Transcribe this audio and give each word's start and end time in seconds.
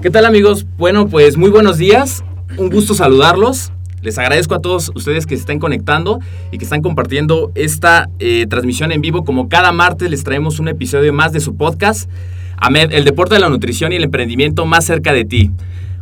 ¿Qué 0.00 0.10
tal 0.10 0.26
amigos? 0.26 0.64
Bueno, 0.76 1.08
pues 1.08 1.36
muy 1.36 1.50
buenos 1.50 1.76
días. 1.76 2.22
Un 2.56 2.70
gusto 2.70 2.94
saludarlos. 2.94 3.72
Les 4.00 4.16
agradezco 4.16 4.54
a 4.54 4.60
todos 4.60 4.92
ustedes 4.94 5.26
que 5.26 5.34
se 5.34 5.40
están 5.40 5.58
conectando 5.58 6.20
y 6.52 6.58
que 6.58 6.62
están 6.62 6.82
compartiendo 6.82 7.50
esta 7.56 8.08
eh, 8.20 8.46
transmisión 8.48 8.92
en 8.92 9.00
vivo. 9.00 9.24
Como 9.24 9.48
cada 9.48 9.72
martes 9.72 10.08
les 10.08 10.22
traemos 10.22 10.60
un 10.60 10.68
episodio 10.68 11.12
más 11.12 11.32
de 11.32 11.40
su 11.40 11.56
podcast, 11.56 12.08
AMED, 12.58 12.92
el 12.92 13.04
deporte 13.04 13.34
de 13.34 13.40
la 13.40 13.48
nutrición 13.48 13.90
y 13.90 13.96
el 13.96 14.04
emprendimiento 14.04 14.66
más 14.66 14.84
cerca 14.84 15.12
de 15.12 15.24
ti. 15.24 15.50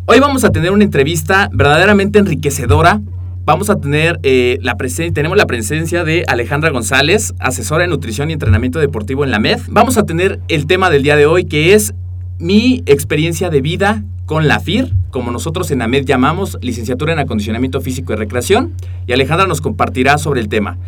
Hoy 0.04 0.20
vamos 0.20 0.44
a 0.44 0.50
tener 0.50 0.72
una 0.72 0.84
entrevista 0.84 1.48
verdaderamente 1.54 2.18
enriquecedora. 2.18 3.00
Vamos 3.46 3.70
a 3.70 3.80
tener 3.80 4.20
eh, 4.24 4.58
la 4.60 4.76
presencia, 4.76 5.14
tenemos 5.14 5.38
la 5.38 5.46
presencia 5.46 6.04
de 6.04 6.24
Alejandra 6.28 6.68
González, 6.68 7.32
asesora 7.38 7.84
de 7.84 7.88
nutrición 7.88 8.28
y 8.28 8.34
entrenamiento 8.34 8.78
deportivo 8.78 9.24
en 9.24 9.30
la 9.30 9.38
MED. 9.38 9.60
Vamos 9.68 9.96
a 9.96 10.02
tener 10.02 10.38
el 10.48 10.66
tema 10.66 10.90
del 10.90 11.02
día 11.02 11.16
de 11.16 11.24
hoy 11.24 11.46
que 11.46 11.72
es 11.72 11.94
mi 12.38 12.82
experiencia 12.86 13.50
de 13.50 13.60
vida 13.60 14.02
con 14.26 14.48
la 14.48 14.60
FIR, 14.60 14.92
como 15.10 15.30
nosotros 15.30 15.70
en 15.70 15.82
AMED 15.82 16.04
llamamos 16.04 16.58
licenciatura 16.60 17.12
en 17.12 17.20
acondicionamiento 17.20 17.80
físico 17.80 18.12
y 18.12 18.16
recreación, 18.16 18.74
y 19.06 19.12
Alejandra 19.12 19.46
nos 19.46 19.60
compartirá 19.60 20.18
sobre 20.18 20.40
el 20.40 20.48
tema. 20.48 20.78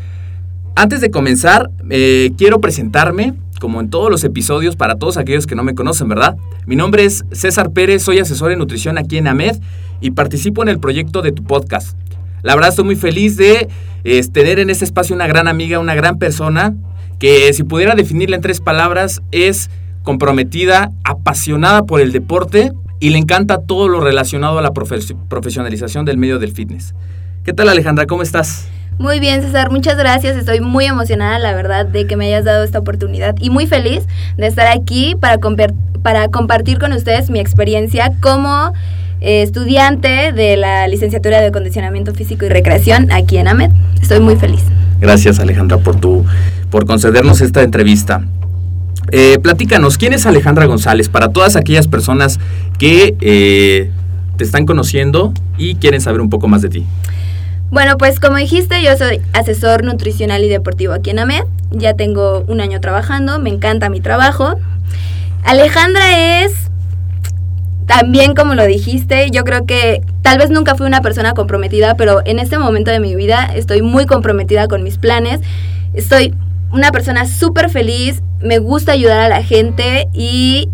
Antes 0.74 1.00
de 1.00 1.10
comenzar, 1.10 1.70
eh, 1.90 2.32
quiero 2.36 2.60
presentarme, 2.60 3.34
como 3.60 3.80
en 3.80 3.90
todos 3.90 4.10
los 4.10 4.22
episodios, 4.24 4.76
para 4.76 4.96
todos 4.96 5.16
aquellos 5.16 5.46
que 5.46 5.54
no 5.54 5.64
me 5.64 5.74
conocen, 5.74 6.08
¿verdad? 6.08 6.36
Mi 6.66 6.76
nombre 6.76 7.04
es 7.04 7.24
César 7.32 7.70
Pérez, 7.70 8.02
soy 8.02 8.18
asesor 8.18 8.52
en 8.52 8.58
nutrición 8.58 8.98
aquí 8.98 9.18
en 9.18 9.26
AMED 9.26 9.56
y 10.00 10.12
participo 10.12 10.62
en 10.62 10.68
el 10.68 10.78
proyecto 10.78 11.22
de 11.22 11.32
tu 11.32 11.42
podcast. 11.42 11.96
La 12.42 12.54
verdad 12.54 12.70
estoy 12.70 12.84
muy 12.84 12.96
feliz 12.96 13.36
de 13.36 13.68
tener 14.32 14.60
en 14.60 14.70
este 14.70 14.84
espacio 14.84 15.14
una 15.14 15.26
gran 15.26 15.48
amiga, 15.48 15.80
una 15.80 15.94
gran 15.94 16.18
persona, 16.18 16.74
que 17.18 17.52
si 17.52 17.64
pudiera 17.64 17.94
definirla 17.96 18.36
en 18.36 18.42
tres 18.42 18.60
palabras 18.60 19.22
es 19.32 19.70
comprometida, 20.08 20.90
apasionada 21.04 21.82
por 21.82 22.00
el 22.00 22.12
deporte 22.12 22.72
y 22.98 23.10
le 23.10 23.18
encanta 23.18 23.58
todo 23.58 23.88
lo 23.88 24.00
relacionado 24.00 24.58
a 24.58 24.62
la 24.62 24.72
profesionalización 24.72 26.06
del 26.06 26.16
medio 26.16 26.38
del 26.38 26.52
fitness. 26.52 26.94
¿Qué 27.44 27.52
tal 27.52 27.68
Alejandra? 27.68 28.06
¿Cómo 28.06 28.22
estás? 28.22 28.68
Muy 28.98 29.20
bien, 29.20 29.42
César, 29.42 29.70
muchas 29.70 29.98
gracias. 29.98 30.34
Estoy 30.34 30.60
muy 30.62 30.86
emocionada, 30.86 31.38
la 31.38 31.52
verdad, 31.52 31.84
de 31.84 32.06
que 32.06 32.16
me 32.16 32.28
hayas 32.28 32.46
dado 32.46 32.64
esta 32.64 32.78
oportunidad 32.78 33.34
y 33.38 33.50
muy 33.50 33.66
feliz 33.66 34.06
de 34.38 34.46
estar 34.46 34.66
aquí 34.68 35.14
para, 35.14 35.36
para 36.02 36.28
compartir 36.28 36.78
con 36.78 36.94
ustedes 36.94 37.28
mi 37.28 37.38
experiencia 37.38 38.10
como 38.22 38.72
eh, 39.20 39.42
estudiante 39.42 40.32
de 40.32 40.56
la 40.56 40.88
licenciatura 40.88 41.38
de 41.38 41.48
acondicionamiento 41.48 42.14
físico 42.14 42.46
y 42.46 42.48
recreación 42.48 43.12
aquí 43.12 43.36
en 43.36 43.46
AMED. 43.46 43.72
Estoy 44.00 44.20
muy 44.20 44.36
feliz. 44.36 44.62
Gracias, 45.02 45.38
Alejandra, 45.38 45.76
por, 45.76 46.00
tu, 46.00 46.24
por 46.70 46.86
concedernos 46.86 47.42
esta 47.42 47.60
entrevista. 47.62 48.24
Eh, 49.10 49.38
platícanos, 49.42 49.96
¿quién 49.96 50.12
es 50.12 50.26
Alejandra 50.26 50.66
González? 50.66 51.08
Para 51.08 51.30
todas 51.30 51.56
aquellas 51.56 51.88
personas 51.88 52.38
que 52.78 53.16
eh, 53.20 53.90
te 54.36 54.44
están 54.44 54.66
conociendo 54.66 55.32
y 55.56 55.76
quieren 55.76 56.00
saber 56.00 56.20
un 56.20 56.30
poco 56.30 56.48
más 56.48 56.62
de 56.62 56.68
ti. 56.68 56.86
Bueno, 57.70 57.98
pues 57.98 58.18
como 58.18 58.36
dijiste, 58.36 58.82
yo 58.82 58.96
soy 58.96 59.20
asesor 59.34 59.84
nutricional 59.84 60.42
y 60.42 60.48
deportivo 60.48 60.94
aquí 60.94 61.10
en 61.10 61.18
AMED. 61.18 61.42
Ya 61.70 61.94
tengo 61.94 62.44
un 62.48 62.60
año 62.60 62.80
trabajando, 62.80 63.38
me 63.38 63.50
encanta 63.50 63.90
mi 63.90 64.00
trabajo. 64.00 64.54
Alejandra 65.44 66.42
es, 66.42 66.52
también 67.86 68.34
como 68.34 68.54
lo 68.54 68.64
dijiste, 68.64 69.30
yo 69.30 69.44
creo 69.44 69.66
que 69.66 70.02
tal 70.22 70.38
vez 70.38 70.50
nunca 70.50 70.76
fui 70.76 70.86
una 70.86 71.02
persona 71.02 71.34
comprometida, 71.34 71.94
pero 71.96 72.22
en 72.24 72.38
este 72.38 72.58
momento 72.58 72.90
de 72.90 73.00
mi 73.00 73.14
vida 73.14 73.50
estoy 73.54 73.82
muy 73.82 74.06
comprometida 74.06 74.66
con 74.66 74.82
mis 74.82 74.96
planes. 74.96 75.40
Estoy 75.92 76.34
una 76.72 76.90
persona 76.90 77.26
súper 77.26 77.70
feliz, 77.70 78.22
me 78.40 78.58
gusta 78.58 78.92
ayudar 78.92 79.20
a 79.20 79.28
la 79.28 79.42
gente 79.42 80.08
y 80.12 80.68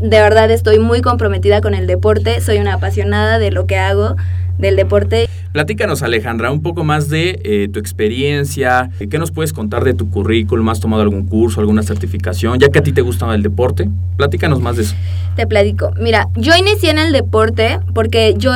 de 0.00 0.20
verdad 0.20 0.50
estoy 0.50 0.78
muy 0.78 1.00
comprometida 1.00 1.60
con 1.60 1.74
el 1.74 1.86
deporte, 1.86 2.40
soy 2.40 2.58
una 2.58 2.74
apasionada 2.74 3.38
de 3.38 3.50
lo 3.50 3.66
que 3.66 3.76
hago, 3.76 4.16
del 4.58 4.76
deporte. 4.76 5.28
Platícanos 5.52 6.02
Alejandra 6.02 6.50
un 6.50 6.62
poco 6.62 6.84
más 6.84 7.08
de 7.08 7.40
eh, 7.44 7.68
tu 7.72 7.78
experiencia, 7.78 8.90
qué 8.98 9.18
nos 9.18 9.30
puedes 9.30 9.52
contar 9.52 9.84
de 9.84 9.94
tu 9.94 10.10
currículum, 10.10 10.68
¿has 10.68 10.80
tomado 10.80 11.02
algún 11.02 11.26
curso, 11.26 11.60
alguna 11.60 11.82
certificación, 11.82 12.58
ya 12.58 12.68
que 12.68 12.78
a 12.78 12.82
ti 12.82 12.92
te 12.92 13.02
gustaba 13.02 13.34
el 13.34 13.42
deporte? 13.42 13.88
Platícanos 14.16 14.60
más 14.60 14.76
de 14.76 14.82
eso. 14.82 14.94
Te 15.36 15.46
platico, 15.46 15.92
mira, 16.00 16.28
yo 16.36 16.56
inicié 16.56 16.90
en 16.90 16.98
el 16.98 17.12
deporte 17.12 17.80
porque 17.94 18.34
yo 18.36 18.52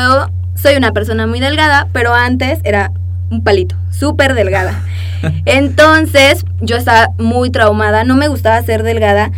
soy 0.54 0.76
una 0.76 0.92
persona 0.92 1.26
muy 1.26 1.40
delgada, 1.40 1.88
pero 1.92 2.14
antes 2.14 2.60
era 2.64 2.92
un 3.30 3.42
palito, 3.42 3.76
súper 3.90 4.34
delgada. 4.34 4.82
Entonces 5.44 6.44
yo 6.60 6.76
estaba 6.76 7.08
muy 7.18 7.50
traumada, 7.50 8.04
no 8.04 8.16
me 8.16 8.28
gustaba 8.28 8.62
ser 8.62 8.82
delgada, 8.82 9.30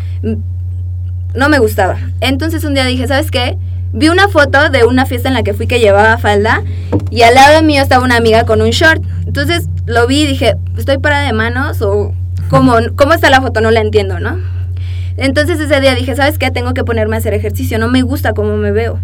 no 1.34 1.48
me 1.48 1.58
gustaba. 1.58 1.98
Entonces 2.20 2.64
un 2.64 2.74
día 2.74 2.84
dije, 2.84 3.06
¿sabes 3.06 3.30
qué? 3.30 3.56
Vi 3.92 4.08
una 4.08 4.28
foto 4.28 4.70
de 4.70 4.84
una 4.84 5.04
fiesta 5.06 5.28
en 5.28 5.34
la 5.34 5.42
que 5.42 5.54
fui 5.54 5.66
que 5.66 5.80
llevaba 5.80 6.16
falda 6.18 6.62
y 7.10 7.22
al 7.22 7.34
lado 7.34 7.62
mío 7.62 7.82
estaba 7.82 8.04
una 8.04 8.16
amiga 8.16 8.44
con 8.44 8.60
un 8.60 8.70
short. 8.70 9.02
Entonces 9.26 9.68
lo 9.86 10.06
vi 10.06 10.22
y 10.22 10.26
dije, 10.26 10.54
¿estoy 10.76 10.98
para 10.98 11.20
de 11.20 11.32
manos 11.32 11.82
o 11.82 12.14
cómo, 12.50 12.74
cómo 12.96 13.14
está 13.14 13.30
la 13.30 13.40
foto? 13.40 13.60
No 13.60 13.70
la 13.70 13.80
entiendo, 13.80 14.20
¿no? 14.20 14.38
Entonces 15.16 15.58
ese 15.58 15.80
día 15.80 15.94
dije, 15.94 16.14
¿sabes 16.14 16.38
qué? 16.38 16.50
Tengo 16.50 16.72
que 16.72 16.84
ponerme 16.84 17.16
a 17.16 17.18
hacer 17.18 17.34
ejercicio, 17.34 17.78
no 17.78 17.88
me 17.88 18.02
gusta 18.02 18.32
cómo 18.32 18.56
me 18.56 18.70
veo 18.70 19.00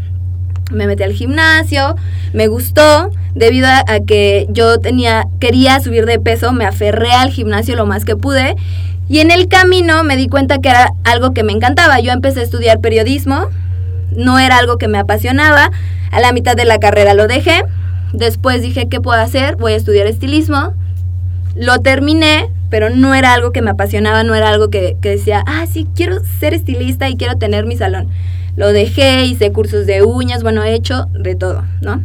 me 0.70 0.86
metí 0.86 1.02
al 1.02 1.12
gimnasio, 1.12 1.96
me 2.32 2.48
gustó, 2.48 3.10
debido 3.34 3.68
a, 3.68 3.84
que 4.06 4.46
yo 4.50 4.80
tenía, 4.80 5.26
quería 5.40 5.80
subir 5.80 6.06
de 6.06 6.18
peso, 6.18 6.52
me 6.52 6.64
aferré 6.64 7.12
al 7.12 7.30
gimnasio 7.30 7.76
lo 7.76 7.86
más 7.86 8.04
que 8.04 8.16
pude 8.16 8.56
y 9.08 9.20
en 9.20 9.30
el 9.30 9.48
camino 9.48 10.02
me 10.04 10.16
di 10.16 10.28
cuenta 10.28 10.58
que 10.58 10.68
era 10.68 10.90
algo 11.04 11.32
que 11.32 11.44
me 11.44 11.52
encantaba. 11.52 12.00
Yo 12.00 12.12
empecé 12.12 12.40
a 12.40 12.42
estudiar 12.42 12.80
periodismo, 12.80 13.48
no 14.16 14.38
era 14.38 14.58
algo 14.58 14.78
que 14.78 14.88
me 14.88 14.98
apasionaba, 14.98 15.70
a 16.10 16.20
la 16.20 16.32
mitad 16.32 16.56
de 16.56 16.64
la 16.64 16.78
carrera 16.78 17.14
lo 17.14 17.28
dejé, 17.28 17.62
después 18.12 18.62
dije, 18.62 18.88
¿qué 18.88 19.00
puedo 19.00 19.20
hacer? 19.20 19.56
Voy 19.56 19.74
a 19.74 19.76
estudiar 19.76 20.06
estilismo, 20.06 20.72
lo 21.54 21.78
terminé, 21.80 22.50
pero 22.70 22.90
no 22.90 23.14
era 23.14 23.32
algo 23.32 23.52
que 23.52 23.62
me 23.62 23.70
apasionaba, 23.70 24.24
no 24.24 24.34
era 24.34 24.48
algo 24.48 24.70
que, 24.70 24.96
que 25.00 25.10
decía, 25.10 25.44
ah, 25.46 25.66
sí, 25.70 25.86
quiero 25.94 26.18
ser 26.40 26.54
estilista 26.54 27.08
y 27.08 27.16
quiero 27.16 27.36
tener 27.36 27.66
mi 27.66 27.76
salón 27.76 28.08
lo 28.56 28.72
dejé, 28.72 29.24
hice 29.24 29.52
cursos 29.52 29.86
de 29.86 30.02
uñas, 30.02 30.42
bueno, 30.42 30.64
he 30.64 30.74
hecho 30.74 31.06
de 31.12 31.34
todo, 31.34 31.64
¿no? 31.82 32.02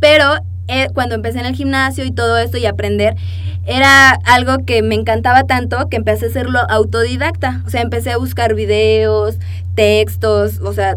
Pero 0.00 0.24
eh, 0.68 0.88
cuando 0.94 1.14
empecé 1.14 1.40
en 1.40 1.46
el 1.46 1.54
gimnasio 1.54 2.04
y 2.04 2.10
todo 2.10 2.38
esto 2.38 2.56
y 2.56 2.66
aprender, 2.66 3.14
era 3.66 4.10
algo 4.24 4.64
que 4.64 4.82
me 4.82 4.94
encantaba 4.94 5.44
tanto 5.44 5.88
que 5.90 5.96
empecé 5.96 6.26
a 6.26 6.28
hacerlo 6.28 6.60
autodidacta. 6.70 7.62
O 7.66 7.70
sea, 7.70 7.82
empecé 7.82 8.10
a 8.10 8.16
buscar 8.16 8.54
videos, 8.54 9.36
textos, 9.74 10.60
o 10.60 10.72
sea, 10.72 10.96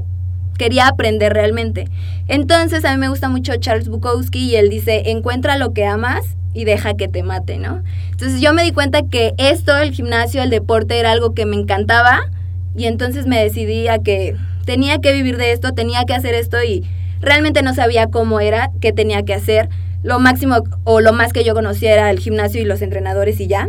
quería 0.58 0.88
aprender 0.88 1.34
realmente. 1.34 1.90
Entonces 2.28 2.86
a 2.86 2.92
mí 2.94 2.98
me 2.98 3.10
gusta 3.10 3.28
mucho 3.28 3.56
Charles 3.58 3.90
Bukowski 3.90 4.52
y 4.52 4.56
él 4.56 4.70
dice, 4.70 5.10
encuentra 5.12 5.58
lo 5.58 5.74
que 5.74 5.86
amas 5.86 6.38
y 6.54 6.64
deja 6.64 6.94
que 6.94 7.08
te 7.08 7.24
mate, 7.24 7.58
¿no? 7.58 7.84
Entonces 8.12 8.40
yo 8.40 8.54
me 8.54 8.64
di 8.64 8.72
cuenta 8.72 9.02
que 9.04 9.34
esto, 9.38 9.76
el 9.78 9.92
gimnasio, 9.92 10.42
el 10.42 10.50
deporte, 10.50 10.98
era 10.98 11.12
algo 11.12 11.34
que 11.34 11.46
me 11.46 11.58
encantaba 11.58 12.30
y 12.76 12.86
entonces 12.86 13.26
me 13.26 13.42
decidí 13.42 13.88
a 13.88 14.00
que 14.00 14.36
tenía 14.66 15.00
que 15.00 15.12
vivir 15.14 15.38
de 15.38 15.52
esto, 15.52 15.74
tenía 15.74 16.06
que 16.06 16.14
hacer 16.14 16.34
esto 16.34 16.64
y 16.64 16.84
realmente 17.20 17.62
no 17.62 17.74
sabía 17.74 18.08
cómo 18.08 18.40
era, 18.40 18.72
qué 18.80 18.94
tenía 18.94 19.24
que 19.24 19.34
hacer. 19.34 19.70
Lo 20.04 20.20
máximo 20.20 20.64
o 20.84 21.00
lo 21.00 21.14
más 21.14 21.34
que 21.34 21.44
yo 21.44 21.54
conocía 21.54 21.94
era 21.94 22.10
el 22.10 22.20
gimnasio 22.20 22.62
y 22.62 22.66
los 22.66 22.82
entrenadores 22.82 23.40
y 23.40 23.48
ya. 23.48 23.68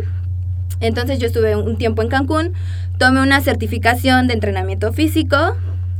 Entonces 0.79 1.19
yo 1.19 1.27
estuve 1.27 1.55
un 1.55 1.77
tiempo 1.77 2.01
en 2.01 2.09
Cancún, 2.09 2.53
tomé 2.97 3.21
una 3.21 3.41
certificación 3.41 4.27
de 4.27 4.33
entrenamiento 4.33 4.91
físico, 4.91 5.37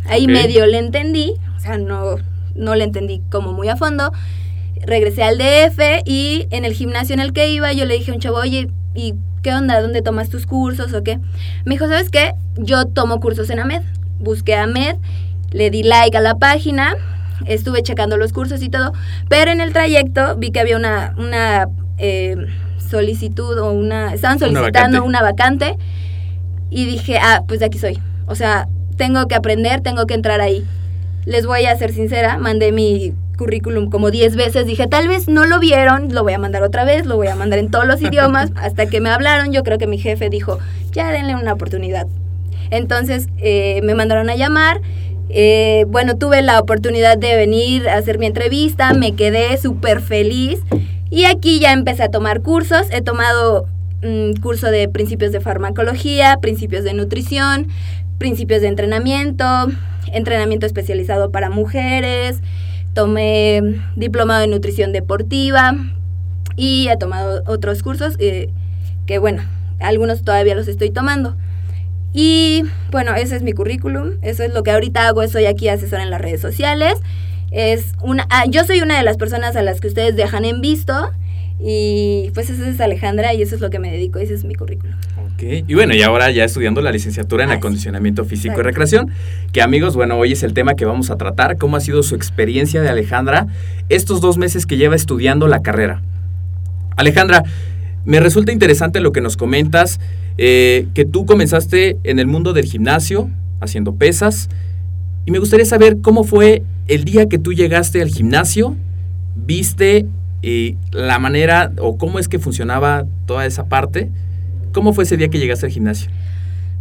ahí 0.05 0.27
medio 0.27 0.65
le 0.65 0.79
entendí, 0.79 1.35
o 1.55 1.59
sea, 1.59 1.77
no, 1.77 2.15
no 2.55 2.75
le 2.75 2.83
entendí 2.83 3.21
como 3.29 3.53
muy 3.53 3.69
a 3.69 3.77
fondo. 3.77 4.11
Regresé 4.85 5.23
al 5.23 5.37
DF 5.37 5.79
y 6.05 6.47
en 6.49 6.65
el 6.65 6.73
gimnasio 6.73 7.13
en 7.13 7.21
el 7.21 7.31
que 7.31 7.49
iba 7.49 7.71
yo 7.71 7.85
le 7.85 7.93
dije 7.93 8.11
a 8.11 8.15
un 8.15 8.19
chavo, 8.19 8.37
oye, 8.37 8.67
¿y 8.93 9.15
qué 9.41 9.53
onda? 9.53 9.81
¿Dónde 9.81 10.01
tomas 10.01 10.29
tus 10.29 10.45
cursos 10.45 10.93
o 10.93 11.03
qué? 11.03 11.19
Me 11.65 11.75
dijo, 11.75 11.87
¿sabes 11.87 12.09
qué? 12.09 12.33
Yo 12.57 12.85
tomo 12.85 13.19
cursos 13.19 13.49
en 13.49 13.59
AMED. 13.59 13.81
Busqué 14.19 14.55
a 14.55 14.63
AMED, 14.63 14.95
le 15.51 15.69
di 15.69 15.83
like 15.83 16.15
a 16.15 16.21
la 16.21 16.35
página, 16.35 16.95
estuve 17.45 17.83
checando 17.83 18.17
los 18.17 18.31
cursos 18.31 18.61
y 18.61 18.69
todo, 18.69 18.93
pero 19.27 19.51
en 19.51 19.59
el 19.59 19.73
trayecto 19.73 20.37
vi 20.37 20.51
que 20.51 20.59
había 20.59 20.77
una, 20.77 21.13
una 21.17 21.67
eh, 21.97 22.37
solicitud 22.77 23.57
o 23.59 23.71
una... 23.71 24.13
Estaban 24.13 24.39
solicitando 24.39 25.03
una 25.03 25.21
vacante. 25.21 25.77
y 26.69 26.85
dije, 26.85 27.17
ah, 27.21 27.43
pues 27.47 27.59
de 27.59 27.65
aquí 27.67 27.77
soy. 27.77 27.99
O 28.27 28.35
sea, 28.35 28.67
tengo 28.97 29.27
que 29.27 29.35
aprender, 29.35 29.81
tengo 29.81 30.05
que 30.05 30.13
entrar 30.13 30.41
ahí. 30.41 30.65
Les 31.25 31.45
voy 31.45 31.65
a 31.65 31.75
ser 31.75 31.91
sincera, 31.91 32.37
mandé 32.37 32.71
mi 32.71 33.13
currículum 33.37 33.89
como 33.89 34.11
10 34.11 34.35
veces, 34.35 34.65
dije, 34.65 34.87
tal 34.87 35.07
vez 35.07 35.27
no 35.27 35.45
lo 35.45 35.59
vieron, 35.59 36.13
lo 36.13 36.23
voy 36.23 36.33
a 36.33 36.39
mandar 36.39 36.63
otra 36.63 36.85
vez, 36.85 37.05
lo 37.05 37.15
voy 37.15 37.27
a 37.27 37.35
mandar 37.35 37.59
en 37.59 37.71
todos 37.71 37.85
los 37.85 38.01
idiomas, 38.03 38.51
hasta 38.55 38.85
que 38.85 39.01
me 39.01 39.09
hablaron, 39.09 39.51
yo 39.51 39.63
creo 39.63 39.77
que 39.77 39.87
mi 39.87 39.97
jefe 39.97 40.29
dijo, 40.29 40.59
ya 40.91 41.11
denle 41.11 41.35
una 41.35 41.53
oportunidad. 41.53 42.07
Entonces 42.69 43.27
eh, 43.37 43.81
me 43.83 43.95
mandaron 43.95 44.29
a 44.29 44.35
llamar, 44.35 44.81
eh, 45.29 45.85
bueno, 45.87 46.17
tuve 46.17 46.41
la 46.41 46.59
oportunidad 46.59 47.17
de 47.17 47.35
venir 47.35 47.89
a 47.89 47.97
hacer 47.97 48.19
mi 48.19 48.25
entrevista, 48.25 48.93
me 48.93 49.15
quedé 49.15 49.57
súper 49.57 50.01
feliz 50.01 50.59
y 51.09 51.25
aquí 51.25 51.59
ya 51.59 51.73
empecé 51.73 52.03
a 52.03 52.09
tomar 52.09 52.41
cursos. 52.41 52.87
He 52.91 53.01
tomado 53.01 53.67
mm, 54.01 54.41
curso 54.41 54.71
de 54.71 54.89
principios 54.89 55.31
de 55.31 55.41
farmacología, 55.41 56.37
principios 56.41 56.83
de 56.83 56.93
nutrición, 56.93 57.67
principios 58.17 58.61
de 58.61 58.67
entrenamiento, 58.67 59.45
entrenamiento 60.11 60.65
especializado 60.65 61.31
para 61.31 61.49
mujeres. 61.49 62.41
Tomé 62.93 63.81
diplomado 63.95 64.41
de 64.41 64.47
nutrición 64.47 64.91
deportiva 64.91 65.75
y 66.55 66.87
he 66.89 66.97
tomado 66.97 67.43
otros 67.47 67.81
cursos 67.83 68.15
eh, 68.19 68.49
que, 69.05 69.17
bueno, 69.17 69.43
algunos 69.79 70.23
todavía 70.23 70.55
los 70.55 70.67
estoy 70.67 70.91
tomando. 70.91 71.35
Y 72.13 72.63
bueno, 72.91 73.15
ese 73.15 73.35
es 73.35 73.41
mi 73.41 73.53
currículum, 73.53 74.11
eso 74.21 74.43
es 74.43 74.53
lo 74.53 74.61
que 74.61 74.71
ahorita 74.71 75.07
hago, 75.07 75.27
soy 75.27 75.45
aquí 75.45 75.67
asesora 75.67 76.03
en 76.03 76.11
las 76.11 76.21
redes 76.21 76.41
sociales 76.41 76.99
es 77.53 77.93
una, 78.01 78.25
ah, 78.31 78.45
yo 78.47 78.65
soy 78.65 78.81
una 78.81 78.97
de 78.97 79.03
las 79.03 79.17
personas 79.17 79.55
a 79.55 79.61
las 79.61 79.79
que 79.79 79.87
ustedes 79.87 80.15
dejan 80.15 80.43
en 80.43 80.59
visto 80.59 81.11
y 81.65 82.29
pues 82.33 82.49
esa 82.49 82.67
es 82.67 82.81
Alejandra 82.81 83.33
y 83.33 83.41
eso 83.41 83.55
es 83.55 83.61
lo 83.61 83.69
que 83.69 83.79
me 83.79 83.89
dedico, 83.89 84.19
ese 84.19 84.33
es 84.33 84.43
mi 84.43 84.53
currículum. 84.53 84.95
Ok, 85.17 85.43
y 85.65 85.73
bueno, 85.73 85.95
y 85.95 86.01
ahora 86.01 86.29
ya 86.29 86.43
estudiando 86.43 86.81
la 86.81 86.91
licenciatura 86.91 87.45
en 87.45 87.51
acondicionamiento 87.51 88.25
físico 88.25 88.59
y 88.59 88.63
recreación, 88.63 89.11
que 89.53 89.61
amigos, 89.61 89.95
bueno, 89.95 90.17
hoy 90.17 90.33
es 90.33 90.43
el 90.43 90.53
tema 90.53 90.75
que 90.75 90.83
vamos 90.83 91.09
a 91.09 91.17
tratar, 91.17 91.57
cómo 91.57 91.77
ha 91.77 91.79
sido 91.79 92.03
su 92.03 92.15
experiencia 92.15 92.81
de 92.81 92.89
Alejandra 92.89 93.47
estos 93.87 94.19
dos 94.19 94.37
meses 94.37 94.65
que 94.65 94.75
lleva 94.75 94.95
estudiando 94.95 95.47
la 95.47 95.61
carrera. 95.61 96.01
Alejandra, 96.97 97.43
me 98.03 98.19
resulta 98.19 98.51
interesante 98.51 98.99
lo 98.99 99.13
que 99.13 99.21
nos 99.21 99.37
comentas, 99.37 100.01
eh, 100.37 100.87
que 100.93 101.05
tú 101.05 101.25
comenzaste 101.25 101.97
en 102.03 102.19
el 102.19 102.27
mundo 102.27 102.51
del 102.51 102.65
gimnasio, 102.65 103.29
haciendo 103.61 103.95
pesas, 103.95 104.49
y 105.25 105.31
me 105.31 105.39
gustaría 105.39 105.65
saber 105.65 105.99
cómo 106.01 106.25
fue 106.25 106.63
el 106.87 107.05
día 107.05 107.29
que 107.29 107.37
tú 107.37 107.53
llegaste 107.53 108.01
al 108.01 108.09
gimnasio, 108.09 108.75
viste 109.35 110.07
eh, 110.43 110.75
la 110.91 111.17
manera 111.19 111.71
o 111.79 111.97
cómo 111.97 112.19
es 112.19 112.27
que 112.27 112.37
funcionaba 112.37 113.05
toda 113.25 113.45
esa 113.45 113.65
parte. 113.65 114.11
¿Cómo 114.71 114.93
fue 114.93 115.05
ese 115.05 115.17
día 115.17 115.29
que 115.29 115.39
llegaste 115.39 115.65
al 115.65 115.71
gimnasio? 115.71 116.11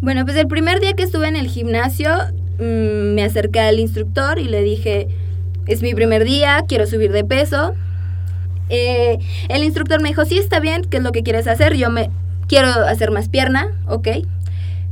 Bueno, 0.00 0.24
pues 0.24 0.36
el 0.36 0.48
primer 0.48 0.80
día 0.80 0.94
que 0.94 1.02
estuve 1.04 1.28
en 1.28 1.36
el 1.36 1.46
gimnasio 1.46 2.10
mm, 2.58 3.14
me 3.14 3.24
acerqué 3.24 3.60
al 3.60 3.78
instructor 3.78 4.38
y 4.38 4.44
le 4.44 4.62
dije, 4.62 5.08
es 5.66 5.82
mi 5.82 5.94
primer 5.94 6.24
día, 6.24 6.64
quiero 6.66 6.86
subir 6.86 7.12
de 7.12 7.24
peso. 7.24 7.74
Eh, 8.68 9.18
el 9.48 9.64
instructor 9.64 10.02
me 10.02 10.08
dijo, 10.08 10.24
sí, 10.24 10.38
está 10.38 10.60
bien, 10.60 10.82
¿qué 10.84 10.98
es 10.98 11.02
lo 11.02 11.12
que 11.12 11.22
quieres 11.22 11.46
hacer? 11.46 11.74
Yo 11.76 11.90
me 11.90 12.10
quiero 12.48 12.68
hacer 12.68 13.10
más 13.10 13.28
pierna, 13.28 13.68
ok 13.86 14.08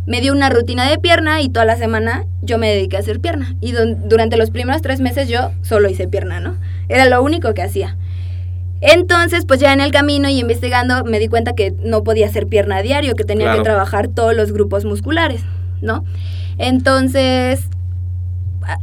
me 0.06 0.20
dio 0.20 0.32
una 0.32 0.50
rutina 0.50 0.88
de 0.88 0.98
pierna 0.98 1.40
y 1.40 1.48
toda 1.48 1.64
la 1.64 1.76
semana 1.76 2.24
yo 2.42 2.58
me 2.58 2.68
dediqué 2.68 2.96
a 2.96 3.00
hacer 3.00 3.20
pierna. 3.20 3.54
Y 3.60 3.72
durante 3.72 4.36
los 4.36 4.50
primeros 4.50 4.82
tres 4.82 5.00
meses 5.00 5.28
yo 5.28 5.52
solo 5.62 5.88
hice 5.88 6.08
pierna, 6.08 6.40
¿no? 6.40 6.56
Era 6.88 7.06
lo 7.06 7.22
único 7.22 7.54
que 7.54 7.62
hacía. 7.62 7.96
Entonces, 8.80 9.44
pues 9.46 9.60
ya 9.60 9.72
en 9.72 9.80
el 9.80 9.92
camino 9.92 10.28
y 10.28 10.40
investigando 10.40 11.04
me 11.04 11.18
di 11.18 11.28
cuenta 11.28 11.54
que 11.54 11.72
no 11.84 12.02
podía 12.02 12.26
hacer 12.26 12.46
pierna 12.46 12.76
a 12.76 12.82
diario, 12.82 13.14
que 13.14 13.24
tenía 13.24 13.54
que 13.54 13.60
trabajar 13.62 14.08
todos 14.08 14.34
los 14.34 14.52
grupos 14.52 14.84
musculares, 14.84 15.42
¿no? 15.82 16.04
Entonces, 16.56 17.68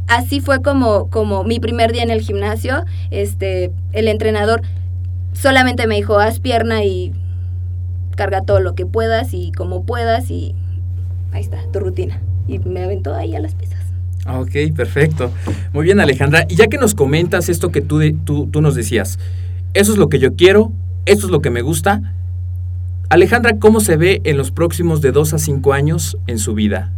así 0.06 0.40
fue 0.40 0.62
como, 0.62 1.08
como 1.10 1.44
mi 1.44 1.60
primer 1.60 1.92
día 1.92 2.02
en 2.02 2.10
el 2.10 2.20
gimnasio. 2.20 2.84
Este, 3.10 3.72
el 3.92 4.08
entrenador 4.08 4.62
solamente 5.32 5.86
me 5.86 5.96
dijo, 5.96 6.18
haz 6.18 6.40
pierna 6.40 6.84
y 6.84 7.12
carga 8.16 8.42
todo 8.42 8.60
lo 8.60 8.74
que 8.74 8.86
puedas 8.86 9.32
y 9.32 9.52
como 9.52 9.84
puedas 9.84 10.30
y 10.30 10.54
ahí 11.32 11.42
está, 11.42 11.58
tu 11.72 11.80
rutina. 11.80 12.20
Y 12.46 12.58
me 12.58 12.82
aventó 12.82 13.14
ahí 13.14 13.34
a 13.34 13.40
las 13.40 13.54
pesas. 13.54 13.78
Ok, 14.26 14.74
perfecto. 14.76 15.30
Muy 15.72 15.84
bien, 15.84 16.00
Alejandra. 16.00 16.44
Y 16.48 16.56
ya 16.56 16.66
que 16.66 16.78
nos 16.78 16.94
comentas 16.94 17.48
esto 17.48 17.70
que 17.70 17.80
tú, 17.80 18.00
tú, 18.24 18.46
tú 18.46 18.60
nos 18.60 18.74
decías, 18.74 19.18
eso 19.74 19.92
es 19.92 19.98
lo 19.98 20.08
que 20.08 20.18
yo 20.18 20.34
quiero, 20.34 20.72
esto 21.06 21.26
es 21.26 21.32
lo 21.32 21.40
que 21.40 21.50
me 21.50 21.62
gusta. 21.62 22.14
Alejandra, 23.10 23.58
¿cómo 23.58 23.80
se 23.80 23.96
ve 23.96 24.20
en 24.24 24.36
los 24.36 24.50
próximos 24.50 25.00
de 25.00 25.12
2 25.12 25.34
a 25.34 25.38
5 25.38 25.72
años 25.72 26.18
en 26.26 26.38
su 26.38 26.54
vida? 26.54 26.92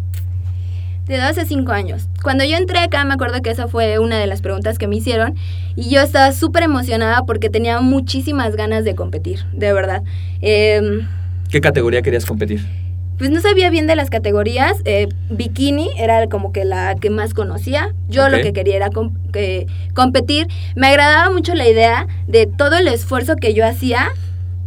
De 1.06 1.18
2 1.18 1.38
a 1.38 1.44
5 1.44 1.72
años. 1.72 2.08
Cuando 2.22 2.44
yo 2.44 2.56
entré 2.56 2.78
acá, 2.78 3.04
me 3.04 3.14
acuerdo 3.14 3.42
que 3.42 3.50
esa 3.50 3.68
fue 3.68 3.98
una 3.98 4.18
de 4.18 4.26
las 4.26 4.42
preguntas 4.42 4.78
que 4.78 4.88
me 4.88 4.96
hicieron 4.96 5.34
y 5.76 5.90
yo 5.90 6.00
estaba 6.00 6.32
súper 6.32 6.64
emocionada 6.64 7.24
porque 7.26 7.48
tenía 7.48 7.80
muchísimas 7.80 8.56
ganas 8.56 8.84
de 8.84 8.94
competir, 8.94 9.44
de 9.52 9.72
verdad. 9.72 10.02
Em, 10.40 11.06
¿Qué 11.50 11.60
categoría 11.60 12.02
querías 12.02 12.26
competir? 12.26 12.64
Pues 13.20 13.28
no 13.28 13.42
sabía 13.42 13.68
bien 13.68 13.86
de 13.86 13.96
las 13.96 14.08
categorías. 14.08 14.78
Eh, 14.86 15.08
bikini 15.28 15.90
era 15.98 16.26
como 16.28 16.52
que 16.52 16.64
la 16.64 16.94
que 16.94 17.10
más 17.10 17.34
conocía. 17.34 17.94
Yo 18.08 18.30
lo 18.30 18.40
que 18.40 18.54
quería 18.54 18.76
era 18.76 18.88
competir. 19.92 20.48
Me 20.74 20.86
agradaba 20.86 21.30
mucho 21.30 21.54
la 21.54 21.68
idea 21.68 22.06
de 22.26 22.46
todo 22.46 22.78
el 22.78 22.88
esfuerzo 22.88 23.36
que 23.36 23.52
yo 23.52 23.66
hacía, 23.66 24.08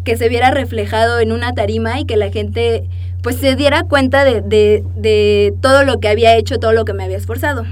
que 0.04 0.18
se 0.18 0.30
viera 0.30 0.52
reflejado 0.52 1.20
en 1.20 1.32
una 1.32 1.54
tarima 1.54 2.00
y 2.00 2.06
que 2.06 2.16
la 2.16 2.30
gente 2.30 2.88
pues 3.24 3.38
se 3.38 3.56
diera 3.56 3.86
cuenta 3.86 4.24
de, 4.24 4.42
de 4.44 5.54
todo 5.60 5.84
lo 5.84 6.00
que 6.00 6.10
había 6.10 6.38
hecho, 6.38 6.60
todo 6.60 6.74
lo 6.74 6.86
que 6.86 6.94
me 6.94 7.06
había 7.06 7.18
esforzado. 7.18 7.64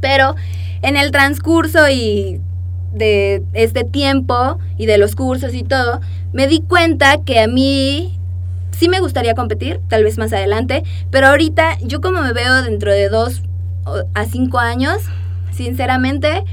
Pero 0.00 0.36
en 0.82 0.96
el 0.96 1.10
transcurso 1.10 1.90
y 1.90 2.40
de 2.92 3.42
este 3.54 3.82
tiempo 3.82 4.60
y 4.78 4.86
de 4.86 4.98
los 4.98 5.16
cursos 5.16 5.52
y 5.52 5.64
todo, 5.64 6.00
me 6.32 6.46
di 6.46 6.60
cuenta 6.60 7.24
que 7.24 7.40
a 7.40 7.48
mí 7.48 8.16
sí 8.78 8.88
me 8.88 9.00
gustaría 9.00 9.34
competir, 9.34 9.80
tal 9.88 10.04
vez 10.04 10.18
más 10.18 10.32
adelante, 10.32 10.82
pero 11.10 11.28
ahorita 11.28 11.78
yo 11.82 12.00
como 12.00 12.20
me 12.22 12.32
veo 12.32 12.62
dentro 12.62 12.92
de 12.92 13.08
dos 13.08 13.42
a 14.14 14.24
cinco 14.26 14.58
años, 14.58 15.02
sinceramente 15.52 16.44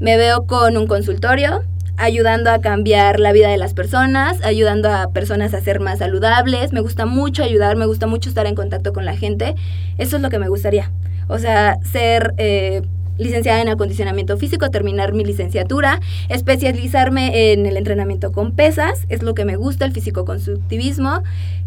me 0.00 0.16
veo 0.16 0.46
con 0.46 0.76
un 0.76 0.86
consultorio, 0.86 1.62
ayudando 1.96 2.50
a 2.50 2.60
cambiar 2.60 3.20
la 3.20 3.32
vida 3.32 3.48
de 3.48 3.56
las 3.56 3.74
personas, 3.74 4.44
ayudando 4.44 4.90
a 4.90 5.12
personas 5.12 5.54
a 5.54 5.60
ser 5.60 5.80
más 5.80 6.00
saludables. 6.00 6.72
Me 6.72 6.80
gusta 6.80 7.06
mucho 7.06 7.42
ayudar, 7.42 7.76
me 7.76 7.86
gusta 7.86 8.06
mucho 8.06 8.28
estar 8.28 8.46
en 8.46 8.54
contacto 8.54 8.92
con 8.92 9.04
la 9.04 9.16
gente. 9.16 9.54
Eso 9.96 10.16
es 10.16 10.22
lo 10.22 10.30
que 10.30 10.38
me 10.38 10.48
gustaría. 10.48 10.90
O 11.28 11.38
sea, 11.38 11.78
ser 11.84 12.34
eh, 12.36 12.82
licenciada 13.18 13.62
en 13.62 13.68
acondicionamiento 13.68 14.36
físico, 14.36 14.70
terminar 14.70 15.12
mi 15.12 15.24
licenciatura, 15.24 16.00
especializarme 16.28 17.52
en 17.52 17.66
el 17.66 17.76
entrenamiento 17.76 18.32
con 18.32 18.52
pesas, 18.52 19.06
es 19.08 19.22
lo 19.22 19.34
que 19.34 19.44
me 19.44 19.56
gusta, 19.56 19.84
el 19.84 19.92
físico-constructivismo, 19.92 21.22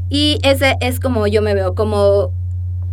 y 0.09 0.39
ese 0.43 0.75
es 0.81 0.99
como 0.99 1.27
yo 1.27 1.41
me 1.41 1.53
veo, 1.53 1.75
como 1.75 2.31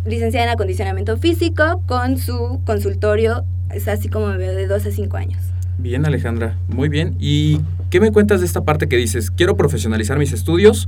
licenciada 0.05 0.45
en 0.45 0.51
acondicionamiento 0.53 1.17
físico 1.17 1.81
con 1.87 2.17
su 2.17 2.61
consultorio, 2.65 3.43
es 3.73 3.87
así 3.87 4.09
como 4.09 4.27
me 4.27 4.37
veo 4.37 4.53
de 4.53 4.67
2 4.67 4.85
a 4.85 4.91
5 4.91 5.17
años. 5.17 5.41
Bien, 5.77 6.05
Alejandra, 6.05 6.57
muy 6.69 6.87
bien. 6.89 7.15
¿Y 7.19 7.59
qué 7.89 7.99
me 7.99 8.11
cuentas 8.11 8.39
de 8.39 8.45
esta 8.45 8.63
parte 8.63 8.87
que 8.87 8.97
dices? 8.97 9.31
Quiero 9.31 9.57
profesionalizar 9.57 10.17
mis 10.17 10.31
estudios 10.31 10.87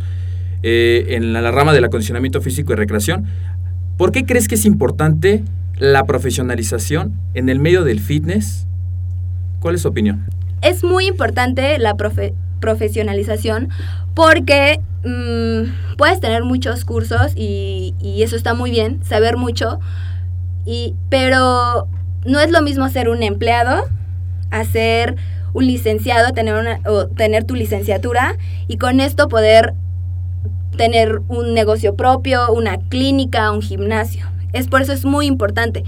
eh, 0.64 1.08
en 1.10 1.34
la, 1.34 1.42
la 1.42 1.52
rama 1.52 1.74
del 1.74 1.84
acondicionamiento 1.84 2.42
físico 2.42 2.72
y 2.74 2.76
recreación. 2.76 3.26
¿Por 3.98 4.12
qué 4.12 4.26
crees 4.26 4.48
que 4.48 4.56
es 4.56 4.66
importante 4.66 5.44
la 5.80 6.06
profesionalización 6.06 7.20
en 7.34 7.50
el 7.50 7.60
medio 7.60 7.84
del 7.84 8.00
fitness? 8.00 8.68
¿Cuál 9.60 9.76
es 9.76 9.82
su 9.82 9.88
opinión? 9.88 10.26
Es 10.62 10.84
muy 10.84 11.08
importante 11.08 11.78
la 11.78 11.96
profesionalización 12.60 13.70
porque 14.14 14.80
mm, 15.04 15.96
puedes 15.98 16.20
tener 16.20 16.44
muchos 16.44 16.86
cursos 16.86 17.34
y, 17.36 17.94
y, 18.02 18.24
eso 18.24 18.36
está 18.36 18.54
muy 18.54 18.72
bien, 18.72 19.04
saber 19.04 19.38
mucho, 19.38 19.80
y, 20.66 20.96
pero 21.10 21.88
no 22.26 22.40
es 22.40 22.52
lo 22.52 22.62
mismo 22.62 22.90
ser 22.90 23.10
un 23.10 23.24
empleado 23.24 23.88
a 24.52 24.64
ser 24.66 25.16
un 25.54 25.66
licenciado, 25.66 26.34
tener, 26.34 26.56
una, 26.56 26.80
o 26.86 27.08
tener 27.08 27.44
tu 27.44 27.56
licenciatura 27.56 28.38
y 28.68 28.78
con 28.78 29.00
esto 29.00 29.28
poder 29.28 29.74
tener 30.76 31.22
un 31.28 31.54
negocio 31.54 31.96
propio, 31.96 32.52
una 32.52 32.78
clínica, 32.78 33.52
un 33.52 33.62
gimnasio. 33.62 34.26
Es 34.58 34.68
por 34.68 34.82
eso 34.82 34.94
es 34.94 35.06
muy 35.06 35.26
importante. 35.26 35.84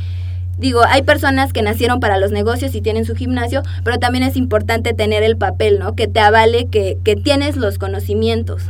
Digo, 0.58 0.82
hay 0.86 1.04
personas 1.04 1.54
que 1.54 1.62
nacieron 1.62 2.00
para 2.02 2.18
los 2.18 2.32
negocios 2.32 2.76
y 2.76 2.82
tienen 2.82 3.06
su 3.06 3.16
gimnasio, 3.16 3.64
pero 3.84 3.98
también 3.98 4.26
es 4.26 4.36
importante 4.36 4.94
tener 4.94 5.24
el 5.24 5.38
papel, 5.38 5.80
¿no? 5.80 5.96
Que 5.96 6.08
te 6.08 6.20
avale 6.20 6.68
que, 6.68 6.98
que 7.04 7.16
tienes 7.16 7.56
los 7.56 7.78
conocimientos. 7.78 8.64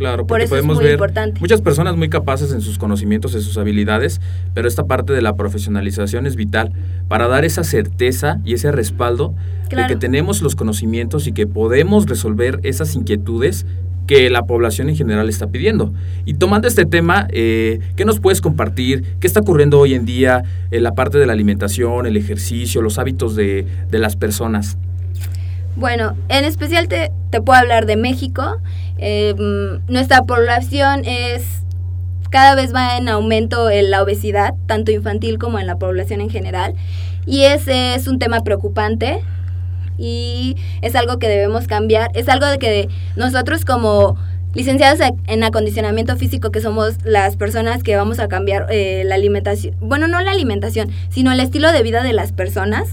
Claro, 0.00 0.26
porque 0.26 0.48
podemos 0.48 0.78
ver 0.78 0.98
muchas 1.40 1.60
personas 1.60 1.94
muy 1.94 2.08
capaces 2.08 2.52
en 2.52 2.62
sus 2.62 2.78
conocimientos, 2.78 3.34
en 3.34 3.42
sus 3.42 3.58
habilidades, 3.58 4.22
pero 4.54 4.66
esta 4.66 4.86
parte 4.86 5.12
de 5.12 5.20
la 5.20 5.36
profesionalización 5.36 6.26
es 6.26 6.36
vital 6.36 6.72
para 7.06 7.28
dar 7.28 7.44
esa 7.44 7.64
certeza 7.64 8.40
y 8.42 8.54
ese 8.54 8.72
respaldo 8.72 9.34
de 9.68 9.86
que 9.88 9.96
tenemos 9.96 10.40
los 10.40 10.56
conocimientos 10.56 11.26
y 11.26 11.32
que 11.32 11.46
podemos 11.46 12.06
resolver 12.06 12.60
esas 12.62 12.94
inquietudes 12.94 13.66
que 14.10 14.28
la 14.28 14.42
población 14.42 14.88
en 14.88 14.96
general 14.96 15.28
está 15.28 15.46
pidiendo. 15.46 15.94
Y 16.24 16.34
tomando 16.34 16.66
este 16.66 16.84
tema, 16.84 17.28
eh, 17.30 17.78
¿qué 17.94 18.04
nos 18.04 18.18
puedes 18.18 18.40
compartir? 18.40 19.04
¿Qué 19.20 19.28
está 19.28 19.38
ocurriendo 19.38 19.78
hoy 19.78 19.94
en 19.94 20.04
día 20.04 20.42
en 20.72 20.82
la 20.82 20.96
parte 20.96 21.18
de 21.18 21.26
la 21.26 21.32
alimentación, 21.32 22.06
el 22.06 22.16
ejercicio, 22.16 22.82
los 22.82 22.98
hábitos 22.98 23.36
de, 23.36 23.64
de 23.88 23.98
las 24.00 24.16
personas? 24.16 24.76
Bueno, 25.76 26.16
en 26.28 26.44
especial 26.44 26.88
te, 26.88 27.12
te 27.30 27.40
puedo 27.40 27.56
hablar 27.56 27.86
de 27.86 27.94
México. 27.94 28.56
Eh, 28.98 29.32
nuestra 29.86 30.24
población 30.24 31.04
es 31.04 31.44
cada 32.30 32.56
vez 32.56 32.74
va 32.74 32.96
en 32.96 33.08
aumento 33.08 33.68
la 33.70 34.02
obesidad, 34.02 34.54
tanto 34.66 34.90
infantil 34.90 35.38
como 35.38 35.60
en 35.60 35.68
la 35.68 35.78
población 35.78 36.20
en 36.20 36.30
general. 36.30 36.74
Y 37.26 37.42
ese 37.42 37.94
es 37.94 38.08
un 38.08 38.18
tema 38.18 38.40
preocupante 38.40 39.20
y 40.00 40.56
es 40.80 40.96
algo 40.96 41.18
que 41.18 41.28
debemos 41.28 41.66
cambiar. 41.66 42.10
Es 42.14 42.28
algo 42.28 42.46
de 42.46 42.58
que 42.58 42.88
nosotros 43.16 43.64
como 43.64 44.16
licenciados 44.54 44.98
en 45.26 45.44
acondicionamiento 45.44 46.16
físico, 46.16 46.50
que 46.50 46.60
somos 46.60 46.96
las 47.04 47.36
personas 47.36 47.82
que 47.82 47.94
vamos 47.94 48.18
a 48.18 48.26
cambiar 48.26 48.66
eh, 48.70 49.04
la 49.04 49.14
alimentación, 49.14 49.76
bueno, 49.80 50.08
no 50.08 50.20
la 50.20 50.32
alimentación, 50.32 50.90
sino 51.10 51.30
el 51.30 51.38
estilo 51.38 51.70
de 51.70 51.82
vida 51.82 52.02
de 52.02 52.12
las 52.12 52.32
personas, 52.32 52.88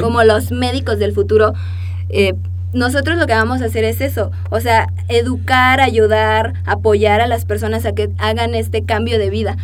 como 0.00 0.22
los 0.22 0.52
médicos 0.52 0.98
del 0.98 1.12
futuro, 1.12 1.52
eh, 2.10 2.34
nosotros 2.72 3.18
lo 3.18 3.26
que 3.26 3.32
vamos 3.32 3.62
a 3.62 3.64
hacer 3.64 3.82
es 3.82 4.00
eso, 4.00 4.30
o 4.50 4.60
sea, 4.60 4.86
educar, 5.08 5.80
ayudar, 5.80 6.54
apoyar 6.64 7.20
a 7.20 7.26
las 7.26 7.44
personas 7.44 7.84
a 7.84 7.92
que 7.92 8.10
hagan 8.18 8.54
este 8.54 8.84
cambio 8.84 9.18
de 9.18 9.30
vida. 9.30 9.56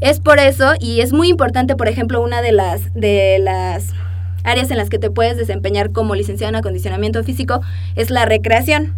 Es 0.00 0.18
por 0.18 0.40
eso 0.40 0.72
y 0.80 1.02
es 1.02 1.12
muy 1.12 1.28
importante, 1.28 1.76
por 1.76 1.86
ejemplo, 1.86 2.20
una 2.22 2.42
de 2.42 2.52
las 2.52 2.92
de 2.94 3.38
las 3.38 3.92
áreas 4.44 4.70
en 4.70 4.76
las 4.76 4.88
que 4.88 4.98
te 4.98 5.10
puedes 5.10 5.36
desempeñar 5.36 5.92
como 5.92 6.14
licenciado 6.14 6.50
en 6.50 6.56
acondicionamiento 6.56 7.22
físico 7.24 7.60
es 7.96 8.10
la 8.10 8.24
recreación. 8.24 8.94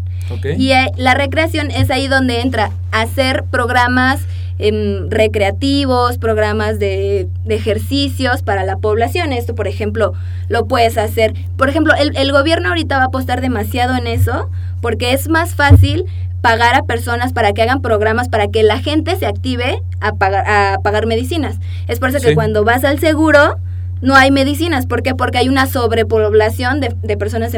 Y 0.56 0.70
eh, 0.70 0.90
la 0.96 1.14
recreación 1.14 1.70
es 1.70 1.90
ahí 1.90 2.08
donde 2.08 2.40
entra 2.40 2.70
hacer 2.92 3.44
programas 3.50 4.26
Em, 4.64 5.10
recreativos, 5.10 6.18
programas 6.18 6.78
de, 6.78 7.26
ejercicios 7.48 8.42
para 8.42 8.62
la 8.62 8.76
población. 8.76 9.32
Esto, 9.32 9.56
por 9.56 9.66
ejemplo, 9.66 10.12
lo 10.48 10.66
puedes 10.66 10.98
hacer. 10.98 11.34
Por 11.56 11.68
ejemplo, 11.68 11.94
el, 11.98 12.16
el 12.16 12.30
gobierno 12.30 12.68
ahorita 12.68 12.98
va 12.98 13.02
a 13.02 13.06
apostar 13.06 13.40
demasiado 13.40 13.96
en 13.96 14.06
eso 14.06 14.50
porque 14.80 15.14
es 15.14 15.28
más 15.28 15.56
fácil 15.56 16.04
pagar 16.42 16.76
a 16.76 16.84
personas 16.84 17.32
para 17.32 17.52
que 17.52 17.62
hagan 17.62 17.82
programas 17.82 18.28
para 18.28 18.46
que 18.46 18.62
la 18.62 18.78
gente 18.78 19.16
se 19.16 19.26
active 19.26 19.82
a 20.00 20.14
pagar, 20.14 20.44
a 20.48 20.78
pagar 20.80 21.06
medicinas. 21.06 21.56
Es 21.88 21.98
por 21.98 22.10
eso 22.10 22.20
que 22.20 22.34
cuando 22.34 22.62
vas 22.62 22.84
al 22.84 23.00
seguro 23.00 23.56
no 24.02 24.14
hay 24.14 24.30
medicinas. 24.30 24.86
¿Por 24.86 25.02
qué? 25.02 25.14
Porque 25.14 25.38
hay 25.38 25.48
una 25.48 25.66
sobrepoblación 25.66 26.80
de, 26.80 26.94
de 27.02 27.16
personas 27.16 27.52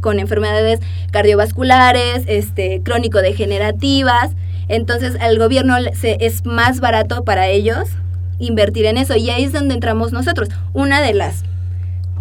con 0.00 0.18
enfermedades 0.20 0.80
cardiovasculares, 1.10 2.22
este, 2.26 2.80
crónico-degenerativas. 2.82 4.30
Entonces 4.68 5.16
al 5.20 5.38
gobierno 5.38 5.74
se, 5.94 6.16
es 6.20 6.46
más 6.46 6.80
barato 6.80 7.24
para 7.24 7.48
ellos 7.48 7.88
invertir 8.38 8.86
en 8.86 8.96
eso 8.96 9.16
y 9.16 9.28
ahí 9.30 9.44
es 9.44 9.52
donde 9.52 9.74
entramos 9.74 10.12
nosotros. 10.12 10.48
Una 10.72 11.02
de 11.02 11.14
las, 11.14 11.44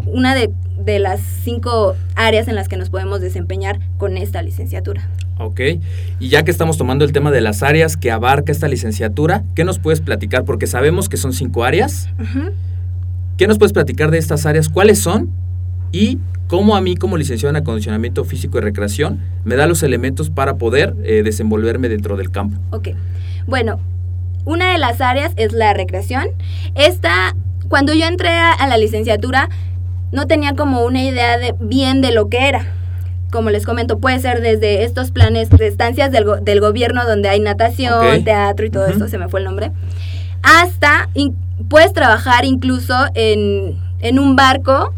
una 0.05 0.33
de, 0.33 0.49
de 0.79 0.99
las 0.99 1.19
cinco 1.19 1.95
áreas 2.15 2.47
en 2.47 2.55
las 2.55 2.67
que 2.67 2.77
nos 2.77 2.89
podemos 2.89 3.21
desempeñar 3.21 3.79
con 3.97 4.17
esta 4.17 4.41
licenciatura. 4.41 5.07
Ok, 5.39 5.59
y 6.19 6.29
ya 6.29 6.43
que 6.43 6.49
estamos 6.49 6.79
tomando 6.79 7.05
el 7.05 7.11
tema 7.11 7.29
de 7.29 7.41
las 7.41 7.61
áreas 7.61 7.95
que 7.95 8.09
abarca 8.09 8.51
esta 8.51 8.67
licenciatura, 8.67 9.43
¿qué 9.53 9.63
nos 9.65 9.77
puedes 9.77 10.01
platicar? 10.01 10.45
Porque 10.45 10.65
sabemos 10.65 11.09
que 11.09 11.17
son 11.17 11.31
cinco 11.31 11.63
áreas. 11.63 12.09
¿Qué 13.37 13.45
nos 13.45 13.59
puedes 13.59 13.71
platicar 13.71 14.09
de 14.09 14.17
estas 14.17 14.47
áreas? 14.47 14.67
¿Cuáles 14.67 14.97
son? 14.97 15.29
Y 15.91 16.17
cómo 16.47 16.75
a 16.75 16.81
mí 16.81 16.95
como 16.95 17.17
licenciado 17.17 17.51
en 17.51 17.57
acondicionamiento 17.57 18.25
físico 18.25 18.57
y 18.57 18.61
recreación 18.61 19.19
me 19.43 19.55
da 19.55 19.67
los 19.67 19.83
elementos 19.83 20.31
para 20.31 20.57
poder 20.57 20.95
eh, 21.03 21.21
desenvolverme 21.23 21.87
dentro 21.87 22.17
del 22.17 22.31
campo. 22.31 22.57
Ok, 22.71 22.89
bueno, 23.45 23.79
una 24.43 24.71
de 24.71 24.79
las 24.79 25.01
áreas 25.01 25.33
es 25.35 25.53
la 25.53 25.75
recreación. 25.75 26.29
Esta, 26.73 27.35
cuando 27.69 27.93
yo 27.93 28.05
entré 28.07 28.29
a, 28.29 28.65
la 28.65 28.77
licenciatura, 28.77 29.49
no 30.11 30.25
tenía 30.25 30.55
como 30.55 30.83
una 30.83 31.03
idea 31.03 31.37
de, 31.37 31.53
bien 31.59 32.01
de 32.01 32.11
lo 32.11 32.29
que 32.29 32.47
era. 32.47 32.65
Como 33.29 33.51
les 33.51 33.65
comento, 33.65 33.99
puede 33.99 34.19
ser 34.19 34.41
desde 34.41 34.83
estos 34.83 35.11
planes 35.11 35.51
de 35.51 35.67
estancias 35.67 36.11
del, 36.11 36.25
del 36.41 36.59
gobierno 36.59 37.05
donde 37.05 37.29
hay 37.29 37.39
natación, 37.39 38.23
teatro 38.23 38.65
y 38.65 38.71
todo 38.71 38.87
esto, 38.87 39.07
se 39.07 39.19
me 39.19 39.29
fue 39.29 39.41
el 39.41 39.45
nombre, 39.45 39.73
hasta 40.41 41.09
puedes 41.69 41.93
trabajar 41.93 42.45
incluso 42.45 42.95
en, 43.13 43.77
en 43.99 44.19
un 44.19 44.35
barco 44.35 44.93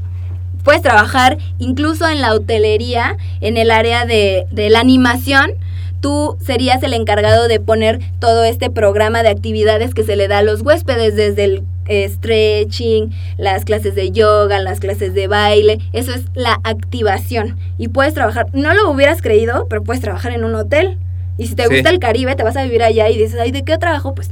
puedes 0.63 0.81
trabajar 0.81 1.37
incluso 1.57 2.07
en 2.07 2.21
la 2.21 2.33
hotelería, 2.33 3.17
en 3.41 3.57
el 3.57 3.71
área 3.71 4.05
de, 4.05 4.45
la 4.51 4.79
animación. 4.79 5.51
Tú 5.99 6.37
serías 6.39 6.81
el 6.83 6.93
encargado 6.93 7.47
de 7.47 7.59
poner 7.59 7.99
todo 8.19 8.43
este 8.43 8.69
programa 8.69 9.23
de 9.23 9.29
actividades 9.29 9.93
que 9.93 10.03
se 10.03 10.15
le 10.15 10.27
da 10.27 10.37
a 10.37 10.43
los 10.43 10.61
huéspedes, 10.61 11.15
desde 11.15 11.43
el 11.43 11.63
stretching, 12.11 13.11
las 13.37 13.65
clases 13.65 13.95
de 13.95 14.11
yoga, 14.11 14.59
las 14.59 14.79
clases 14.79 15.13
de 15.13 15.27
baile. 15.27 15.79
Eso 15.91 16.13
es 16.13 16.25
la 16.35 16.59
activación. 16.63 17.57
Y 17.77 17.87
puedes 17.87 18.13
trabajar, 18.13 18.45
no 18.53 18.73
lo 18.73 18.91
hubieras 18.91 19.21
creído, 19.21 19.65
pero 19.69 19.83
puedes 19.83 20.01
trabajar 20.01 20.31
en 20.31 20.43
un 20.43 20.55
hotel. 20.55 20.99
Y 21.37 21.47
si 21.47 21.55
te 21.55 21.67
gusta 21.67 21.89
el 21.89 21.99
Caribe, 21.99 22.35
te 22.35 22.43
vas 22.43 22.57
a 22.57 22.63
vivir 22.63 22.83
allá 22.83 23.09
y 23.09 23.17
dices, 23.17 23.39
ay, 23.39 23.51
¿de 23.51 23.63
qué 23.63 23.77
trabajo? 23.77 24.13
Pues 24.13 24.29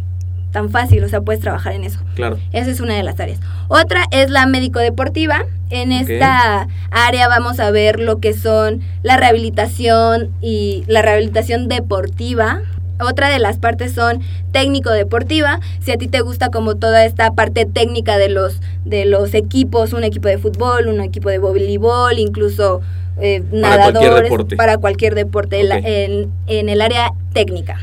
tan 0.51 0.69
fácil, 0.69 1.03
o 1.03 1.09
sea, 1.09 1.21
puedes 1.21 1.41
trabajar 1.41 1.73
en 1.73 1.83
eso. 1.83 1.99
Claro. 2.15 2.37
Esa 2.51 2.71
es 2.71 2.79
una 2.79 2.95
de 2.95 3.03
las 3.03 3.19
áreas. 3.19 3.39
Otra 3.67 4.05
es 4.11 4.29
la 4.29 4.45
médico 4.45 4.79
deportiva. 4.79 5.45
En 5.69 5.91
esta 5.91 6.67
área 6.91 7.27
vamos 7.27 7.59
a 7.59 7.71
ver 7.71 7.99
lo 7.99 8.19
que 8.19 8.33
son 8.33 8.81
la 9.03 9.17
rehabilitación 9.17 10.31
y 10.41 10.83
la 10.87 11.01
rehabilitación 11.01 11.67
deportiva. 11.67 12.61
Otra 12.99 13.29
de 13.29 13.37
las 13.37 13.57
partes 13.57 13.93
son 13.93 14.21
técnico 14.51 14.89
deportiva. 14.89 15.59
Si 15.81 15.91
a 15.91 15.97
ti 15.97 16.07
te 16.07 16.21
gusta 16.21 16.49
como 16.49 16.75
toda 16.75 17.05
esta 17.05 17.31
parte 17.33 17.65
técnica 17.65 18.17
de 18.17 18.29
los 18.29 18.61
de 18.85 19.05
los 19.05 19.33
equipos, 19.33 19.93
un 19.93 20.03
equipo 20.03 20.29
de 20.29 20.37
fútbol, 20.37 20.87
un 20.87 21.01
equipo 21.01 21.29
de 21.29 21.37
voleibol, 21.37 22.17
incluso 22.17 22.81
eh, 23.19 23.43
nadadores, 23.51 23.91
para 23.91 23.91
cualquier 23.91 24.23
deporte, 24.23 24.55
para 24.55 24.77
cualquier 24.77 25.15
deporte 25.15 25.59
en, 26.05 26.31
en 26.47 26.69
el 26.69 26.81
área 26.81 27.11
técnica. 27.33 27.77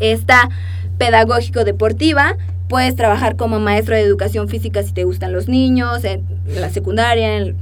Esta 0.00 0.48
pedagógico 0.98 1.64
deportiva. 1.64 2.36
Puedes 2.68 2.96
trabajar 2.96 3.36
como 3.36 3.60
maestro 3.60 3.94
de 3.94 4.02
educación 4.02 4.48
física 4.48 4.82
si 4.82 4.92
te 4.92 5.04
gustan 5.04 5.32
los 5.32 5.48
niños, 5.48 6.04
en 6.04 6.22
la 6.54 6.70
secundaria. 6.70 7.54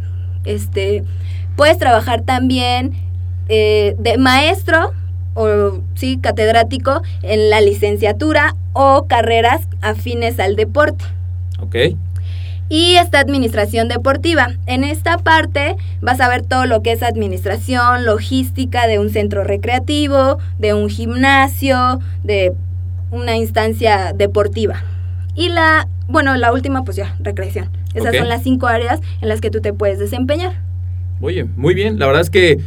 este, 0.45 1.05
puedes 1.57 1.79
trabajar 1.79 2.23
también 2.23 2.93
eh, 3.49 3.95
de 3.99 4.17
maestro 4.17 4.93
o 5.35 5.81
sí, 5.95 6.19
catedrático 6.19 7.03
en 7.23 7.51
la 7.51 7.61
licenciatura 7.61 8.57
o 8.73 9.07
carreras 9.07 9.69
afines 9.83 10.39
al 10.41 10.57
deporte. 10.57 11.05
Ok. 11.61 11.77
Y 12.69 12.95
esta 12.95 13.21
administración 13.21 13.89
deportiva. 13.89 14.49
En 14.67 14.85
esta 14.85 15.19
parte 15.19 15.77
vas 16.01 16.21
a 16.21 16.29
ver 16.29 16.43
todo 16.43 16.65
lo 16.65 16.83
que 16.83 16.93
es 16.93 17.03
administración, 17.03 18.07
logística 18.07 18.87
de 18.87 18.99
un 18.99 19.11
centro 19.11 19.45
recreativo, 19.45 20.39
de 20.59 20.73
un 20.73 20.89
gimnasio, 20.89 22.01
de 22.23 22.55
una 23.15 23.37
instancia 23.37 24.13
deportiva. 24.13 24.83
Y 25.35 25.49
la, 25.49 25.89
bueno, 26.09 26.37
la 26.37 26.53
última, 26.53 26.85
pues 26.85 26.97
ya, 26.97 27.17
recreación. 27.21 27.71
Esas 27.95 28.17
son 28.17 28.29
las 28.29 28.43
cinco 28.43 28.67
áreas 28.67 29.01
en 29.21 29.29
las 29.29 29.41
que 29.41 29.51
tú 29.51 29.61
te 29.61 29.73
puedes 29.73 29.99
desempeñar. 29.99 30.61
Oye, 31.21 31.45
muy 31.45 31.75
bien. 31.75 31.99
La 31.99 32.07
verdad 32.07 32.23
es 32.23 32.31
que 32.31 32.59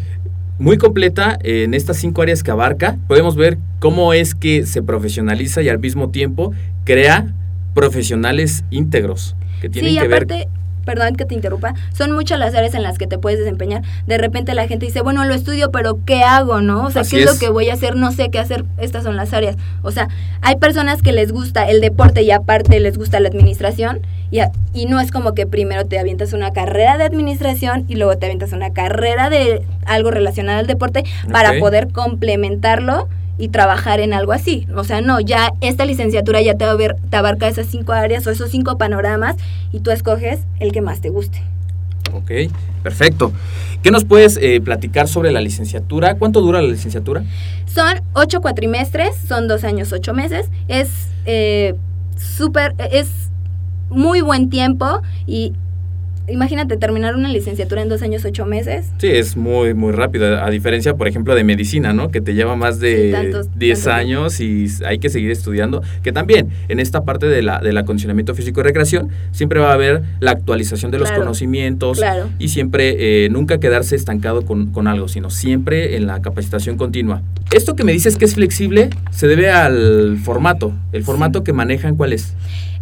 muy 0.58 0.78
completa 0.78 1.38
en 1.44 1.74
estas 1.74 1.98
cinco 1.98 2.22
áreas 2.22 2.44
que 2.44 2.52
abarca. 2.52 2.98
Podemos 3.08 3.36
ver 3.36 3.58
cómo 3.80 4.14
es 4.14 4.36
que 4.36 4.66
se 4.66 4.82
profesionaliza 4.82 5.62
y 5.62 5.70
al 5.70 5.80
mismo 5.80 6.10
tiempo 6.10 6.54
crea 6.86 7.34
profesionales 7.74 8.64
íntegros 8.72 9.36
que 9.62 9.70
tienen 9.70 9.92
sí, 9.92 10.00
que 10.00 10.06
aparte, 10.06 10.34
ver 10.34 10.48
perdón 10.88 11.16
que 11.18 11.26
te 11.26 11.36
interrumpa, 11.36 11.76
son 11.94 12.14
muchas 12.14 12.40
las 12.40 12.56
áreas 12.56 12.74
en 12.74 12.82
las 12.82 12.98
que 12.98 13.06
te 13.06 13.20
puedes 13.20 13.38
desempeñar. 13.38 13.84
De 14.08 14.18
repente 14.18 14.56
la 14.56 14.68
gente 14.68 14.86
dice, 14.88 15.02
bueno, 15.02 15.24
lo 15.26 15.36
estudio, 15.36 15.70
pero 15.70 16.00
¿qué 16.06 16.24
hago, 16.24 16.62
no? 16.62 16.86
O 16.86 16.90
sea, 16.92 17.02
Así 17.04 17.18
¿qué 17.18 17.24
es, 17.24 17.30
es. 17.30 17.34
lo 17.36 17.40
que 17.40 17.50
voy 17.50 17.70
a 17.70 17.74
hacer? 17.74 17.96
No 17.96 18.12
sé 18.12 18.30
qué 18.32 18.40
hacer. 18.40 18.64
Estas 18.80 19.04
son 19.04 19.16
las 19.18 19.34
áreas. 19.34 19.58
O 19.84 19.92
sea, 19.92 20.08
hay 20.42 20.56
personas 20.56 21.02
que 21.02 21.12
les 21.12 21.32
gusta 21.32 21.70
el 21.70 21.82
deporte 21.82 22.22
y 22.24 22.32
aparte 22.32 22.80
les 22.80 22.98
gusta 22.98 23.20
la 23.20 23.28
administración. 23.28 24.00
Y, 24.32 24.40
a- 24.40 24.52
y 24.74 24.86
no 24.88 25.00
es 25.00 25.12
como 25.12 25.34
que 25.34 25.46
primero 25.46 25.86
te 25.86 26.00
avientas 26.00 26.34
una 26.34 26.52
carrera 26.54 26.98
de 26.98 27.04
administración 27.04 27.86
y 27.88 27.96
luego 27.96 28.18
te 28.18 28.26
avientas 28.28 28.54
una 28.54 28.72
carrera 28.74 29.30
de 29.30 29.62
algo 29.86 30.10
relacionado 30.12 30.60
al 30.60 30.68
deporte 30.68 31.04
para 31.32 31.60
poder 31.60 31.90
complementarlo 31.92 33.08
y 33.38 33.50
trabajar 33.50 34.00
en 34.00 34.14
algo 34.14 34.32
así. 34.32 34.68
O 34.76 34.84
sea, 34.84 35.02
no, 35.02 35.20
ya 35.20 35.54
esta 35.62 35.86
licenciatura 35.86 36.42
ya 36.42 36.56
te, 36.56 36.66
va 36.66 36.72
a 36.72 36.76
ver- 36.76 36.96
te 37.10 37.18
abarca 37.18 37.48
esas 37.48 37.68
cinco 37.68 37.92
áreas 37.94 38.26
o 38.28 38.32
esos 38.32 38.50
cinco 38.50 38.78
panoramas 38.78 39.36
y 39.72 39.80
tú 39.82 39.92
escoges 39.92 40.40
el 40.60 40.72
que 40.72 40.82
más 40.82 41.02
te 41.02 41.10
guste. 41.10 41.42
Ok, 42.14 42.32
perfecto. 42.84 43.34
¿Qué 43.84 43.92
nos 43.92 44.06
puedes 44.06 44.38
eh, 44.42 44.60
platicar 44.62 45.08
sobre 45.08 45.32
la 45.32 45.42
licenciatura? 45.42 46.16
¿Cuánto 46.16 46.42
dura 46.42 46.62
la 46.62 46.68
licenciatura? 46.70 47.24
Son 47.66 48.02
ocho 48.14 48.42
cuatrimestres, 48.42 49.16
son 49.28 49.48
dos 49.48 49.64
años, 49.64 49.92
ocho 49.92 50.14
meses. 50.14 50.50
Es 50.68 51.10
eh, 51.26 51.76
súper, 52.16 52.74
es 52.92 53.30
muy 53.90 54.22
buen 54.22 54.50
tiempo 54.50 55.02
y 55.26 55.54
imagínate 56.28 56.78
terminar 56.78 57.16
una 57.16 57.30
licenciatura 57.30 57.82
en 57.82 57.90
dos 57.90 58.02
años, 58.02 58.26
ocho 58.26 58.46
meses. 58.46 58.88
Sí, 58.98 59.08
es 59.08 59.38
muy, 59.38 59.74
muy 59.74 59.92
rápido, 59.94 60.44
a 60.44 60.50
diferencia, 60.50 60.96
por 60.96 61.08
ejemplo, 61.08 61.36
de 61.36 61.44
medicina, 61.44 61.94
¿no? 61.94 62.10
Que 62.10 62.22
te 62.22 62.34
lleva 62.34 62.56
más 62.56 62.76
Sí, 62.76 62.82
de 62.82 63.12
tantos- 63.12 63.48
10 63.58 63.84
tantos 63.84 63.94
años 64.00 64.40
y 64.42 64.68
hay 64.86 65.00
que 65.00 65.10
seguir 65.10 65.32
estudiando. 65.32 65.82
Que 66.04 66.12
también, 66.12 66.50
en 66.68 66.80
esta 66.80 67.04
parte 67.06 67.28
de 67.28 67.42
la, 67.42 67.60
del 67.60 67.78
acondicionamiento 67.78 68.36
físico 68.36 68.60
y 68.60 68.64
recreación, 68.64 69.10
siempre 69.32 69.60
va 69.60 69.72
a 69.72 69.74
haber 69.74 70.04
la 70.20 70.32
actualización 70.32 70.92
de 70.92 71.00
los 71.00 71.12
conocimientos 71.12 71.98
claro. 71.98 72.30
y 72.40 72.50
siempre, 72.50 73.26
eh, 73.26 73.30
nunca 73.30 73.60
quedarse 73.60 73.96
estancado 73.96 74.46
con, 74.46 74.72
con 74.72 74.88
algo, 74.88 75.08
sino 75.08 75.30
siempre 75.30 75.96
en 75.96 76.08
la 76.08 76.22
capacitación 76.22 76.78
continua. 76.78 77.22
Esto 77.54 77.76
que 77.76 77.84
me 77.84 77.94
dices 77.94 78.18
que 78.18 78.26
es 78.26 78.36
flexible 78.36 78.90
se 79.12 79.28
debe 79.28 79.50
al 79.50 80.18
formato. 80.24 80.74
¿El 80.92 81.04
formato 81.04 81.44
que 81.44 81.54
manejan 81.54 81.96
cuál 81.96 82.12
es? 82.14 82.34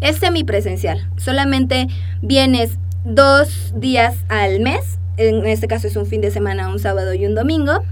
Es 0.02 0.18
semipresencial. 0.18 1.08
Solamente 1.18 1.88
vienes 2.22 2.78
dos 3.06 3.74
días 3.76 4.16
al 4.30 4.60
mes. 4.60 4.98
En 5.18 5.46
este 5.46 5.68
caso 5.68 5.88
es 5.88 5.96
un 5.96 6.06
fin 6.06 6.22
de 6.22 6.32
semana, 6.32 6.68
un 6.70 6.80
sábado 6.80 7.14
y 7.14 7.26
un 7.26 7.36
domingo. 7.36 7.84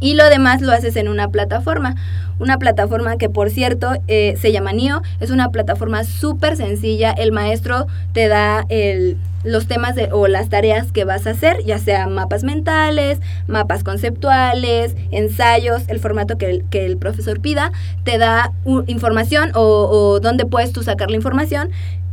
Y 0.00 0.14
lo 0.14 0.28
demás 0.28 0.62
lo 0.62 0.72
haces 0.72 0.96
en 0.96 1.08
una 1.08 1.28
plataforma. 1.30 1.96
Una 2.38 2.56
plataforma 2.58 3.16
que, 3.16 3.28
por 3.28 3.50
cierto, 3.50 3.94
eh, 4.06 4.36
se 4.40 4.52
llama 4.52 4.72
NIO. 4.72 5.02
Es 5.18 5.30
una 5.30 5.50
plataforma 5.50 6.04
súper 6.04 6.56
sencilla. 6.56 7.10
El 7.10 7.32
maestro 7.32 7.88
te 8.12 8.28
da 8.28 8.64
el- 8.68 9.16
los 9.44 9.66
temas 9.66 9.94
de, 9.96 10.08
o 10.12 10.28
las 10.28 10.48
tareas 10.48 10.92
que 10.92 11.04
vas 11.04 11.26
a 11.26 11.30
hacer, 11.30 11.64
ya 11.64 11.78
sea 11.78 12.06
mapas 12.06 12.44
mentales, 12.44 13.18
mapas 13.48 13.82
conceptuales, 13.82 14.94
ensayos, 15.10 15.82
el 15.88 15.98
formato 16.00 16.38
que 16.38 16.48
el, 16.50 16.64
que 16.70 16.86
el 16.86 16.96
profesor 16.96 17.40
pida. 17.40 17.72
Te 18.04 18.18
da 18.18 18.52
información 18.86 19.50
o, 19.54 19.60
o 19.90 20.20
dónde 20.20 20.44
puedes 20.46 20.72
tú 20.72 20.82
sacar 20.84 21.10
la 21.10 21.16
información 21.16 21.70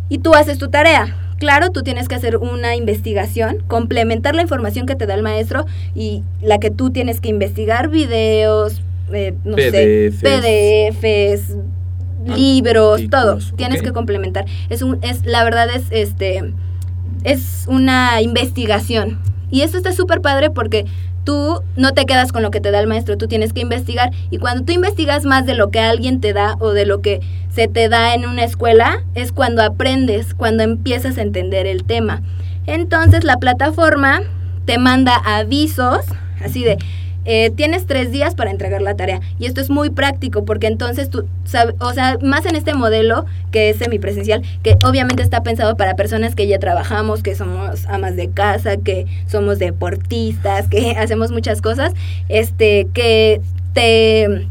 y 0.10 0.17
tú 0.20 0.34
haces 0.34 0.58
tu 0.58 0.70
tarea. 0.70 1.15
Claro, 1.38 1.72
tú 1.72 1.84
tienes 1.84 2.08
que 2.08 2.15
hacer 2.15 2.38
una 2.38 2.75
investigación, 2.75 3.58
complementar 3.68 4.36
la 4.36 4.42
información 4.42 4.86
que 4.86 4.96
te 4.96 5.06
da 5.06 5.15
el 5.15 5.24
maestro 5.24 5.65
y 5.94 6.24
la 6.42 6.60
que 6.60 6.72
tú 6.72 6.92
tienes 6.92 7.20
que 7.20 7.30
investigar, 7.30 7.89
videos, 7.89 8.82
eh, 9.12 9.34
no 9.44 9.56
PDFs. 9.56 10.20
sé, 10.20 10.92
PDFs, 10.94 11.58
libros, 12.38 13.01
todo. 13.10 13.39
Tienes 13.56 13.82
que 13.82 13.92
complementar. 13.92 14.46
Es 14.70 14.82
un, 14.82 15.00
es, 15.01 15.25
la 15.25 15.44
verdad 15.44 15.68
es, 15.75 15.84
este, 15.92 16.54
es 17.24 17.65
una 17.68 18.22
investigación. 18.22 19.20
Y 19.51 19.62
esto 19.62 19.77
está 19.77 19.92
súper 19.92 20.22
padre 20.22 20.50
porque 20.50 20.86
tú 21.25 21.62
no 21.75 21.94
te 21.94 22.05
quedas 22.05 22.32
con 22.32 22.44
lo 22.44 22.51
que 22.51 22.62
te 22.62 22.72
da 22.72 22.79
el 22.79 22.88
maestro, 22.88 23.17
tú 23.17 23.27
tienes 23.27 23.51
que 23.51 23.60
investigar. 23.60 24.12
Y 24.29 24.38
cuando 24.38 24.63
tú 24.63 24.72
investigas 24.72 25.25
más 25.25 25.46
de 25.46 25.55
lo 25.55 25.72
que 25.72 25.79
alguien 25.79 26.22
te 26.22 26.32
da 26.32 26.55
o 26.60 26.72
de 26.72 26.86
lo 26.86 27.01
que 27.01 27.19
se 27.49 27.67
te 27.67 27.89
da 27.89 28.13
en 28.13 28.26
una 28.26 28.43
escuela, 28.43 29.04
es 29.15 29.34
cuando 29.34 29.63
aprendes, 29.63 30.34
cuando 30.34 30.63
empiezas 30.63 31.17
a 31.17 31.21
entender 31.21 31.67
el 31.67 31.84
tema. 31.84 32.21
Entonces 32.67 33.23
la 33.23 33.38
plataforma 33.38 34.21
te 34.65 34.78
manda 34.78 35.15
avisos, 35.15 36.06
así 36.43 36.63
de, 36.63 36.78
eh, 37.25 37.49
tienes 37.49 37.85
tres 37.85 38.11
días 38.11 38.35
para 38.35 38.51
entregar 38.51 38.81
la 38.81 38.95
tarea. 38.95 39.19
Y 39.39 39.45
esto 39.47 39.61
es 39.61 39.69
muy 39.69 39.89
práctico 39.89 40.45
porque 40.45 40.67
entonces 40.67 41.09
tú, 41.09 41.25
sabes, 41.43 41.75
o 41.79 41.93
sea, 41.93 42.17
más 42.21 42.45
en 42.45 42.55
este 42.55 42.73
modelo 42.73 43.25
que 43.51 43.69
es 43.69 43.77
semipresencial, 43.77 44.43
que 44.63 44.77
obviamente 44.83 45.23
está 45.23 45.43
pensado 45.43 45.75
para 45.75 45.95
personas 45.95 46.35
que 46.35 46.47
ya 46.47 46.59
trabajamos, 46.59 47.23
que 47.23 47.35
somos 47.35 47.85
amas 47.88 48.15
de 48.15 48.29
casa, 48.29 48.77
que 48.77 49.05
somos 49.27 49.59
deportistas, 49.59 50.67
que 50.67 50.91
hacemos 50.97 51.31
muchas 51.31 51.61
cosas, 51.61 51.93
este, 52.29 52.88
que 52.93 53.41
te, 53.73 54.47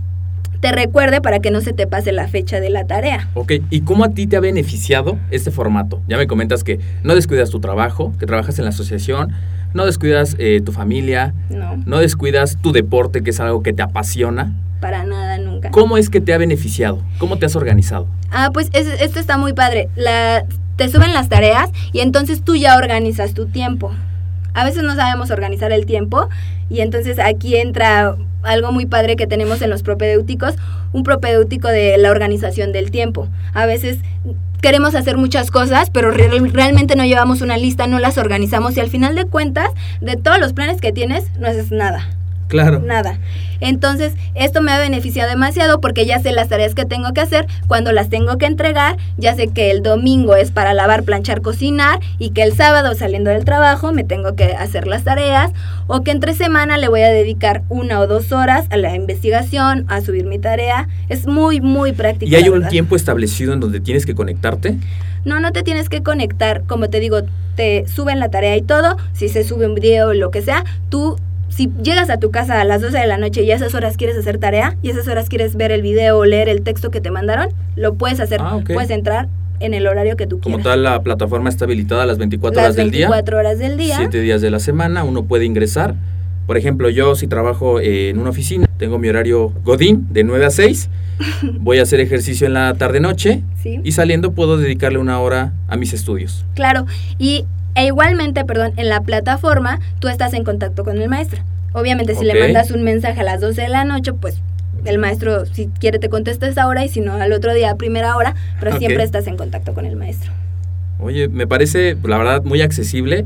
te 0.61 0.73
recuerde 0.73 1.21
para 1.21 1.41
que 1.41 1.51
no 1.51 1.61
se 1.61 1.73
te 1.73 1.87
pase 1.87 2.13
la 2.13 2.29
fecha 2.29 2.61
de 2.61 2.71
la 2.71 2.87
tarea. 2.87 3.29
Ok, 3.35 3.53
¿y 3.71 3.83
cómo 3.83 4.05
a 4.05 4.11
ti 4.11 4.27
te 4.27 4.37
ha 4.37 4.41
beneficiado 4.41 5.19
este 5.31 5.51
formato? 5.51 6.01
Ya 6.09 6.17
me 6.17 6.27
comentas 6.27 6.65
que 6.65 6.81
no 7.03 7.15
descuidas 7.15 7.51
tu 7.51 7.61
trabajo, 7.61 8.13
que 8.19 8.27
trabajas 8.27 8.59
en 8.59 8.65
la 8.65 8.71
asociación, 8.71 9.33
no 9.75 9.85
descuidas 9.85 10.35
eh, 10.39 10.61
tu 10.65 10.73
familia, 10.73 11.35
No, 11.51 11.77
no 11.85 11.99
descuidas 11.99 12.57
tu 12.63 12.73
deporte, 12.73 13.23
que 13.23 13.31
es 13.31 13.41
algo 13.41 13.63
que 13.63 13.73
te 13.73 13.83
apasiona. 13.83 14.55
para 14.81 15.03
nada, 15.05 15.39
nunca. 15.39 15.71
¿Cómo 15.71 15.97
es 15.97 16.11
que 16.11 16.21
te 16.21 16.35
ha 16.35 16.39
beneficiado? 16.39 17.01
¿Cómo 17.19 17.39
te 17.39 17.47
has 17.47 17.57
organizado? 17.57 18.07
Ah, 18.31 18.51
pues 18.53 18.69
es- 18.75 19.01
esto 19.01 19.19
está 19.19 19.39
muy 19.39 19.53
padre. 19.55 19.89
La, 19.97 20.45
te 20.77 20.89
suben 20.91 21.13
las 21.15 21.29
tareas 21.31 21.71
y 21.93 22.01
entonces 22.01 22.43
tú 22.43 22.55
ya 22.57 22.77
organizas 22.77 23.33
tu 23.35 23.47
tiempo. 23.47 23.93
A 24.53 24.63
veces 24.65 24.83
no 24.83 24.95
sabemos 24.95 25.31
organizar 25.31 25.73
el 25.73 25.87
tiempo 25.87 26.29
y 26.69 26.81
entonces 26.81 27.19
aquí 27.19 27.57
entra 27.57 28.15
algo 28.43 28.73
muy 28.73 28.85
padre 28.87 29.17
que 29.17 29.27
tenemos 29.27 29.63
en 29.63 29.71
los 29.71 29.83
propedéuticos, 29.83 30.55
un 30.93 31.03
propedéutico 31.03 31.69
de 31.69 31.97
la 31.97 32.11
organización 32.11 32.73
del 32.73 32.91
tiempo. 32.91 33.27
A 33.55 33.65
veces 33.67 33.99
queremos 34.65 34.95
hacer 34.95 35.19
muchas 35.19 35.51
cosas, 35.51 35.91
pero 35.91 36.11
re- 36.11 36.41
realmente 36.51 36.97
no 36.97 37.05
llevamos 37.05 37.43
una 37.43 37.59
lista, 37.59 37.87
no 37.87 37.99
las 37.99 38.17
organizamos 38.17 38.75
y 38.79 38.81
al 38.81 38.89
final 38.89 39.15
de 39.15 39.27
cuentas, 39.27 39.69
de 40.01 40.17
todos 40.17 40.39
los 40.39 40.55
planes 40.55 40.81
que 40.81 40.91
tienes, 40.91 41.25
no 41.39 41.47
haces 41.47 41.71
nada. 41.71 42.09
Claro. 42.49 42.81
Nada. 42.81 43.19
Entonces, 43.61 44.15
esto 44.35 44.61
me 44.61 44.73
ha 44.73 44.79
beneficiado 44.79 45.31
demasiado 45.31 45.81
porque 45.81 46.07
ya 46.07 46.19
sé 46.19 46.33
las 46.33 46.49
tareas 46.49 46.75
que 46.75 46.85
tengo 46.85 47.13
que 47.13 47.21
hacer, 47.21 47.47
cuando 47.67 47.93
las 47.93 48.09
tengo 48.11 48.37
que 48.37 48.47
entregar, 48.47 48.97
ya 49.17 49.35
sé 49.35 49.49
que 49.49 49.71
el 49.71 49.83
domingo 49.83 50.37
es 50.37 50.51
para 50.51 50.75
lavar, 50.75 51.05
planchar, 51.05 51.41
cocinar 51.41 52.01
y 52.19 52.31
que 52.31 52.43
el 52.43 52.55
sábado 52.55 52.95
saliendo 52.95 53.31
del 53.31 53.45
trabajo 53.45 53.93
me 53.93 54.05
tengo 54.05 54.35
que 54.37 54.55
hacer 54.55 54.87
las 54.87 55.05
tareas 55.05 55.53
o 55.87 56.03
que 56.03 56.11
entre 56.11 56.35
semana 56.35 56.77
le 56.79 56.89
voy 56.89 57.03
a 57.03 57.09
dedicar 57.09 57.63
una 57.69 58.01
o 58.01 58.07
dos 58.07 58.33
horas 58.33 58.67
a 58.71 58.77
la 58.77 58.95
investigación, 58.95 59.87
a 59.89 60.01
subir 60.01 60.27
mi 60.27 60.39
tarea. 60.39 60.89
Es 61.09 61.27
muy, 61.27 61.61
muy 61.61 61.93
práctico. 61.93 62.31
¿Y 62.31 62.35
hay 62.35 62.49
un 62.49 62.69
tiempo 62.69 62.97
establecido 62.97 63.53
en 63.53 63.61
donde 63.61 63.81
tienes 63.81 64.05
que 64.05 64.15
conectarte? 64.15 64.77
No, 65.25 65.41
no 65.41 65.53
te 65.53 65.63
tienes 65.63 65.89
que 65.89 66.03
conectar, 66.03 66.65
como 66.67 66.91
te 66.91 67.01
digo, 67.01 67.23
te 67.57 67.87
suben 67.89 68.21
la 68.21 68.29
tarea 68.29 68.57
y 68.57 68.63
todo, 68.63 68.99
si 69.15 69.29
se 69.29 69.45
sube 69.45 69.67
un 69.67 69.75
video 69.75 70.09
o 70.09 70.13
lo 70.13 70.31
que 70.31 70.43
sea, 70.43 70.65
tú 70.91 71.17
si 71.55 71.71
llegas 71.83 72.11
a 72.11 72.19
tu 72.19 72.31
casa 72.31 72.61
a 72.61 72.65
las 72.65 72.81
12 72.83 72.99
de 72.99 73.07
la 73.07 73.17
noche 73.19 73.43
y 73.43 73.51
a 73.51 73.55
esas 73.57 73.75
horas 73.75 73.97
quieres 73.97 74.17
hacer 74.17 74.39
tarea 74.39 74.77
y 74.83 74.89
a 74.89 74.93
esas 74.93 75.07
horas 75.09 75.29
quieres 75.29 75.57
ver 75.57 75.71
el 75.73 75.83
video 75.83 76.19
o 76.19 76.25
leer 76.25 76.49
el 76.49 76.63
texto 76.63 76.91
que 76.91 77.01
te 77.01 77.11
mandaron, 77.11 77.49
lo 77.77 77.95
puedes 77.95 78.21
hacer, 78.21 78.41
Ah, 78.43 78.59
puedes 78.67 78.91
entrar 78.91 79.29
en 79.61 79.73
el 79.73 79.87
horario 79.87 80.17
que 80.17 80.27
tú 80.27 80.41
Como 80.41 80.57
quieras. 80.57 80.73
tal, 80.73 80.83
la 80.83 81.03
plataforma 81.03 81.49
está 81.49 81.65
habilitada 81.65 82.03
a 82.03 82.07
las 82.07 82.19
24 82.19 82.57
Las 82.57 82.65
horas 82.65 82.77
del 82.77 82.91
día. 82.91 83.09
24 83.09 83.39
horas 83.39 83.59
del 83.59 83.77
día. 83.77 83.97
Siete 83.99 84.21
días 84.21 84.41
de 84.41 84.51
la 84.51 84.59
semana, 84.59 85.05
uno 85.05 85.25
puede 85.25 85.45
ingresar. 85.45 85.95
Por 86.47 86.57
ejemplo, 86.59 86.91
yo 86.91 87.15
si 87.15 87.27
trabajo 87.29 87.81
eh, 87.81 88.11
en 88.11 88.19
una 88.19 88.31
oficina, 88.31 88.67
tengo 88.77 88.99
mi 88.99 89.09
horario 89.09 89.53
Godín 89.65 90.07
de 90.11 90.25
9 90.25 90.45
a 90.45 90.51
6, 90.51 90.91
voy 91.61 91.79
a 91.79 91.83
hacer 91.83 92.01
ejercicio 92.01 92.47
en 92.49 92.55
la 92.55 92.75
tarde-noche 92.75 93.43
Sí. 93.63 93.81
y 93.83 93.93
saliendo 93.93 94.33
puedo 94.33 94.59
dedicarle 94.59 94.99
una 94.99 95.21
hora 95.21 95.53
a 95.69 95.77
mis 95.77 95.93
estudios. 95.95 96.45
Claro, 96.55 96.85
y 97.19 97.47
e 97.75 97.87
igualmente, 97.87 98.45
perdón, 98.45 98.73
en 98.77 98.89
la 98.89 99.01
plataforma 99.01 99.81
tú 99.99 100.09
estás 100.09 100.33
en 100.35 100.45
contacto 100.45 100.85
con 100.85 101.01
el 101.01 101.09
maestro. 101.09 101.43
Obviamente, 101.73 102.15
si 102.15 102.25
le 102.25 102.39
mandas 102.39 102.71
un 102.71 102.83
mensaje 102.85 103.21
a 103.21 103.25
las 103.25 103.41
12 103.41 103.63
de 103.63 103.69
la 103.69 103.85
noche, 103.85 104.13
pues 104.13 104.41
el 104.85 104.99
maestro, 104.99 105.47
si 105.47 105.67
quiere, 105.81 105.99
te 105.99 106.09
contesta 106.09 106.47
esa 106.47 106.67
hora 106.69 106.85
y 106.85 106.89
si 106.89 107.01
no, 107.01 107.15
al 107.15 107.33
otro 107.33 107.53
día 107.55 107.71
a 107.71 107.77
primera 107.77 108.17
hora, 108.17 108.35
pero 108.61 108.77
siempre 108.79 109.03
estás 109.03 109.27
en 109.27 109.37
contacto 109.37 109.75
con 109.75 109.87
el 109.87 109.97
maestro. 109.97 110.31
Oye, 111.01 111.29
me 111.29 111.47
parece, 111.47 111.97
la 112.05 112.19
verdad, 112.19 112.45
muy 112.45 112.61
accesible. 112.63 113.25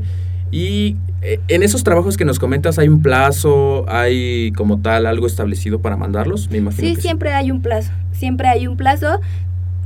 Y 0.51 0.95
eh, 1.21 1.39
en 1.47 1.61
esos 1.63 1.83
trabajos 1.83 2.17
que 2.17 2.25
nos 2.25 2.39
comentas, 2.39 2.79
¿hay 2.79 2.87
un 2.87 3.01
plazo? 3.01 3.85
¿Hay 3.87 4.51
como 4.53 4.79
tal 4.81 5.05
algo 5.05 5.27
establecido 5.27 5.79
para 5.79 5.95
mandarlos? 5.95 6.49
Me 6.49 6.57
imagino 6.57 6.87
Sí, 6.87 6.95
que 6.95 7.01
siempre 7.01 7.33
hay 7.33 7.51
un 7.51 7.61
plazo, 7.61 7.91
siempre 8.13 8.47
hay 8.47 8.65
un 8.67 8.75
plazo. 8.77 9.19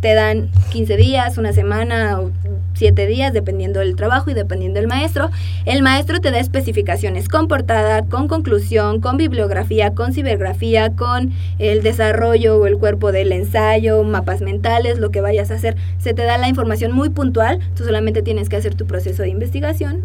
Te 0.03 0.13
dan 0.15 0.49
15 0.73 0.97
días, 0.97 1.37
una 1.37 1.53
semana 1.53 2.19
o 2.19 2.29
7 2.73 3.07
días, 3.07 3.31
dependiendo 3.31 3.79
del 3.79 3.95
trabajo 3.95 4.29
y 4.29 4.33
dependiendo 4.33 4.81
del 4.81 4.89
maestro. 4.89 5.31
El 5.63 5.81
maestro 5.81 6.19
te 6.19 6.29
da 6.29 6.39
especificaciones 6.39 7.29
con 7.29 7.47
portada, 7.47 8.01
con 8.03 8.27
conclusión, 8.27 8.99
con 8.99 9.15
bibliografía, 9.15 9.93
con 9.93 10.11
cibergrafía, 10.11 10.89
con 10.89 11.31
el 11.57 11.83
desarrollo 11.83 12.57
o 12.57 12.67
el 12.67 12.77
cuerpo 12.77 13.13
del 13.13 13.31
ensayo, 13.31 14.03
mapas 14.03 14.41
mentales, 14.41 14.99
lo 14.99 15.09
que 15.09 15.21
vayas 15.21 15.51
a 15.51 15.55
hacer. 15.55 15.77
Se 15.99 16.13
te 16.13 16.23
da 16.23 16.37
la 16.37 16.49
información 16.49 16.91
muy 16.91 17.09
puntual, 17.09 17.61
tú 17.73 17.85
solamente 17.85 18.21
tienes 18.21 18.49
que 18.49 18.57
hacer 18.57 18.75
tu 18.75 18.85
proceso 18.85 19.23
de 19.23 19.29
investigación 19.29 20.01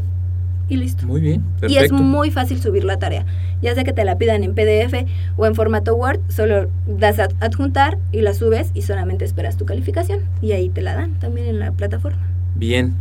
y 0.69 0.77
listo. 0.77 1.07
Muy 1.07 1.21
bien, 1.21 1.43
perfecto. 1.61 1.75
Y 1.75 1.79
es 1.85 1.93
muy 1.93 2.31
fácil 2.31 2.61
subir 2.61 2.85
la 2.85 2.99
tarea. 2.99 3.25
Ya 3.63 3.75
sea 3.75 3.85
que 3.85 3.93
te 3.93 4.05
la 4.05 4.19
pidan 4.19 4.45
en 4.45 4.55
PDF 4.55 5.07
o 5.37 5.47
en 5.47 5.55
formato 5.55 5.95
Word, 5.97 6.21
solo 6.29 6.69
das 6.87 7.19
a 7.19 7.29
adjuntar 7.41 7.99
y 8.13 8.21
la 8.21 8.35
subes 8.35 8.71
y 8.75 8.83
solamente 8.83 9.25
esperas 9.25 9.57
tu 9.57 9.65
calificación. 9.65 10.21
Y 10.43 10.53
ahí 10.53 10.69
te 10.69 10.83
la 10.83 10.95
dan 10.95 11.15
también 11.19 11.47
en 11.49 11.59
la 11.59 11.73
plataforma. 11.73 12.21
Bien. 12.55 12.93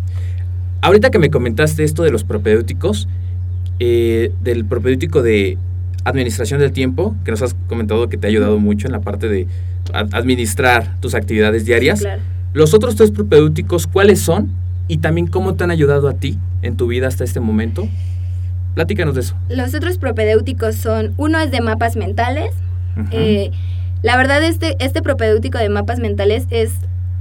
Ahorita 0.82 1.10
que 1.10 1.20
me 1.20 1.30
comentaste 1.30 1.84
esto 1.84 2.04
de 2.04 2.12
los 2.12 2.24
propedéuticos, 2.24 3.08
eh, 3.80 4.32
del 4.44 4.66
propedéutico 4.66 5.22
de 5.22 5.58
administración 6.04 6.60
del 6.60 6.72
tiempo, 6.72 7.16
que 7.26 7.32
nos 7.32 7.42
has 7.42 7.56
comentado 7.68 8.08
que 8.10 8.18
te 8.18 8.28
ha 8.28 8.30
ayudado 8.30 8.60
mucho 8.60 8.88
en 8.88 8.94
la 8.94 9.02
parte 9.02 9.28
de 9.28 9.48
ad- 9.94 10.10
administrar 10.14 11.00
tus 11.02 11.14
actividades 11.16 11.66
diarias. 11.66 12.00
Sí, 12.00 12.06
claro. 12.06 12.22
Los 12.54 12.74
otros 12.74 12.96
tres 12.96 13.12
propedéuticos, 13.12 13.88
¿cuáles 13.88 14.20
son? 14.20 14.50
Y 14.88 14.98
también 14.98 15.28
cómo 15.28 15.56
te 15.56 15.64
han 15.64 15.72
ayudado 15.72 16.08
a 16.08 16.14
ti 16.14 16.38
en 16.62 16.78
tu 16.78 16.88
vida 16.88 17.08
hasta 17.08 17.24
este 17.24 17.40
momento. 17.40 17.88
Platícanos 18.76 19.16
de 19.16 19.22
eso. 19.22 19.36
Los 19.50 19.74
otros 19.74 19.98
propedéuticos 19.98 20.76
son, 20.76 21.14
uno 21.18 21.40
es 21.40 21.52
de 21.52 21.62
mapas 21.62 21.96
mentales. 21.96 22.54
Eh, 23.12 23.52
la 24.02 24.18
verdad, 24.18 24.44
este, 24.44 24.76
este 24.80 25.02
propedéutico 25.02 25.58
de 25.58 25.70
mapas 25.70 26.00
mentales 26.00 26.46
es 26.50 26.74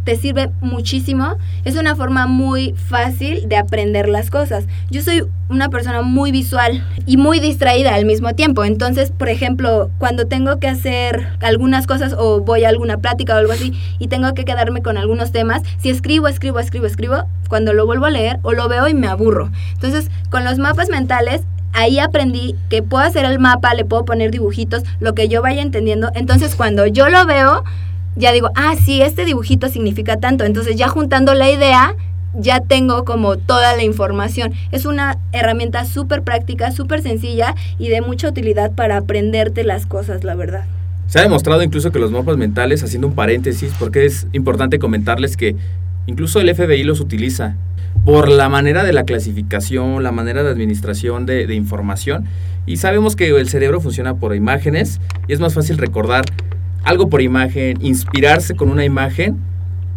te 0.07 0.16
sirve 0.16 0.51
muchísimo. 0.61 1.37
Es 1.64 1.77
una 1.77 1.97
forma 1.97 2.29
muy 2.29 2.75
fácil 2.88 3.49
de 3.49 3.57
aprender 3.57 4.09
las 4.09 4.31
cosas. 4.31 4.64
Yo 4.88 5.03
soy 5.03 5.27
una 5.49 5.69
persona 5.69 6.01
muy 6.03 6.31
visual 6.31 6.87
y 7.07 7.16
muy 7.16 7.40
distraída 7.40 7.92
al 7.92 8.07
mismo 8.07 8.33
tiempo. 8.35 8.64
Entonces, 8.64 9.11
por 9.11 9.29
ejemplo, 9.29 9.90
cuando 9.99 10.27
tengo 10.29 10.61
que 10.61 10.69
hacer 10.69 11.27
algunas 11.40 11.88
cosas 11.88 12.14
o 12.16 12.40
voy 12.40 12.64
a 12.64 12.69
alguna 12.69 12.99
plática 12.99 13.35
o 13.35 13.38
algo 13.38 13.53
así 13.53 13.73
y 13.99 14.07
tengo 14.07 14.33
que 14.33 14.45
quedarme 14.45 14.81
con 14.81 14.97
algunos 14.97 15.33
temas, 15.33 15.62
si 15.79 15.90
escribo, 15.90 16.29
escribo, 16.29 16.61
escribo, 16.61 16.87
escribo, 16.87 17.25
cuando 17.49 17.73
lo 17.73 17.85
vuelvo 17.85 18.07
a 18.07 18.11
leer 18.11 18.38
o 18.42 18.53
lo 18.53 18.69
veo 18.69 18.87
y 18.87 18.95
me 18.95 19.09
aburro. 19.09 19.51
Entonces, 19.75 20.09
con 20.31 20.45
los 20.45 20.59
mapas 20.59 20.88
mentales 20.88 21.42
ahí 21.73 21.99
aprendí 21.99 22.55
que 22.71 22.83
puedo 22.83 23.05
hacer 23.05 23.25
el 23.25 23.40
mapa, 23.40 23.75
le 23.75 23.85
puedo 23.85 24.05
poner 24.05 24.31
dibujitos, 24.31 24.85
lo 25.01 25.14
que 25.14 25.29
yo 25.29 25.42
vaya 25.42 25.62
entendiendo. 25.62 26.11
Entonces 26.14 26.55
cuando 26.55 26.87
yo 26.87 27.09
lo 27.09 27.27
veo, 27.27 27.64
ya 28.17 28.33
digo, 28.33 28.51
ah, 28.55 28.75
sí, 28.83 29.03
este 29.03 29.25
dibujito 29.25 29.69
significa 29.69 30.17
tanto. 30.17 30.45
Entonces 30.45 30.77
ya 30.77 30.89
juntando 30.89 31.35
la 31.35 31.51
idea, 31.51 31.95
ya 32.35 32.61
tengo 32.61 33.05
como 33.05 33.37
toda 33.37 33.77
la 33.77 33.83
información. 33.83 34.53
Es 34.73 34.85
una 34.87 35.19
herramienta 35.33 35.85
súper 35.85 36.23
práctica, 36.23 36.71
súper 36.73 37.03
sencilla 37.03 37.55
y 37.79 37.89
de 37.89 38.01
mucha 38.01 38.29
utilidad 38.29 38.73
para 38.73 38.97
aprenderte 38.97 39.65
las 39.65 39.87
cosas, 39.87 40.25
la 40.25 40.35
verdad. 40.35 40.65
Se 41.07 41.19
ha 41.19 41.23
demostrado 41.23 41.63
incluso 41.63 41.93
que 41.93 41.99
los 41.99 42.11
mapas 42.11 42.37
mentales, 42.37 42.83
haciendo 42.83 43.07
un 43.07 43.15
paréntesis, 43.15 43.73
porque 43.79 44.07
es 44.07 44.27
importante 44.33 44.79
comentarles 44.79 45.37
que 45.37 45.55
incluso 46.07 46.41
el 46.41 46.53
FBI 46.53 46.83
los 46.83 47.01
utiliza 47.01 47.57
por 48.05 48.29
la 48.29 48.49
manera 48.49 48.83
de 48.83 48.93
la 48.93 49.05
clasificación, 49.05 50.03
la 50.03 50.13
manera 50.13 50.43
de 50.43 50.51
administración 50.51 51.27
de, 51.27 51.47
de 51.47 51.55
información. 51.55 52.25
Y 52.67 52.79
sabemos 52.79 53.15
que 53.15 53.29
el 53.29 53.49
cerebro 53.49 53.81
funciona 53.81 54.17
por 54.17 54.35
imágenes 54.35 55.01
y 55.29 55.33
es 55.33 55.41
más 55.41 55.55
fácil 55.55 55.79
recordar 55.79 56.25
algo 56.87 57.11
por 57.11 57.20
imagen, 57.20 57.77
inspirarse 57.85 58.55
con 58.55 58.70
una 58.70 58.85
imagen 58.85 59.37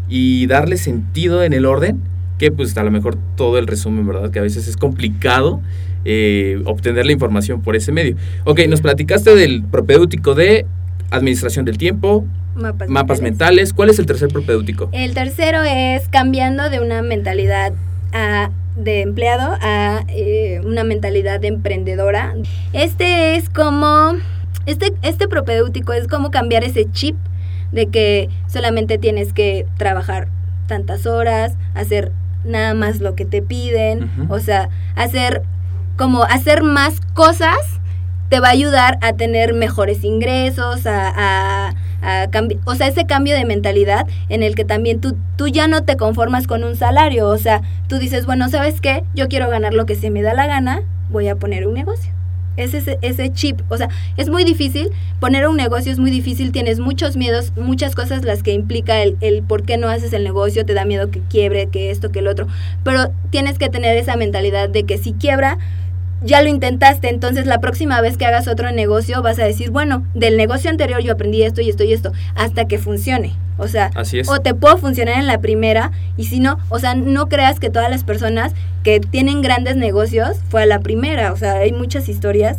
y 0.10 0.48
darle 0.48 0.76
sentido 0.78 1.44
en 1.44 1.54
el 1.54 1.66
orden, 1.66 2.02
que 2.38 2.52
pues 2.52 2.76
a 2.78 2.84
lo 2.84 2.92
mejor 2.92 3.16
todo 3.38 3.58
el 3.58 3.68
resumen, 3.68 4.06
¿verdad? 4.08 4.32
Que 4.32 4.40
a 4.40 4.42
veces 4.42 4.68
es 4.68 4.76
complicado 4.76 5.62
eh, 6.04 6.62
obtener 6.66 7.06
la 7.06 7.12
información 7.12 7.62
por 7.62 7.76
ese 7.76 7.92
medio. 7.92 8.16
Ok, 8.46 8.62
nos 8.68 8.82
platicaste 8.82 9.36
del 9.36 9.64
propedéutico 9.64 10.34
de 10.36 10.66
administración 11.12 11.64
del 11.66 11.78
tiempo, 11.78 12.26
Mapas, 12.56 12.90
mapas 12.90 13.22
mentales. 13.22 13.72
¿Cuál 13.74 13.90
es 13.90 14.00
el 14.00 14.06
tercer 14.06 14.30
propedéutico? 14.30 14.90
El 14.92 15.14
tercero 15.14 15.62
es 15.64 16.08
cambiando 16.10 16.70
de 16.70 16.80
una 16.80 17.02
mentalidad 17.02 17.74
a- 18.14 18.50
de 18.76 19.02
empleado 19.02 19.58
a 19.62 20.04
eh, 20.08 20.62
una 20.64 20.84
mentalidad 20.86 21.40
de 21.42 21.50
emprendedora. 21.50 22.34
Este 22.74 23.36
es 23.36 23.50
como, 23.50 24.14
este, 24.70 24.94
este 25.02 25.28
propedéutico 25.28 25.94
es 25.94 26.08
como 26.08 26.32
cambiar 26.32 26.64
ese 26.64 26.90
chip 26.92 27.16
de 27.72 27.88
que 27.88 28.30
solamente 28.48 28.98
tienes 28.98 29.34
que 29.34 29.66
trabajar 29.78 30.28
tantas 30.68 31.06
horas, 31.06 31.56
hacer 31.76 32.12
nada 32.46 32.74
más 32.74 33.00
lo 33.00 33.16
que 33.16 33.26
te 33.26 33.42
piden, 33.42 34.10
o 34.30 34.40
sea, 34.40 34.70
hacer 34.96 35.42
como 35.98 36.24
hacer 36.24 36.64
más 36.64 37.02
cosas 37.14 37.58
te 38.30 38.40
va 38.40 38.48
a 38.50 38.52
ayudar 38.52 38.98
a 39.02 39.14
tener 39.14 39.54
mejores 39.54 40.04
ingresos, 40.04 40.86
a, 40.86 41.70
a- 41.70 41.74
o 42.66 42.76
sea, 42.76 42.88
ese 42.88 43.06
cambio 43.06 43.36
de 43.36 43.44
mentalidad 43.44 44.08
en 44.30 44.42
el 44.44 44.56
que 44.56 44.64
también 44.64 45.02
tú, 45.02 45.18
tú 45.36 45.48
ya 45.50 45.68
no 45.68 45.84
te 45.84 45.98
conformas 45.98 46.48
con 46.48 46.64
un 46.64 46.76
salario, 46.78 47.28
o 47.28 47.38
sea, 47.38 47.62
tú 47.88 47.98
dices, 47.98 48.26
bueno, 48.26 48.48
¿sabes 48.50 48.80
qué? 48.82 49.04
Yo 49.16 49.28
quiero 49.28 49.50
ganar 49.50 49.74
lo 49.74 49.86
que 49.86 49.96
se 49.96 50.10
me 50.10 50.22
da 50.22 50.34
la 50.34 50.48
gana, 50.48 50.84
voy 51.10 51.28
a 51.28 51.36
poner 51.36 51.68
un 51.68 51.74
negocio. 51.74 52.14
Es 52.60 52.74
ese, 52.74 52.98
ese 53.02 53.32
chip, 53.32 53.62
o 53.70 53.78
sea, 53.78 53.90
es 54.18 54.30
muy 54.30 54.44
difícil, 54.44 54.90
poner 55.20 55.48
un 55.48 55.58
negocio 55.58 55.92
es 55.92 56.00
muy 56.00 56.12
difícil, 56.12 56.52
tienes 56.52 56.80
muchos 56.80 57.18
miedos, 57.18 57.54
muchas 57.56 57.96
cosas 57.96 58.24
las 58.24 58.44
que 58.44 58.54
implica 58.54 59.02
el, 59.02 59.18
el 59.22 59.44
por 59.44 59.64
qué 59.64 59.78
no 59.78 59.88
haces 59.88 60.14
el 60.14 60.24
negocio, 60.24 60.66
te 60.66 60.74
da 60.74 60.86
miedo 60.86 61.10
que 61.10 61.22
quiebre, 61.30 61.68
que 61.68 61.90
esto, 61.90 62.12
que 62.12 62.20
el 62.20 62.28
otro, 62.28 62.48
pero 62.84 63.12
tienes 63.30 63.58
que 63.58 63.70
tener 63.70 63.98
esa 63.98 64.16
mentalidad 64.16 64.70
de 64.70 64.84
que 64.84 64.98
si 64.98 65.14
quiebra, 65.14 65.58
ya 66.22 66.42
lo 66.42 66.50
intentaste, 66.50 67.10
entonces 67.10 67.46
la 67.46 67.60
próxima 67.60 68.02
vez 68.02 68.18
que 68.18 68.26
hagas 68.26 68.48
otro 68.48 68.72
negocio 68.72 69.22
vas 69.22 69.40
a 69.40 69.46
decir, 69.46 69.72
bueno, 69.72 70.04
del 70.14 70.38
negocio 70.38 70.70
anterior 70.70 71.02
yo 71.02 71.14
aprendí 71.14 71.44
esto 71.44 71.62
y 71.62 71.70
esto 71.70 71.84
y 71.84 71.94
esto, 71.94 72.12
hasta 72.36 72.66
que 72.66 72.78
funcione. 72.78 73.34
O 73.58 73.68
sea, 73.68 73.92
Así 73.96 74.20
es. 74.20 74.30
o 74.30 74.40
te 74.40 74.54
puedo 74.54 74.78
funcionar 74.78 75.20
en 75.20 75.28
la 75.28 75.40
primera 75.40 75.92
y 76.16 76.26
si 76.26 76.40
no, 76.40 76.60
o 76.70 76.80
sea, 76.80 76.96
no 76.96 77.28
creas 77.28 77.60
que 77.60 77.70
todas 77.70 77.90
las 77.90 78.06
personas 78.06 78.54
que 78.84 79.02
tienen 79.02 79.42
grandes 79.42 79.76
negocios 79.76 80.38
fue 80.50 80.64
a 80.64 80.66
la 80.66 80.80
primera, 80.80 81.34
o 81.34 81.36
sea, 81.36 81.56
hay 81.56 81.74
muchas 81.74 82.08
historias, 82.08 82.58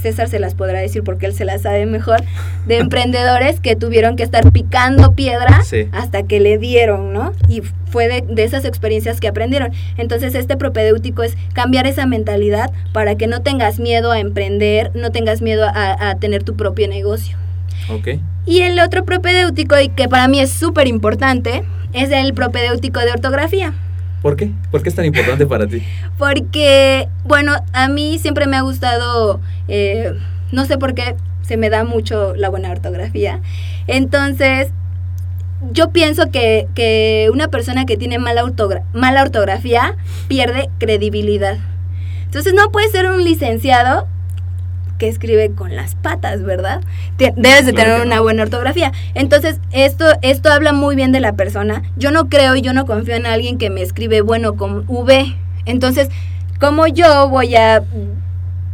César 0.00 0.28
se 0.28 0.38
las 0.38 0.54
podrá 0.54 0.80
decir 0.80 1.02
porque 1.02 1.26
él 1.26 1.34
se 1.34 1.44
las 1.44 1.62
sabe 1.62 1.86
mejor, 1.86 2.22
de 2.66 2.78
emprendedores 2.78 3.60
que 3.60 3.76
tuvieron 3.76 4.16
que 4.16 4.22
estar 4.22 4.50
picando 4.52 5.12
piedra 5.12 5.62
Sí. 5.62 5.88
hasta 5.92 6.22
que 6.22 6.40
le 6.40 6.58
dieron, 6.58 7.12
¿no? 7.12 7.32
Y 7.48 7.62
fue 7.90 8.08
de, 8.08 8.22
de 8.22 8.44
esas 8.44 8.64
experiencias 8.64 9.20
que 9.20 9.28
aprendieron. 9.28 9.72
Entonces 9.96 10.34
este 10.34 10.56
propedéutico 10.56 11.22
es 11.22 11.36
cambiar 11.52 11.86
esa 11.86 12.06
mentalidad 12.06 12.70
para 12.92 13.16
que 13.16 13.26
no 13.26 13.42
tengas 13.42 13.78
miedo 13.80 14.12
a 14.12 14.20
emprender, 14.20 14.90
no 14.94 15.10
tengas 15.10 15.42
miedo 15.42 15.66
a, 15.66 16.10
a 16.10 16.14
tener 16.16 16.42
tu 16.44 16.54
propio 16.54 16.88
negocio. 16.88 17.36
Y 18.46 18.60
el 18.62 18.78
otro 18.80 19.04
propedéutico, 19.04 19.78
y 19.80 19.88
que 19.88 20.08
para 20.08 20.28
mí 20.28 20.40
es 20.40 20.50
súper 20.50 20.86
importante, 20.88 21.64
es 21.92 22.10
el 22.10 22.34
propedéutico 22.34 23.00
de 23.00 23.10
ortografía. 23.12 23.72
¿Por 24.22 24.36
qué? 24.36 24.50
¿Por 24.70 24.82
qué 24.82 24.88
es 24.88 24.94
tan 24.94 25.04
importante 25.04 25.46
para 25.46 25.66
ti? 25.66 25.82
Porque, 26.18 27.08
bueno, 27.24 27.52
a 27.72 27.88
mí 27.88 28.18
siempre 28.18 28.46
me 28.46 28.56
ha 28.56 28.62
gustado, 28.62 29.40
eh, 29.68 30.12
no 30.52 30.64
sé 30.64 30.76
por 30.78 30.94
qué, 30.94 31.14
se 31.42 31.56
me 31.56 31.70
da 31.70 31.84
mucho 31.84 32.34
la 32.36 32.48
buena 32.48 32.70
ortografía. 32.70 33.40
Entonces, 33.86 34.68
yo 35.72 35.90
pienso 35.90 36.30
que, 36.30 36.68
que 36.74 37.30
una 37.32 37.48
persona 37.48 37.84
que 37.86 37.96
tiene 37.96 38.18
mala, 38.18 38.44
ortogra- 38.44 38.84
mala 38.92 39.22
ortografía 39.22 39.96
pierde 40.28 40.68
credibilidad. 40.78 41.56
Entonces, 42.24 42.54
no 42.54 42.70
puede 42.70 42.88
ser 42.88 43.06
un 43.10 43.24
licenciado 43.24 44.06
que 44.98 45.08
escribe 45.08 45.52
con 45.52 45.74
las 45.76 45.94
patas, 45.94 46.42
¿verdad? 46.42 46.80
Te- 47.16 47.32
Debes 47.36 47.66
de 47.66 47.72
Claro 47.72 47.92
tener 47.92 48.06
una 48.06 48.16
no. 48.16 48.22
buena 48.24 48.42
ortografía. 48.42 48.92
Entonces, 49.14 49.60
esto, 49.72 50.04
esto 50.22 50.50
habla 50.52 50.72
muy 50.72 50.96
bien 50.96 51.12
de 51.12 51.20
la 51.20 51.34
persona. 51.34 51.82
Yo 51.96 52.10
no 52.10 52.28
creo 52.28 52.56
y 52.56 52.62
yo 52.62 52.72
no 52.72 52.84
confío 52.84 53.14
en 53.14 53.24
alguien 53.26 53.58
que 53.58 53.70
me 53.70 53.80
escribe 53.82 54.20
bueno 54.20 54.56
con 54.56 54.84
V. 54.88 55.34
Entonces, 55.64 56.08
¿cómo 56.60 56.86
yo 56.88 57.28
voy 57.28 57.54
a, 57.54 57.82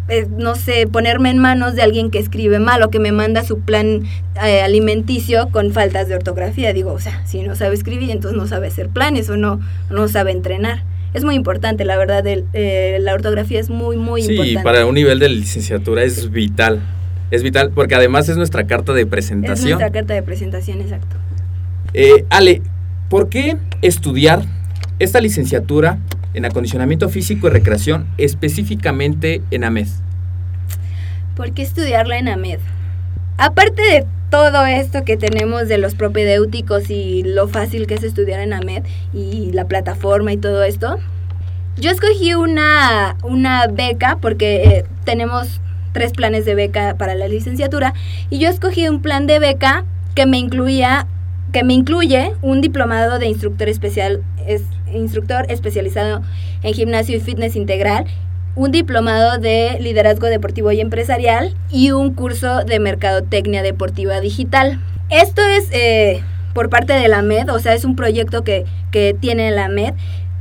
eh, 0.08 0.26
no 0.36 0.54
sé, 0.54 0.86
ponerme 0.86 1.30
en 1.30 1.38
manos 1.38 1.74
de 1.74 1.82
alguien 1.82 2.10
que 2.10 2.18
escribe 2.18 2.58
mal 2.58 2.82
o 2.82 2.90
que 2.90 2.98
me 2.98 3.12
manda 3.12 3.42
su 3.44 3.60
plan 3.60 4.02
eh, 4.44 4.62
alimenticio 4.62 5.48
con 5.50 5.72
faltas 5.72 6.08
de 6.08 6.14
ortografía? 6.14 6.72
Digo, 6.72 6.92
o 6.92 7.00
sea, 7.00 7.20
si 7.26 7.42
no 7.42 7.54
sabe 7.56 7.74
escribir, 7.74 8.10
entonces 8.10 8.38
no 8.38 8.46
sabe 8.46 8.68
hacer 8.68 8.88
planes 8.88 9.28
o 9.30 9.36
no, 9.36 9.60
no 9.90 10.08
sabe 10.08 10.30
entrenar. 10.32 10.82
Es 11.14 11.24
muy 11.24 11.36
importante, 11.36 11.84
la 11.84 11.96
verdad, 11.96 12.26
el- 12.26 12.44
eh, 12.52 12.98
la 13.00 13.14
ortografía 13.14 13.60
es 13.60 13.70
muy, 13.70 13.96
muy 13.96 14.22
sí, 14.22 14.32
importante. 14.32 14.62
para 14.64 14.84
un 14.86 14.94
nivel 14.94 15.18
de 15.20 15.28
licenciatura 15.28 16.02
es 16.02 16.30
vital. 16.30 16.80
Es 17.30 17.42
vital 17.42 17.70
porque 17.74 17.94
además 17.94 18.28
es 18.28 18.36
nuestra 18.36 18.66
carta 18.66 18.92
de 18.92 19.02
Es 19.02 19.06
presentación. 19.06 19.70
nuestra 19.70 19.90
carta 19.92 20.12
de 20.14 20.22
presentación, 20.22 20.80
exacto. 20.80 21.16
Eh, 21.94 22.24
Ale, 22.30 22.60
¿por 23.08 23.28
qué 23.28 23.56
estudiar 23.80 24.42
esta 24.98 25.20
licenciatura 25.20 25.98
en 26.34 26.44
acondicionamiento 26.44 27.08
físico 27.08 27.46
y 27.46 27.50
recreación 27.50 28.06
específicamente 28.18 29.40
en 29.52 29.64
AMED? 29.64 29.86
¿Por 31.36 31.52
qué 31.52 31.62
estudiarla 31.62 32.18
en 32.18 32.28
AMED? 32.28 32.58
Aparte 33.36 33.82
de 33.82 34.06
todo 34.30 34.64
esto 34.64 35.04
que 35.04 35.16
tenemos 35.16 35.68
de 35.68 35.78
los 35.78 35.94
propedéuticos 35.94 36.90
y 36.90 37.22
lo 37.24 37.48
fácil 37.48 37.86
que 37.86 37.94
es 37.94 38.02
estudiar 38.02 38.40
en 38.40 38.52
AMED 38.52 38.84
y 39.12 39.50
la 39.52 39.66
plataforma 39.66 40.32
y 40.32 40.36
todo 40.36 40.62
esto, 40.62 40.98
yo 41.76 41.90
escogí 41.90 42.34
una, 42.34 43.16
una 43.22 43.66
beca 43.66 44.18
porque 44.20 44.64
eh, 44.64 44.84
tenemos 45.04 45.60
tres 45.92 46.12
planes 46.12 46.44
de 46.44 46.54
beca 46.54 46.96
para 46.96 47.14
la 47.14 47.28
licenciatura 47.28 47.94
y 48.30 48.38
yo 48.38 48.48
escogí 48.48 48.88
un 48.88 49.02
plan 49.02 49.26
de 49.26 49.38
beca 49.38 49.84
que 50.14 50.26
me 50.26 50.38
incluía 50.38 51.06
que 51.52 51.62
me 51.62 51.74
incluye 51.74 52.32
un 52.42 52.60
diplomado 52.60 53.20
de 53.20 53.26
instructor 53.26 53.68
especial 53.68 54.24
es, 54.44 54.62
instructor 54.92 55.46
especializado 55.48 56.22
en 56.62 56.74
gimnasio 56.74 57.16
y 57.16 57.20
fitness 57.20 57.54
integral 57.54 58.06
un 58.56 58.70
diplomado 58.70 59.38
de 59.38 59.78
liderazgo 59.80 60.26
deportivo 60.26 60.70
y 60.72 60.80
empresarial 60.80 61.54
y 61.70 61.90
un 61.90 62.14
curso 62.14 62.64
de 62.64 62.78
mercadotecnia 62.78 63.62
deportiva 63.62 64.20
digital. 64.20 64.80
Esto 65.10 65.42
es 65.42 65.68
eh, 65.72 66.22
por 66.52 66.70
parte 66.70 66.92
de 66.92 67.08
la 67.08 67.22
MED, 67.22 67.50
o 67.52 67.58
sea, 67.58 67.74
es 67.74 67.84
un 67.84 67.96
proyecto 67.96 68.44
que, 68.44 68.64
que 68.90 69.16
tiene 69.18 69.50
la 69.50 69.68
MED. 69.68 69.94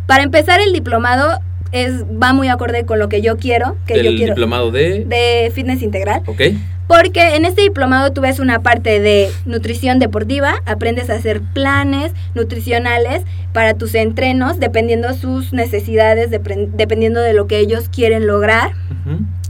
Para 0.06 0.24
empezar, 0.24 0.60
el 0.62 0.74
diplomado 0.74 1.40
es, 1.74 2.04
va 2.04 2.32
muy 2.32 2.48
acorde 2.48 2.86
con 2.86 3.00
lo 3.00 3.10
que 3.10 3.22
yo 3.22 3.38
quiero. 3.38 3.76
Que 3.86 3.96
¿El 3.96 4.04
yo 4.04 4.12
quiero 4.12 4.34
diplomado 4.34 4.72
de...? 4.72 5.06
De 5.06 5.52
fitness 5.54 5.82
integral. 5.82 6.22
Ok. 6.26 6.42
Porque 6.88 7.36
en 7.36 7.46
este 7.46 7.62
diplomado 7.62 8.12
tú 8.12 8.22
ves 8.22 8.40
una 8.40 8.62
parte 8.62 9.00
de 9.00 9.30
nutrición 9.46 10.00
deportiva, 10.00 10.62
aprendes 10.66 11.10
a 11.10 11.14
hacer 11.16 11.42
planes 11.42 12.12
nutricionales 12.36 13.24
para 13.54 13.74
tus 13.74 13.96
entrenos, 13.96 14.60
dependiendo 14.60 15.14
sus 15.14 15.54
necesidades, 15.54 16.30
dependiendo 16.30 17.22
de 17.22 17.34
lo 17.34 17.48
que 17.48 17.60
ellos 17.60 17.90
quieren 17.90 18.28
lograr. 18.28 18.74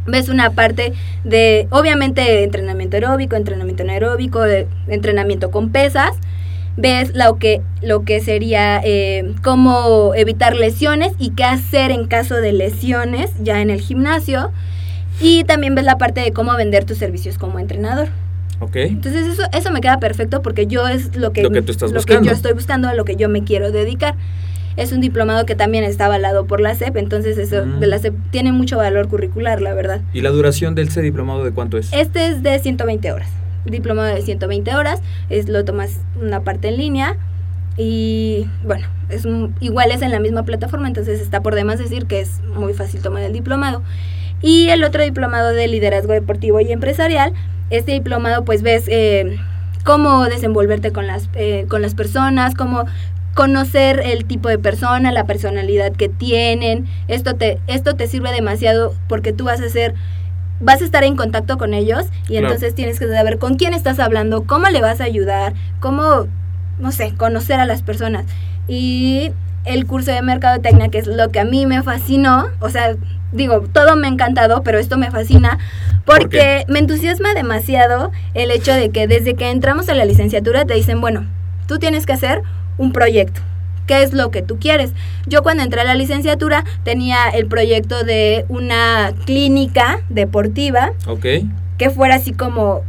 Ves 0.06 0.30
una 0.30 0.52
parte 0.52 0.94
de, 1.24 1.68
obviamente, 1.72 2.44
entrenamiento 2.44 2.98
aeróbico, 2.98 3.36
entrenamiento 3.36 3.84
anaeróbico, 3.84 4.42
de 4.42 4.68
entrenamiento 4.88 5.50
con 5.50 5.70
pesas. 5.72 6.12
Ves 6.76 7.14
lo 7.16 7.38
que, 7.38 7.62
lo 7.82 8.04
que 8.04 8.20
sería 8.20 8.82
eh, 8.84 9.34
cómo 9.44 10.14
evitar 10.16 10.56
lesiones 10.56 11.14
y 11.20 11.30
qué 11.32 11.44
hacer 11.44 11.92
en 11.92 12.08
caso 12.08 12.36
de 12.36 12.52
lesiones 12.52 13.32
ya 13.42 13.62
en 13.62 13.70
el 13.70 13.80
gimnasio. 13.80 14.52
Y 15.22 15.44
también 15.44 15.76
ves 15.76 15.86
la 15.86 15.98
parte 16.00 16.22
de 16.22 16.32
cómo 16.34 16.56
vender 16.56 16.86
tus 16.86 16.98
servicios 16.98 17.38
como 17.38 17.60
entrenador. 17.60 18.08
Ok. 18.60 18.76
Entonces 18.78 19.28
eso, 19.28 19.44
eso 19.54 19.72
me 19.72 19.82
queda 19.82 20.00
perfecto 20.00 20.42
porque 20.42 20.66
yo 20.66 20.88
es 20.88 21.16
lo 21.16 21.32
que, 21.34 21.44
Lo 21.44 21.52
que 21.52 21.62
tú 21.62 21.72
estás 21.72 21.92
lo 21.92 21.98
buscando. 21.98 22.22
que 22.24 22.28
yo 22.30 22.34
estoy 22.34 22.54
buscando, 22.54 22.88
a 22.88 22.94
lo 22.96 23.06
que 23.06 23.16
yo 23.16 23.30
me 23.30 23.44
quiero 23.44 23.72
dedicar. 23.72 24.16
Es 24.76 24.92
un 24.92 25.02
diplomado 25.02 25.46
que 25.46 25.54
también 25.54 25.84
está 25.84 26.06
avalado 26.08 26.48
por 26.48 26.60
la 26.60 26.74
SEP, 26.74 26.98
entonces 26.98 27.38
eso 27.38 27.64
Mm. 27.64 27.80
de 27.82 27.86
la 27.88 28.00
SEP 28.00 28.16
tiene 28.32 28.52
mucho 28.52 28.78
valor 28.78 29.08
curricular, 29.08 29.62
la 29.62 29.76
verdad. 29.76 30.02
¿Y 30.14 30.22
la 30.22 30.32
duración 30.32 30.74
del 30.74 30.88
ese 30.88 31.04
diplomado 31.04 31.44
de 31.44 31.52
cuánto 31.52 31.78
es? 31.78 31.94
Este 31.94 32.26
es 32.26 32.42
de 32.42 32.58
120 32.58 33.12
horas. 33.12 33.30
Diplomado 33.66 34.14
de 34.14 34.22
120 34.22 34.76
horas, 34.76 35.02
es 35.30 35.48
lo 35.50 35.64
tomas 35.66 36.00
una 36.22 36.42
parte 36.42 36.68
en 36.70 36.78
línea 36.78 37.18
y 37.78 38.48
bueno, 38.64 38.88
es 39.10 39.26
igual 39.60 39.92
es 39.92 40.02
en 40.02 40.12
la 40.12 40.20
misma 40.20 40.44
plataforma, 40.44 40.88
entonces 40.88 41.22
está 41.22 41.42
por 41.42 41.56
demás 41.56 41.80
decir 41.80 42.06
que 42.06 42.20
es 42.20 42.42
muy 42.56 42.74
fácil 42.74 43.02
tomar 43.02 43.24
el 43.24 43.34
diplomado. 43.34 43.82
Y 44.42 44.70
el 44.70 44.84
otro 44.84 45.02
diplomado 45.02 45.50
de 45.54 45.68
liderazgo 45.68 46.14
deportivo 46.14 46.60
y 46.60 46.72
empresarial, 46.72 47.34
este 47.70 47.94
diplomado 47.94 48.44
pues 48.44 48.62
ves 48.62 48.84
eh, 48.88 49.40
cómo 49.84 50.26
desenvolverte 50.26 50.92
con 50.92 51.08
las, 51.08 51.30
eh, 51.34 51.66
con 51.70 51.82
las 51.82 51.96
personas, 51.96 52.54
cómo 52.54 52.86
conocer 53.34 54.02
el 54.04 54.26
tipo 54.26 54.50
de 54.50 54.60
persona, 54.60 55.12
la 55.12 55.26
personalidad 55.26 55.94
que 55.94 56.10
tienen. 56.10 56.86
Esto 57.08 57.36
te, 57.36 57.60
esto 57.68 57.96
te 57.96 58.08
sirve 58.08 58.32
demasiado 58.32 58.94
porque 59.08 59.34
tú 59.34 59.46
vas 59.46 59.62
a 59.62 59.70
ser 59.70 59.96
vas 60.64 60.82
a 60.82 60.86
estar 60.86 61.04
en 61.04 61.16
contacto 61.16 61.58
con 61.58 61.74
ellos 61.74 62.06
y 62.26 62.28
Claro. 62.30 62.48
entonces 62.48 62.74
tienes 62.74 63.00
que 63.00 63.08
saber 63.08 63.38
con 63.38 63.56
quién 63.56 63.74
estás 63.74 64.00
hablando, 64.00 64.44
cómo 64.44 64.68
le 64.70 64.82
vas 64.82 65.02
a 65.02 65.04
ayudar, 65.04 65.54
cómo, 65.80 66.28
no 66.80 66.92
sé, 66.92 67.14
conocer 67.16 67.60
a 67.60 67.66
las 67.66 67.82
personas. 67.84 68.26
Y 68.68 69.32
el 69.66 69.86
curso 69.86 70.12
de 70.12 70.22
mercadotecnia, 70.22 70.90
que 70.90 70.98
es 71.00 71.08
lo 71.08 71.30
que 71.30 71.40
a 71.40 71.46
mí 71.46 71.66
me 71.66 71.84
fascinó, 71.84 72.48
o 72.60 72.70
sea, 72.70 72.96
digo, 73.32 73.62
todo 73.72 73.96
me 73.96 74.08
ha 74.08 74.10
encantado, 74.12 74.64
pero 74.64 74.78
esto 74.80 74.98
me 74.98 75.10
fascina 75.12 75.58
¿Por 76.06 76.20
porque 76.20 76.66
me 76.68 76.80
entusiasma 76.80 77.34
demasiado 77.34 78.12
el 78.34 78.52
hecho 78.52 78.74
de 78.74 78.90
que 78.90 79.08
desde 79.08 79.36
que 79.36 79.50
entramos 79.52 79.90
a 79.90 79.94
la 79.94 80.06
licenciatura 80.06 80.66
te 80.66 80.74
dicen, 80.74 81.02
bueno, 81.02 81.26
tú 81.68 81.80
tienes 81.80 82.06
que 82.06 82.14
hacer 82.14 82.42
un 82.78 82.92
proyecto. 82.92 83.42
¿Qué 83.88 84.04
es 84.04 84.14
lo 84.14 84.32
que 84.32 84.42
tú 84.42 84.58
quieres? 84.60 84.92
Yo 85.28 85.44
cuando 85.44 85.64
entré 85.64 85.82
a 85.82 85.84
la 85.84 85.96
licenciatura 85.96 86.64
tenía 86.84 87.30
el 87.34 87.48
proyecto 87.48 88.04
de 88.04 88.46
una 88.50 89.14
clínica 89.26 90.00
deportiva 90.10 90.94
Ok. 91.08 91.26
que 91.78 91.90
fuera 91.90 92.16
así 92.16 92.34
como 92.34 92.82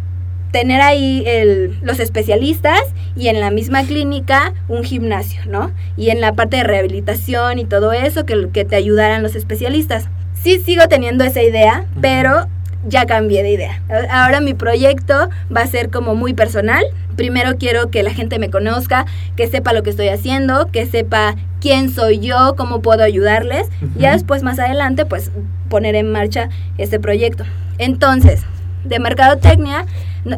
tener 0.52 0.80
ahí 0.80 1.24
el- 1.26 1.76
los 1.82 1.98
especialistas 1.98 2.80
y 3.16 3.26
en 3.26 3.40
la 3.40 3.50
misma 3.50 3.82
clínica 3.82 4.52
un 4.68 4.84
gimnasio, 4.84 5.40
¿no? 5.46 5.72
Y 5.96 6.10
en 6.10 6.20
la 6.20 6.34
parte 6.34 6.58
de 6.58 6.62
rehabilitación 6.64 7.58
y 7.58 7.64
todo 7.64 7.92
eso, 7.92 8.24
que, 8.24 8.48
que 8.52 8.64
te 8.64 8.76
ayudaran 8.76 9.22
los 9.24 9.34
especialistas. 9.34 10.08
Sí 10.34 10.60
sigo 10.60 10.86
teniendo 10.88 11.24
esa 11.24 11.42
idea, 11.42 11.86
pero 12.00 12.46
ya 12.86 13.06
cambié 13.06 13.42
de 13.42 13.50
idea. 13.50 13.82
Ahora 14.10 14.40
mi 14.40 14.54
proyecto 14.54 15.28
va 15.54 15.62
a 15.62 15.66
ser 15.66 15.90
como 15.90 16.14
muy 16.14 16.34
personal. 16.34 16.84
Primero 17.16 17.56
quiero 17.58 17.90
que 17.90 18.02
la 18.02 18.10
gente 18.12 18.38
me 18.38 18.50
conozca, 18.50 19.06
que 19.36 19.46
sepa 19.46 19.72
lo 19.72 19.82
que 19.82 19.90
estoy 19.90 20.08
haciendo, 20.08 20.66
que 20.66 20.86
sepa 20.86 21.36
quién 21.60 21.90
soy 21.90 22.18
yo, 22.18 22.54
cómo 22.56 22.82
puedo 22.82 23.02
ayudarles. 23.04 23.68
Ujú. 23.82 23.98
Ya 23.98 24.12
después, 24.12 24.42
más 24.42 24.58
adelante, 24.58 25.06
pues 25.06 25.30
poner 25.68 25.94
en 25.94 26.10
marcha 26.12 26.48
este 26.76 26.98
proyecto. 26.98 27.44
Entonces, 27.78 28.42
de 28.84 28.98
mercadotecnia, 28.98 29.86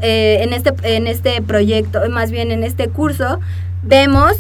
eh, 0.03 0.39
en, 0.43 0.53
este, 0.53 0.73
en 0.83 1.07
este 1.07 1.41
proyecto, 1.43 2.01
más 2.11 2.31
bien 2.31 2.51
en 2.53 2.63
este 2.63 2.89
curso, 2.89 3.41
vemos 3.83 4.33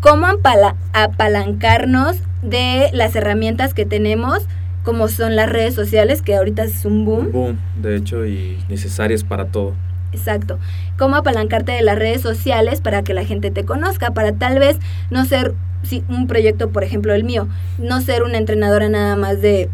cómo 0.00 0.26
apala- 0.26 0.76
apalancarnos 0.92 2.16
de 2.42 2.90
las 2.92 3.14
herramientas 3.16 3.72
que 3.74 3.86
tenemos, 3.86 4.40
como 4.84 5.08
son 5.08 5.36
las 5.36 5.48
redes 5.48 5.74
sociales, 5.74 6.22
que 6.22 6.34
ahorita 6.34 6.64
es 6.64 6.84
un 6.84 7.04
boom. 7.04 7.30
Boom, 7.32 7.58
de 7.80 7.96
hecho, 7.96 8.26
y 8.26 8.58
necesarias 8.68 9.24
para 9.24 9.46
todo. 9.46 9.74
Exacto. 10.12 10.58
Cómo 10.98 11.16
apalancarte 11.16 11.72
de 11.72 11.82
las 11.82 11.98
redes 11.98 12.20
sociales 12.20 12.80
para 12.80 13.02
que 13.02 13.14
la 13.14 13.24
gente 13.24 13.50
te 13.50 13.64
conozca, 13.64 14.10
para 14.10 14.32
tal 14.32 14.58
vez 14.58 14.78
no 15.10 15.24
ser 15.24 15.54
sí, 15.82 16.04
un 16.08 16.26
proyecto, 16.26 16.70
por 16.70 16.84
ejemplo, 16.84 17.14
el 17.14 17.24
mío, 17.24 17.48
no 17.78 18.00
ser 18.00 18.22
una 18.22 18.38
entrenadora 18.38 18.88
nada 18.88 19.16
más 19.16 19.40
de 19.40 19.68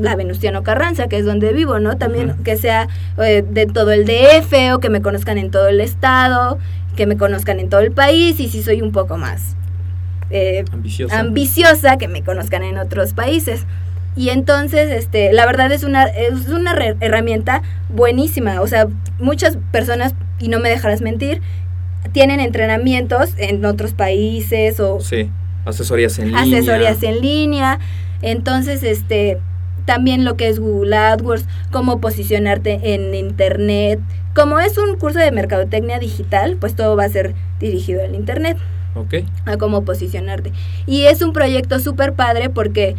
la 0.00 0.16
Venustiano 0.16 0.64
Carranza, 0.64 1.06
que 1.06 1.18
es 1.18 1.24
donde 1.24 1.52
vivo, 1.52 1.78
¿no? 1.78 1.96
También 1.96 2.34
que 2.42 2.56
sea 2.56 2.88
eh, 3.18 3.44
de 3.48 3.66
todo 3.66 3.92
el 3.92 4.04
DF 4.04 4.74
o 4.74 4.80
que 4.80 4.90
me 4.90 5.00
conozcan 5.00 5.38
en 5.38 5.50
todo 5.52 5.68
el 5.68 5.80
estado, 5.80 6.58
que 6.96 7.06
me 7.06 7.16
conozcan 7.16 7.60
en 7.60 7.68
todo 7.68 7.80
el 7.80 7.92
país 7.92 8.40
y 8.40 8.48
si 8.48 8.62
soy 8.62 8.82
un 8.82 8.90
poco 8.90 9.16
más 9.16 9.54
eh, 10.30 10.64
Ambiciosa. 10.72 11.20
ambiciosa 11.20 11.96
que 11.96 12.08
me 12.08 12.22
conozcan 12.22 12.62
en 12.64 12.78
otros 12.78 13.12
países. 13.12 13.64
Y 14.16 14.28
entonces, 14.30 14.90
este, 14.92 15.32
la 15.32 15.44
verdad 15.46 15.72
es 15.72 15.82
una, 15.82 16.04
es 16.04 16.48
una 16.48 16.72
herramienta 17.00 17.62
buenísima. 17.88 18.60
O 18.60 18.66
sea, 18.66 18.86
muchas 19.18 19.58
personas, 19.72 20.14
y 20.38 20.48
no 20.48 20.60
me 20.60 20.68
dejarás 20.68 21.00
mentir, 21.00 21.40
tienen 22.12 22.38
entrenamientos 22.40 23.30
en 23.38 23.64
otros 23.64 23.92
países 23.92 24.78
o 24.80 25.00
sí. 25.00 25.30
Asesorías 25.64 26.18
en 26.18 26.26
línea. 26.26 26.42
asesorías 26.42 27.02
en 27.02 27.20
línea. 27.20 27.78
Entonces, 28.22 28.82
este, 28.82 29.38
también 29.86 30.24
lo 30.24 30.36
que 30.36 30.48
es 30.48 30.60
Google 30.60 30.96
AdWords, 30.96 31.46
cómo 31.72 32.00
posicionarte 32.00 32.94
en 32.94 33.14
internet. 33.14 33.98
Como 34.34 34.58
es 34.60 34.76
un 34.78 34.96
curso 34.96 35.18
de 35.18 35.30
mercadotecnia 35.32 35.98
digital, 35.98 36.56
pues 36.60 36.74
todo 36.74 36.96
va 36.96 37.04
a 37.04 37.08
ser 37.08 37.34
dirigido 37.60 38.02
al 38.04 38.14
internet 38.14 38.58
Ok. 38.94 39.14
a 39.46 39.56
cómo 39.56 39.84
posicionarte. 39.84 40.52
Y 40.86 41.04
es 41.04 41.22
un 41.22 41.32
proyecto 41.32 41.78
súper 41.80 42.12
padre 42.12 42.50
porque 42.50 42.96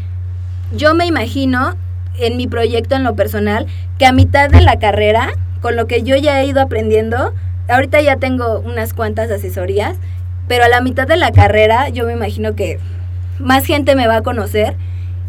yo 0.76 0.94
me 0.94 1.06
imagino 1.06 1.76
en 2.18 2.38
mi 2.38 2.48
proyecto 2.48 2.96
en 2.96 3.04
lo 3.04 3.16
personal 3.16 3.66
que 3.98 4.06
a 4.06 4.12
mitad 4.12 4.50
de 4.50 4.62
la 4.62 4.78
carrera, 4.80 5.30
con 5.62 5.76
lo 5.76 5.88
que 5.88 6.04
yo 6.04 6.16
ya 6.16 6.42
he 6.42 6.46
ido 6.46 6.62
aprendiendo, 6.62 7.34
ahorita 7.68 8.02
ya 8.02 8.18
tengo 8.18 8.60
unas 8.60 8.94
cuantas 8.94 9.32
asesorías, 9.32 9.98
pero 10.48 10.64
a 10.66 10.70
la 10.70 10.82
mitad 10.82 11.08
de 11.08 11.18
la 11.18 11.32
carrera 11.32 11.90
yo 11.90 12.06
me 12.06 12.14
imagino 12.14 12.56
que 12.56 12.80
más 13.40 13.66
gente 13.66 13.96
me 13.96 14.08
va 14.08 14.18
a 14.18 14.22
conocer 14.22 14.76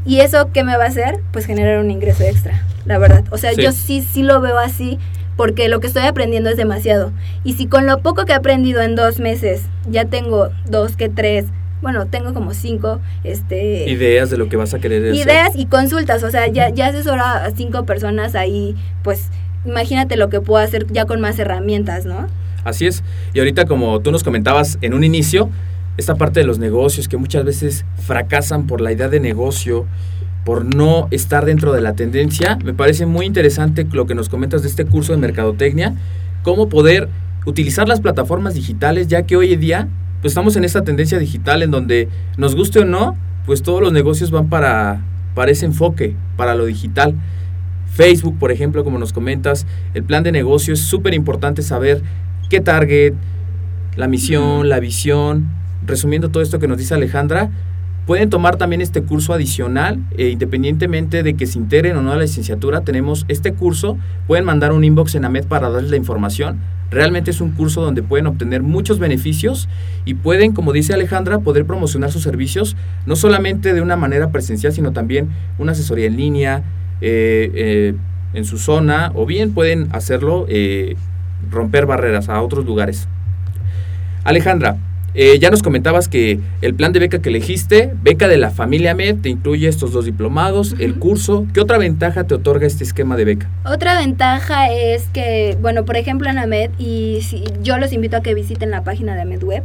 y 0.05 0.21
eso 0.21 0.51
qué 0.53 0.63
me 0.63 0.77
va 0.77 0.85
a 0.85 0.89
hacer? 0.89 1.21
Pues 1.33 1.47
generar 1.47 1.79
un 1.81 1.91
ingreso 1.91 2.23
extra, 2.23 2.63
la 2.85 2.99
verdad. 2.99 3.25
O 3.31 3.39
sea, 3.39 3.53
Sí. 3.55 3.63
yo 3.63 3.73
sí 3.73 4.03
sí 4.03 4.23
lo 4.23 4.41
veo 4.41 4.59
así 4.59 4.99
porque 5.37 5.69
lo 5.69 5.81
que 5.81 5.89
estoy 5.89 6.05
aprendiendo 6.05 6.49
es 6.51 6.57
demasiado. 6.57 7.13
Y 7.45 7.55
si 7.55 7.67
con 7.67 7.87
lo 7.87 7.99
poco 7.99 8.25
que 8.25 8.33
he 8.33 8.37
aprendido 8.37 8.83
en 8.83 8.95
dos 8.95 9.19
meses 9.19 9.63
ya 9.91 10.05
tengo 10.05 10.51
dos 10.67 10.97
que 10.97 11.09
tres, 11.09 11.47
bueno, 11.87 12.07
tengo 12.07 12.35
como 12.35 12.53
cinco, 12.53 13.01
este... 13.23 13.89
Ideas 13.89 14.29
de 14.29 14.37
lo 14.37 14.49
que 14.49 14.57
vas 14.57 14.75
a 14.75 14.81
querer 14.81 15.09
hacer. 15.09 15.25
Ideas 15.25 15.53
y 15.55 15.67
consultas, 15.67 16.25
o 16.25 16.33
sea, 16.33 16.49
ya, 16.49 16.71
ya 16.71 16.89
asesora 16.89 17.45
a 17.45 17.53
cinco 17.53 17.87
personas 17.87 18.35
ahí, 18.35 18.75
pues 19.05 19.29
imagínate 19.65 20.17
lo 20.17 20.29
que 20.29 20.41
puedo 20.41 20.61
hacer 20.61 20.89
ya 20.93 21.05
con 21.05 21.21
más 21.21 21.39
herramientas, 21.39 22.05
¿no? 22.05 22.27
Así 22.65 22.89
es. 22.89 23.05
Y 23.35 23.39
ahorita 23.39 23.67
como 23.67 24.01
tú 24.01 24.11
nos 24.11 24.25
comentabas 24.25 24.79
en 24.81 24.95
un 24.95 25.05
inicio, 25.05 25.49
esta 25.97 26.17
parte 26.17 26.41
de 26.41 26.47
los 26.47 26.59
negocios 26.59 27.07
que 27.07 27.19
muchas 27.19 27.45
veces 27.45 27.85
fracasan 28.05 28.67
por 28.67 28.81
la 28.81 28.91
idea 28.91 29.09
de 29.09 29.21
negocio, 29.21 29.87
por 30.45 30.65
no 30.65 31.07
estar 31.13 31.45
dentro 31.45 31.73
de 31.73 31.83
la 31.83 31.93
tendencia, 31.93 32.59
me 32.65 32.75
parece 32.75 33.07
muy 33.07 33.27
interesante 33.27 33.87
lo 33.93 34.09
que 34.09 34.17
nos 34.17 34.29
comentas 34.29 34.63
de 34.63 34.69
este 34.71 34.87
curso 34.87 35.13
de 35.13 35.19
mercadotecnia, 35.19 35.95
cómo 36.43 36.69
poder 36.69 37.09
utilizar 37.45 37.87
las 37.87 38.01
plataformas 38.01 38.55
digitales, 38.55 39.07
ya 39.07 39.23
que 39.23 39.37
hoy 39.37 39.53
en 39.53 39.61
día 39.61 39.89
pues 40.21 40.33
estamos 40.33 40.57
en 40.57 40.65
esta 40.65 40.83
tendencia 40.83 41.19
digital 41.19 41.63
en 41.63 41.71
donde 41.71 42.09
nos 42.37 42.55
guste 42.55 42.81
o 42.81 42.85
no, 42.85 43.17
pues 43.45 43.63
todos 43.63 43.81
los 43.81 43.93
negocios 43.93 44.31
van 44.31 44.49
para, 44.49 45.03
para 45.35 45.51
ese 45.51 45.67
enfoque, 45.67 46.17
para 46.37 46.55
lo 46.55 46.65
digital. 46.65 47.15
Facebook, 47.93 48.39
por 48.39 48.53
ejemplo, 48.53 48.85
como 48.85 48.99
nos 48.99 49.13
comentas, 49.13 49.67
el 49.95 50.03
plan 50.03 50.23
de 50.23 50.33
negocio 50.33 50.75
es 50.75 50.81
súper 50.81 51.15
importante 51.15 51.63
saber 51.63 52.03
qué 52.51 52.61
target, 52.61 53.15
la 53.97 54.09
misión, 54.09 54.69
la 54.69 54.81
visión. 54.81 55.49
Resumiendo 55.87 56.31
todo 56.31 56.43
esto 56.43 56.59
que 56.59 56.69
nos 56.69 56.79
dice 56.79 56.95
Alejandra, 56.95 57.51
pueden 58.07 58.31
tomar 58.31 58.57
también 58.57 58.81
este 58.81 59.03
curso 59.03 59.33
adicional, 59.33 59.99
e 60.17 60.29
independientemente 60.29 61.23
de 61.23 61.35
que 61.35 61.47
se 61.47 61.59
integren 61.59 61.97
o 61.97 62.03
no 62.03 62.13
a 62.13 62.17
la 62.17 62.23
licenciatura, 62.23 62.83
tenemos 62.83 63.27
este 63.29 63.53
curso, 63.53 63.99
pueden 64.27 64.45
mandar 64.45 64.73
un 64.73 64.85
inbox 64.85 65.17
en 65.17 65.25
AMED 65.25 65.47
para 65.47 65.69
darles 65.69 65.91
la 65.91 65.97
información. 65.97 66.59
Realmente 66.89 67.33
es 67.33 67.41
un 67.41 67.51
curso 67.51 67.83
donde 67.83 68.05
pueden 68.05 68.29
obtener 68.29 68.63
muchos 68.63 69.01
beneficios 69.01 69.69
y 70.05 70.15
pueden, 70.15 70.53
como 70.53 70.73
dice 70.73 70.95
Alejandra, 70.95 71.41
poder 71.41 71.67
promocionar 71.67 72.13
sus 72.13 72.23
servicios, 72.23 72.77
no 73.07 73.17
solamente 73.17 73.75
de 73.75 73.83
una 73.83 73.97
manera 73.97 74.31
presencial, 74.31 74.73
sino 74.73 74.93
también 74.93 75.31
una 75.59 75.73
asesoría 75.73 76.07
en 76.07 76.17
línea, 76.17 76.63
eh, 77.01 77.51
eh, 77.55 77.95
en 78.35 78.45
su 78.45 78.59
zona, 78.59 79.11
o 79.17 79.27
bien 79.27 79.53
pueden 79.53 79.89
hacerlo, 79.93 80.47
eh, 80.49 80.95
romper 81.51 81.87
barreras 81.87 82.29
a 82.29 82.41
otros 82.41 82.65
lugares. 82.65 83.09
Alejandra, 84.23 84.77
eh, 85.19 85.39
ya 85.39 85.51
nos 85.51 85.63
comentabas 85.63 86.09
que 86.09 86.39
el 86.61 86.75
plan 86.75 86.93
de 86.93 86.99
beca 86.99 87.21
que 87.21 87.31
elegiste, 87.31 87.91
beca 88.03 88.29
de 88.29 88.37
la 88.37 88.51
familia 88.51 88.95
MED, 88.95 89.17
te 89.23 89.31
incluye 89.31 89.67
estos 89.67 89.93
dos 89.93 90.05
diplomados, 90.05 90.75
el 90.79 90.97
curso. 90.97 91.47
¿Qué 91.55 91.61
otra 91.61 91.79
ventaja 91.79 92.25
te 92.25 92.35
otorga 92.35 92.67
este 92.67 92.85
esquema 92.85 93.17
de 93.17 93.25
beca? 93.25 93.49
Otra 93.65 93.99
ventaja 93.99 94.71
es 94.71 95.09
que, 95.09 95.57
bueno, 95.63 95.87
por 95.87 95.97
ejemplo 95.97 96.29
en 96.29 96.37
AMED, 96.37 96.71
y 96.79 97.21
si, 97.23 97.45
yo 97.63 97.79
los 97.79 97.95
invito 97.95 98.19
a 98.19 98.21
que 98.21 98.35
visiten 98.35 98.71
la 98.71 98.85
página 98.85 99.15
de 99.15 99.23
AMED 99.23 99.43
Web, 99.43 99.63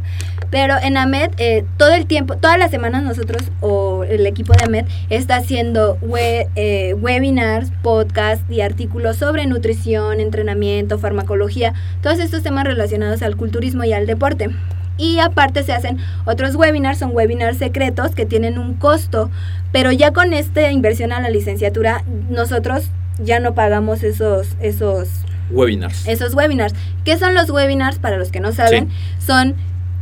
pero 0.50 0.76
en 0.82 0.96
AMED 0.96 1.32
eh, 1.36 1.64
todo 1.76 1.92
el 1.92 2.06
tiempo, 2.06 2.36
todas 2.36 2.58
las 2.58 2.70
semanas 2.70 3.02
nosotros 3.02 3.42
o 3.60 4.04
el 4.04 4.26
equipo 4.26 4.54
de 4.54 4.64
AMED 4.64 4.86
está 5.10 5.36
haciendo 5.36 5.98
eh, 6.16 6.94
webinars, 6.98 7.70
podcasts 7.82 8.50
y 8.50 8.62
artículos 8.62 9.18
sobre 9.18 9.44
nutrición, 9.44 10.18
entrenamiento, 10.18 10.98
farmacología, 10.98 11.74
todos 12.02 12.20
estos 12.20 12.42
temas 12.42 12.64
relacionados 12.64 13.20
al 13.20 13.36
culturismo 13.36 13.84
y 13.84 13.92
al 13.92 14.06
deporte. 14.06 14.48
Y 14.96 15.18
aparte 15.18 15.62
se 15.62 15.72
hacen 15.72 15.98
otros 16.24 16.54
webinars, 16.54 16.98
son 16.98 17.10
webinars 17.12 17.58
secretos 17.58 18.14
que 18.14 18.26
tienen 18.26 18.58
un 18.58 18.74
costo, 18.74 19.30
pero 19.72 19.90
ya 19.92 20.12
con 20.12 20.32
esta 20.32 20.70
inversión 20.70 21.12
a 21.12 21.20
la 21.20 21.30
licenciatura 21.30 22.04
nosotros 22.30 22.90
ya 23.22 23.40
no 23.40 23.54
pagamos 23.54 24.02
esos 24.02 24.48
esos 24.60 25.08
webinars. 25.50 26.06
Esos 26.06 26.34
webinars. 26.34 26.74
¿Qué 27.04 27.18
son 27.18 27.34
los 27.34 27.50
webinars 27.50 27.98
para 27.98 28.16
los 28.16 28.30
que 28.30 28.40
no 28.40 28.52
saben? 28.52 28.88
Son 29.18 29.54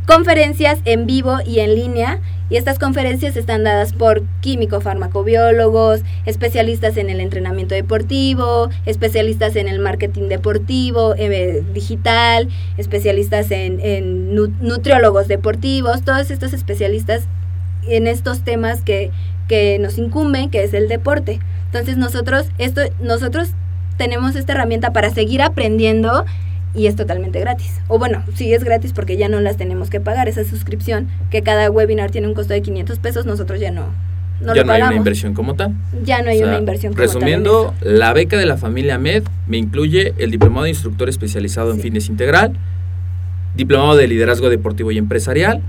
conferencias 0.05 0.79
en 0.85 1.05
vivo 1.05 1.37
y 1.45 1.59
en 1.59 1.75
línea 1.75 2.19
y 2.51 2.57
estas 2.57 2.77
conferencias 2.79 3.37
están 3.37 3.63
dadas 3.63 3.93
por 3.93 4.23
químico 4.41 4.81
farmacobiólogos, 4.81 6.01
especialistas 6.25 6.97
en 6.97 7.09
el 7.09 7.21
entrenamiento 7.21 7.75
deportivo, 7.75 8.69
especialistas 8.85 9.55
en 9.55 9.69
el 9.69 9.79
marketing 9.79 10.27
deportivo, 10.27 11.15
eh, 11.17 11.63
digital, 11.73 12.49
especialistas 12.77 13.51
en, 13.51 14.35
nutriólogos 14.35 15.29
deportivos, 15.29 16.03
todos 16.03 16.29
estos 16.29 16.51
especialistas 16.51 17.23
en 17.87 18.05
estos 18.05 18.41
temas 18.41 18.81
que, 18.81 19.11
que 19.47 19.79
nos 19.79 19.97
incumben, 19.97 20.49
que 20.49 20.63
es 20.63 20.73
el 20.73 20.89
deporte. 20.89 21.39
Entonces 21.67 21.95
nosotros, 21.95 22.47
esto, 22.57 22.81
nosotros 22.99 23.51
tenemos 23.95 24.35
esta 24.35 24.51
herramienta 24.51 24.91
para 24.91 25.09
seguir 25.09 25.41
aprendiendo 25.41 26.25
y 26.73 26.87
es 26.87 26.95
totalmente 26.95 27.39
gratis. 27.39 27.79
O 27.87 27.99
bueno, 27.99 28.23
sí 28.35 28.53
es 28.53 28.63
gratis 28.63 28.93
porque 28.93 29.17
ya 29.17 29.29
no 29.29 29.39
las 29.39 29.57
tenemos 29.57 29.89
que 29.89 29.99
pagar. 29.99 30.27
Esa 30.27 30.43
suscripción, 30.43 31.07
que 31.29 31.41
cada 31.41 31.69
webinar 31.69 32.11
tiene 32.11 32.27
un 32.27 32.33
costo 32.33 32.53
de 32.53 32.61
500 32.61 32.99
pesos, 32.99 33.25
nosotros 33.25 33.59
ya 33.59 33.71
no. 33.71 33.87
No 34.39 34.55
ya 34.55 34.63
no 34.63 34.73
hay 34.73 34.81
una 34.81 34.95
inversión 34.95 35.33
como 35.33 35.55
tal. 35.55 35.75
Ya 36.03 36.21
no 36.23 36.29
hay 36.31 36.41
una 36.41 36.57
inversión 36.57 36.93
como 36.93 37.03
resumiendo, 37.03 37.51
tal. 37.51 37.73
Resumiendo, 37.73 37.99
la 37.99 38.13
beca 38.13 38.37
de 38.37 38.47
la 38.47 38.57
familia 38.57 38.97
MED 38.97 39.23
me 39.47 39.57
incluye 39.57 40.15
el 40.17 40.31
diplomado 40.31 40.63
de 40.63 40.71
instructor 40.71 41.09
especializado 41.09 41.71
en 41.71 41.79
fitness 41.79 42.09
integral, 42.09 42.53
diplomado 43.55 43.95
de 43.95 44.07
liderazgo 44.07 44.49
deportivo 44.49 44.91
y 44.91 44.97
empresarial. 44.97 45.61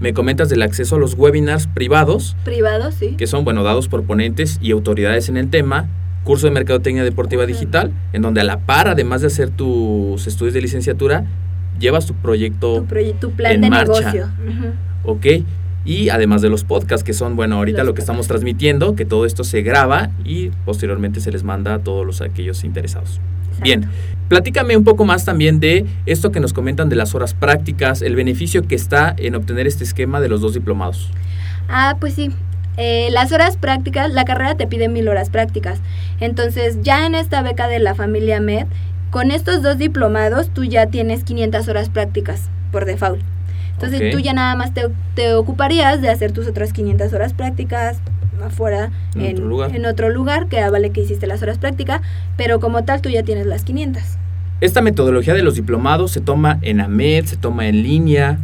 Me 0.00 0.12
comentas 0.12 0.48
del 0.48 0.62
acceso 0.62 0.96
a 0.96 0.98
los 0.98 1.14
webinars 1.14 1.66
privados. 1.68 2.36
Privados, 2.44 2.94
sí. 2.94 3.14
Que 3.16 3.26
son, 3.26 3.44
bueno, 3.44 3.64
dados 3.64 3.88
por 3.88 4.04
ponentes 4.04 4.58
y 4.60 4.72
autoridades 4.72 5.28
en 5.28 5.38
el 5.38 5.48
tema 5.48 5.88
curso 6.28 6.46
de 6.46 6.50
Mercadotecnia 6.50 7.04
Deportiva 7.04 7.46
Digital, 7.46 7.90
en 8.12 8.20
donde 8.20 8.42
a 8.42 8.44
la 8.44 8.58
par, 8.58 8.86
además 8.86 9.22
de 9.22 9.28
hacer 9.28 9.48
tus 9.48 10.26
estudios 10.26 10.52
de 10.52 10.60
licenciatura, 10.60 11.24
llevas 11.80 12.04
tu 12.04 12.12
proyecto 12.12 12.84
tu, 13.18 13.30
plan 13.30 13.58
de 13.62 13.70
negocio. 13.70 14.28
Ok. 15.04 15.24
Y 15.86 16.10
además 16.10 16.42
de 16.42 16.50
los 16.50 16.64
podcasts, 16.64 17.02
que 17.02 17.14
son, 17.14 17.34
bueno, 17.34 17.56
ahorita 17.56 17.82
lo 17.82 17.94
que 17.94 18.02
estamos 18.02 18.28
transmitiendo, 18.28 18.94
que 18.94 19.06
todo 19.06 19.24
esto 19.24 19.42
se 19.42 19.62
graba 19.62 20.10
y 20.22 20.50
posteriormente 20.66 21.22
se 21.22 21.32
les 21.32 21.44
manda 21.44 21.72
a 21.72 21.78
todos 21.78 22.04
los 22.04 22.20
aquellos 22.20 22.62
interesados. 22.62 23.22
Bien, 23.62 23.88
platícame 24.28 24.76
un 24.76 24.84
poco 24.84 25.06
más 25.06 25.24
también 25.24 25.60
de 25.60 25.86
esto 26.04 26.30
que 26.30 26.40
nos 26.40 26.52
comentan 26.52 26.90
de 26.90 26.96
las 26.96 27.14
horas 27.14 27.32
prácticas, 27.32 28.02
el 28.02 28.16
beneficio 28.16 28.68
que 28.68 28.74
está 28.74 29.14
en 29.16 29.34
obtener 29.34 29.66
este 29.66 29.82
esquema 29.82 30.20
de 30.20 30.28
los 30.28 30.42
dos 30.42 30.52
diplomados. 30.52 31.10
Ah, 31.70 31.96
pues 31.98 32.12
sí, 32.12 32.32
eh, 32.78 33.08
las 33.10 33.32
horas 33.32 33.56
prácticas, 33.56 34.12
la 34.12 34.24
carrera 34.24 34.54
te 34.54 34.68
pide 34.68 34.88
mil 34.88 35.08
horas 35.08 35.30
prácticas. 35.30 35.80
Entonces, 36.20 36.78
ya 36.82 37.06
en 37.06 37.16
esta 37.16 37.42
beca 37.42 37.66
de 37.66 37.80
la 37.80 37.96
familia 37.96 38.40
MED, 38.40 38.66
con 39.10 39.32
estos 39.32 39.62
dos 39.62 39.78
diplomados, 39.78 40.50
tú 40.50 40.62
ya 40.64 40.86
tienes 40.86 41.24
500 41.24 41.66
horas 41.66 41.88
prácticas 41.88 42.48
por 42.70 42.84
default. 42.84 43.20
Entonces, 43.72 44.12
tú 44.12 44.20
ya 44.20 44.32
nada 44.32 44.54
más 44.54 44.72
te, 44.74 45.34
ocuparías 45.34 46.00
de 46.00 46.08
hacer 46.08 46.30
tus 46.30 46.46
otras 46.46 46.72
500 46.72 47.12
horas 47.12 47.32
prácticas 47.32 47.98
afuera 48.44 48.90
en, 49.16 49.34
otro, 49.34 49.46
lugar? 49.46 49.74
en 49.74 49.84
otro 49.84 50.10
lugar, 50.10 50.46
que 50.46 50.68
vale 50.70 50.90
que 50.90 51.00
hiciste 51.00 51.26
las 51.26 51.42
horas 51.42 51.58
prácticas, 51.58 52.00
pero 52.36 52.60
como 52.60 52.84
tal 52.84 53.02
tú 53.02 53.08
ya 53.08 53.24
tienes 53.24 53.46
las 53.46 53.64
500. 53.64 54.02
Esta 54.60 54.82
metodología 54.82 55.34
de 55.34 55.42
los 55.42 55.56
diplomados 55.56 56.12
se 56.12 56.20
toma 56.20 56.58
en 56.62 56.80
AMED, 56.80 57.24
se 57.24 57.36
toma 57.36 57.66
en 57.66 57.82
línea, 57.82 58.38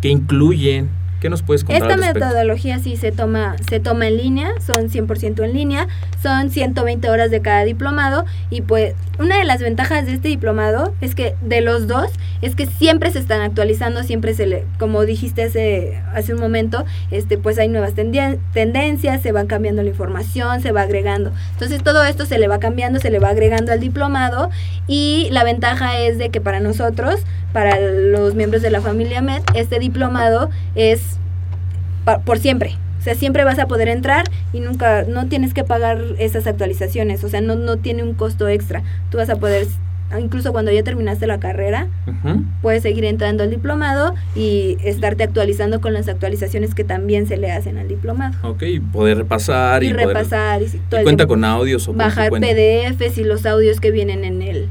que 0.00 0.08
incluyen 0.08 0.88
¿Qué 1.20 1.28
nos 1.28 1.42
puedes 1.42 1.64
contar? 1.64 1.90
Esta 1.90 2.12
metodología 2.12 2.78
sí 2.78 2.96
se 2.96 3.12
toma, 3.12 3.56
se 3.68 3.78
toma 3.78 4.08
en 4.08 4.16
línea, 4.16 4.52
son 4.64 4.88
100% 4.88 5.44
en 5.44 5.52
línea, 5.52 5.86
son 6.22 6.50
120 6.50 7.10
horas 7.10 7.30
de 7.30 7.42
cada 7.42 7.64
diplomado 7.64 8.24
y 8.48 8.62
pues 8.62 8.94
una 9.18 9.36
de 9.36 9.44
las 9.44 9.60
ventajas 9.60 10.06
de 10.06 10.14
este 10.14 10.28
diplomado 10.28 10.94
es 11.02 11.14
que 11.14 11.34
de 11.42 11.60
los 11.60 11.86
dos 11.86 12.10
es 12.40 12.54
que 12.54 12.64
siempre 12.64 13.10
se 13.10 13.18
están 13.18 13.42
actualizando, 13.42 14.02
siempre 14.02 14.32
se 14.32 14.46
le, 14.46 14.64
como 14.78 15.04
dijiste 15.04 15.42
hace, 15.42 16.00
hace 16.14 16.32
un 16.32 16.40
momento, 16.40 16.86
este 17.10 17.36
pues 17.36 17.58
hay 17.58 17.68
nuevas 17.68 17.92
tendencias, 17.94 19.20
se 19.20 19.32
van 19.32 19.46
cambiando 19.46 19.82
la 19.82 19.90
información, 19.90 20.62
se 20.62 20.72
va 20.72 20.82
agregando. 20.82 21.32
Entonces 21.52 21.82
todo 21.82 22.02
esto 22.04 22.24
se 22.24 22.38
le 22.38 22.48
va 22.48 22.58
cambiando, 22.60 22.98
se 22.98 23.10
le 23.10 23.18
va 23.18 23.28
agregando 23.28 23.72
al 23.72 23.80
diplomado 23.80 24.48
y 24.86 25.28
la 25.32 25.44
ventaja 25.44 25.98
es 25.98 26.16
de 26.16 26.30
que 26.30 26.40
para 26.40 26.60
nosotros, 26.60 27.20
para 27.52 27.78
los 27.78 28.34
miembros 28.34 28.62
de 28.62 28.70
la 28.70 28.80
familia 28.80 29.20
MED, 29.20 29.42
este 29.54 29.78
diplomado 29.78 30.48
es 30.74 31.09
por 32.24 32.38
siempre. 32.38 32.76
O 33.00 33.02
sea, 33.02 33.14
siempre 33.14 33.44
vas 33.44 33.58
a 33.58 33.66
poder 33.66 33.88
entrar 33.88 34.26
y 34.52 34.60
nunca, 34.60 35.04
no 35.04 35.26
tienes 35.26 35.54
que 35.54 35.64
pagar 35.64 36.02
esas 36.18 36.46
actualizaciones, 36.46 37.24
o 37.24 37.30
sea, 37.30 37.40
no, 37.40 37.56
no 37.56 37.78
tiene 37.78 38.02
un 38.02 38.12
costo 38.12 38.46
extra. 38.46 38.82
Tú 39.10 39.16
vas 39.16 39.30
a 39.30 39.36
poder, 39.36 39.66
incluso 40.20 40.52
cuando 40.52 40.70
ya 40.70 40.82
terminaste 40.82 41.26
la 41.26 41.40
carrera, 41.40 41.86
puedes 42.60 42.82
seguir 42.82 43.06
entrando 43.06 43.42
al 43.42 43.48
diplomado 43.48 44.14
y 44.36 44.76
estarte 44.84 45.24
actualizando 45.24 45.80
con 45.80 45.94
las 45.94 46.08
actualizaciones 46.08 46.74
que 46.74 46.84
también 46.84 47.26
se 47.26 47.38
le 47.38 47.50
hacen 47.50 47.78
al 47.78 47.88
diplomado. 47.88 48.36
Ok, 48.46 48.64
poder 48.92 49.16
repasar 49.16 49.82
y, 49.82 49.86
y 49.86 49.92
repasar. 49.94 50.60
y, 50.60 50.68
cuenta 51.02 51.26
con 51.26 51.42
audios 51.42 51.88
o 51.88 51.94
Bajar 51.94 52.30
PDFs 52.30 53.16
y 53.16 53.24
los 53.24 53.46
audios 53.46 53.80
que 53.80 53.92
vienen 53.92 54.24
en 54.24 54.42
el, 54.42 54.68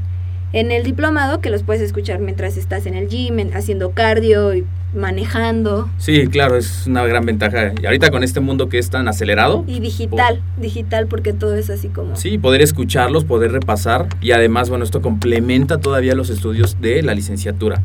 en 0.52 0.70
el 0.70 0.84
diplomado, 0.84 1.40
que 1.40 1.50
los 1.50 1.64
puedes 1.64 1.82
escuchar 1.82 2.20
mientras 2.20 2.56
estás 2.56 2.86
en 2.86 2.94
el 2.94 3.08
gym, 3.08 3.50
haciendo 3.54 3.90
cardio 3.90 4.54
y 4.54 4.64
manejando. 4.94 5.88
Sí, 5.98 6.26
claro, 6.26 6.56
es 6.56 6.86
una 6.86 7.04
gran 7.06 7.24
ventaja. 7.24 7.72
Y 7.80 7.86
ahorita 7.86 8.10
con 8.10 8.22
este 8.22 8.40
mundo 8.40 8.68
que 8.68 8.78
es 8.78 8.90
tan 8.90 9.08
acelerado. 9.08 9.64
Y 9.66 9.80
digital, 9.80 10.42
digital 10.58 11.06
porque 11.06 11.32
todo 11.32 11.54
es 11.54 11.70
así 11.70 11.88
como... 11.88 12.16
Sí, 12.16 12.38
poder 12.38 12.62
escucharlos, 12.62 13.24
poder 13.24 13.52
repasar 13.52 14.08
y 14.20 14.32
además, 14.32 14.68
bueno, 14.68 14.84
esto 14.84 15.00
complementa 15.00 15.78
todavía 15.78 16.14
los 16.14 16.30
estudios 16.30 16.80
de 16.80 17.02
la 17.02 17.14
licenciatura. 17.14 17.82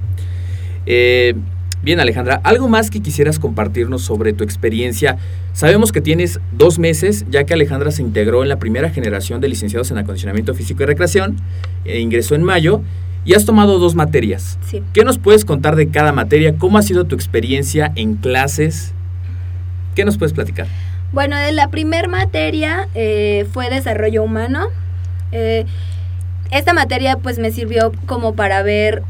Eh, 0.85 1.35
bien, 1.81 1.99
Alejandra, 1.99 2.41
¿algo 2.43 2.67
más 2.67 2.89
que 2.89 3.01
quisieras 3.01 3.39
compartirnos 3.39 4.01
sobre 4.01 4.33
tu 4.33 4.43
experiencia? 4.43 5.17
Sabemos 5.53 5.91
que 5.91 6.01
tienes 6.01 6.39
dos 6.51 6.79
meses, 6.79 7.25
ya 7.29 7.45
que 7.45 7.53
Alejandra 7.53 7.91
se 7.91 8.01
integró 8.01 8.43
en 8.43 8.49
la 8.49 8.59
primera 8.59 8.89
generación 8.89 9.41
de 9.41 9.47
licenciados 9.47 9.91
en 9.91 9.97
acondicionamiento 9.97 10.53
físico 10.53 10.83
y 10.83 10.85
recreación, 10.85 11.37
e 11.85 11.99
ingresó 11.99 12.35
en 12.35 12.43
mayo 12.43 12.81
y 13.25 13.33
has 13.33 13.45
tomado 13.45 13.79
dos 13.79 13.95
materias. 13.95 14.57
Sí. 14.61 14.83
¿Qué 14.93 15.03
nos 15.03 15.17
puedes 15.17 15.43
contar 15.43 15.75
de 15.75 15.89
cada 15.89 16.11
materia? 16.11 16.55
¿Cómo 16.57 16.77
ha 16.77 16.83
sido 16.83 17.05
tu 17.05 17.15
experiencia 17.15 17.91
en 17.95 18.15
clases? 18.15 18.93
¿Qué 19.95 20.05
nos 20.05 20.17
puedes 20.17 20.33
platicar? 20.33 20.67
Bueno, 21.11 21.35
la 21.51 21.69
primera 21.69 22.07
materia 22.07 22.87
eh, 22.93 23.47
fue 23.51 23.69
desarrollo 23.69 24.23
humano. 24.23 24.67
Eh, 25.31 25.65
esta 26.51 26.73
materia 26.73 27.17
pues 27.17 27.39
me 27.39 27.51
sirvió 27.51 27.91
como 28.05 28.35
para 28.35 28.61
ver 28.61 29.03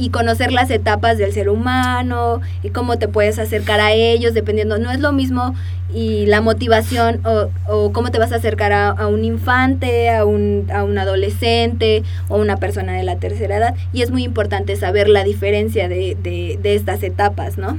y 0.00 0.08
conocer 0.08 0.50
las 0.50 0.70
etapas 0.70 1.18
del 1.18 1.32
ser 1.32 1.50
humano 1.50 2.40
y 2.62 2.70
cómo 2.70 2.98
te 2.98 3.06
puedes 3.06 3.38
acercar 3.38 3.80
a 3.80 3.92
ellos 3.92 4.32
dependiendo, 4.32 4.78
no 4.78 4.90
es 4.90 4.98
lo 4.98 5.12
mismo 5.12 5.54
y 5.92 6.24
la 6.24 6.40
motivación 6.40 7.20
o, 7.26 7.50
o 7.68 7.92
cómo 7.92 8.10
te 8.10 8.18
vas 8.18 8.32
a 8.32 8.36
acercar 8.36 8.72
a, 8.72 8.88
a 8.88 9.08
un 9.08 9.24
infante, 9.24 10.08
a 10.08 10.24
un, 10.24 10.68
a 10.72 10.84
un 10.84 10.96
adolescente 10.96 12.02
o 12.28 12.38
una 12.38 12.56
persona 12.56 12.94
de 12.94 13.02
la 13.04 13.16
tercera 13.16 13.58
edad 13.58 13.74
y 13.92 14.00
es 14.00 14.10
muy 14.10 14.24
importante 14.24 14.74
saber 14.76 15.08
la 15.08 15.22
diferencia 15.22 15.88
de, 15.88 16.16
de, 16.22 16.58
de 16.62 16.74
estas 16.74 17.02
etapas, 17.02 17.58
¿no? 17.58 17.78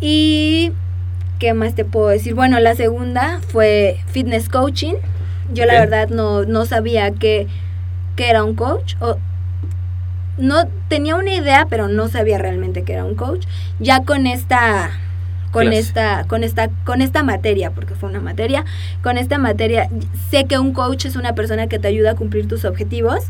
Y 0.00 0.72
¿qué 1.38 1.54
más 1.54 1.74
te 1.74 1.84
puedo 1.84 2.08
decir? 2.08 2.34
Bueno, 2.34 2.58
la 2.58 2.74
segunda 2.74 3.40
fue 3.48 4.00
fitness 4.08 4.48
coaching. 4.48 4.94
Yo 5.52 5.64
la 5.64 5.74
verdad 5.74 6.08
no, 6.08 6.44
no 6.44 6.66
sabía 6.66 7.12
que, 7.12 7.46
que 8.16 8.28
era 8.28 8.42
un 8.42 8.56
coach. 8.56 8.94
O, 9.00 9.16
no 10.38 10.66
tenía 10.88 11.16
una 11.16 11.34
idea, 11.34 11.66
pero 11.68 11.88
no 11.88 12.08
sabía 12.08 12.38
realmente 12.38 12.82
que 12.82 12.92
era 12.92 13.04
un 13.04 13.14
coach. 13.14 13.46
Ya 13.78 14.02
con 14.02 14.26
esta 14.26 14.90
con 15.52 15.62
Clase. 15.62 15.78
esta 15.78 16.24
con 16.24 16.44
esta 16.44 16.68
con 16.84 17.00
esta 17.00 17.22
materia, 17.22 17.70
porque 17.70 17.94
fue 17.94 18.10
una 18.10 18.20
materia, 18.20 18.64
con 19.02 19.16
esta 19.16 19.38
materia 19.38 19.88
sé 20.30 20.44
que 20.44 20.58
un 20.58 20.72
coach 20.72 21.06
es 21.06 21.16
una 21.16 21.34
persona 21.34 21.66
que 21.66 21.78
te 21.78 21.88
ayuda 21.88 22.10
a 22.10 22.14
cumplir 22.14 22.46
tus 22.46 22.64
objetivos 22.64 23.20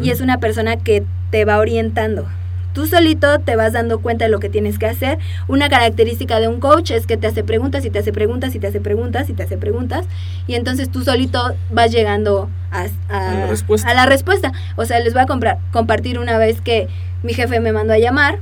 y 0.00 0.10
es 0.10 0.20
una 0.20 0.38
persona 0.38 0.76
que 0.76 1.04
te 1.30 1.44
va 1.44 1.58
orientando. 1.58 2.26
Tú 2.74 2.86
solito 2.86 3.38
te 3.38 3.56
vas 3.56 3.72
dando 3.72 4.00
cuenta 4.00 4.26
de 4.26 4.30
lo 4.30 4.40
que 4.40 4.50
tienes 4.50 4.78
que 4.78 4.86
hacer. 4.86 5.18
Una 5.48 5.68
característica 5.70 6.40
de 6.40 6.48
un 6.48 6.60
coach 6.60 6.90
es 6.90 7.06
que 7.06 7.16
te 7.16 7.26
hace 7.28 7.42
preguntas 7.44 7.84
y 7.86 7.90
te 7.90 8.00
hace 8.00 8.12
preguntas 8.12 8.54
y 8.54 8.58
te 8.58 8.66
hace 8.66 8.80
preguntas 8.80 9.30
y 9.30 9.32
te 9.32 9.44
hace 9.44 9.56
preguntas. 9.56 10.04
Y 10.46 10.54
entonces 10.56 10.90
tú 10.90 11.02
solito 11.04 11.40
vas 11.70 11.90
llegando 11.92 12.50
a, 12.72 12.86
a- 13.08 13.30
A 13.30 13.34
la 13.38 13.46
respuesta. 13.46 13.88
a 13.88 13.94
la 13.94 14.06
respuesta. 14.06 14.52
O 14.76 14.84
sea, 14.84 14.98
les 15.00 15.12
voy 15.14 15.22
a 15.22 15.26
comprar- 15.26 15.58
compartir 15.72 16.18
una 16.18 16.36
vez 16.36 16.60
que 16.60 16.88
mi 17.22 17.32
jefe 17.32 17.60
me 17.60 17.72
mandó 17.72 17.94
a 17.94 17.98
llamar 17.98 18.40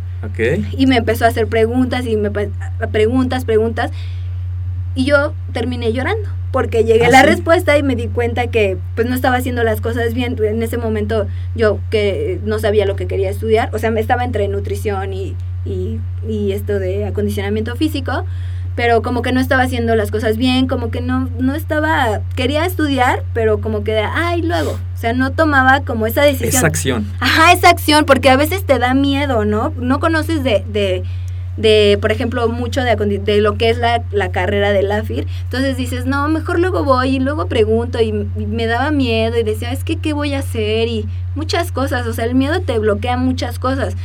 y 0.76 0.87
me 0.87 0.97
empezó 0.97 1.24
a 1.26 1.28
hacer 1.28 1.47
preguntas 1.47 2.07
y 2.07 2.16
me 2.16 2.30
preguntas, 2.91 3.45
preguntas. 3.45 3.91
Y 4.95 5.05
yo 5.05 5.35
terminé 5.53 5.93
llorando 5.93 6.28
porque 6.53 6.84
llegué 6.84 7.05
¿Ah, 7.05 7.09
a 7.09 7.11
la 7.11 7.20
sí? 7.20 7.26
respuesta 7.26 7.76
y 7.78 7.82
me 7.82 7.96
di 7.96 8.09
cuenta 8.09 8.46
que 8.46 8.76
pues 8.94 9.09
no 9.09 9.14
estaba 9.14 9.36
haciendo 9.36 9.64
las 9.64 9.80
cosas 9.80 10.14
bien. 10.14 10.36
En 10.42 10.62
ese 10.62 10.76
momento 10.76 11.26
yo 11.55 11.78
que 11.90 12.38
no 12.44 12.59
sabía 12.59 12.86
lo 12.86 12.94
que 12.94 13.07
quería 13.07 13.30
estudiar, 13.30 13.70
o 13.74 13.78
sea, 13.78 13.90
me 13.90 14.00
estaba 14.00 14.24
entre 14.24 14.46
nutrición 14.48 15.12
y, 15.12 15.34
y, 15.64 15.98
y 16.28 16.53
esto 16.53 16.78
de 16.78 17.07
acondicionamiento 17.07 17.74
físico, 17.74 18.24
pero 18.74 19.03
como 19.03 19.22
que 19.22 19.32
no 19.32 19.40
estaba 19.40 19.62
haciendo 19.62 19.94
las 19.96 20.11
cosas 20.11 20.36
bien, 20.36 20.66
como 20.66 20.90
que 20.90 21.00
no, 21.00 21.28
no 21.38 21.55
estaba, 21.55 22.20
quería 22.36 22.64
estudiar, 22.64 23.22
pero 23.34 23.61
como 23.61 23.84
que, 23.84 23.98
ay, 23.98 24.42
luego, 24.42 24.72
o 24.72 24.96
sea, 24.96 25.12
no 25.12 25.32
tomaba 25.32 25.80
como 25.82 26.07
esa 26.07 26.22
decisión. 26.22 26.48
Esa 26.48 26.66
acción. 26.66 27.07
Ajá, 27.20 27.53
esa 27.53 27.68
acción, 27.68 28.05
porque 28.07 28.30
a 28.30 28.36
veces 28.36 28.64
te 28.64 28.78
da 28.78 28.94
miedo, 28.94 29.44
¿no? 29.44 29.72
No 29.76 30.00
conoces 30.00 30.42
de, 30.42 30.64
de, 30.72 31.03
de 31.57 31.98
por 32.00 32.12
ejemplo, 32.12 32.48
mucho 32.48 32.82
de, 32.82 32.96
de 32.96 33.40
lo 33.40 33.57
que 33.59 33.70
es 33.70 33.78
la, 33.78 34.03
la 34.11 34.30
carrera 34.32 34.72
de 34.72 34.82
la 34.82 35.03
FIR. 35.03 35.26
Entonces 35.44 35.76
dices, 35.76 36.07
no, 36.07 36.28
mejor 36.28 36.59
luego 36.59 36.84
voy 36.84 37.16
y 37.16 37.20
luego 37.20 37.46
pregunto 37.46 38.00
y, 38.00 38.09
y 38.09 38.46
me 38.46 38.66
daba 38.66 38.90
miedo 38.90 39.38
y 39.38 39.42
decía, 39.42 39.72
es 39.72 39.84
que, 39.84 39.96
¿qué 39.96 40.12
voy 40.12 40.34
a 40.34 40.40
hacer? 40.40 40.88
Y 40.88 41.07
muchas 41.34 41.72
cosas, 41.72 42.07
o 42.07 42.12
sea, 42.12 42.24
el 42.24 42.34
miedo 42.34 42.61
te 42.61 42.78
bloquea 42.78 43.16
muchas 43.16 43.59
cosas. 43.59 43.96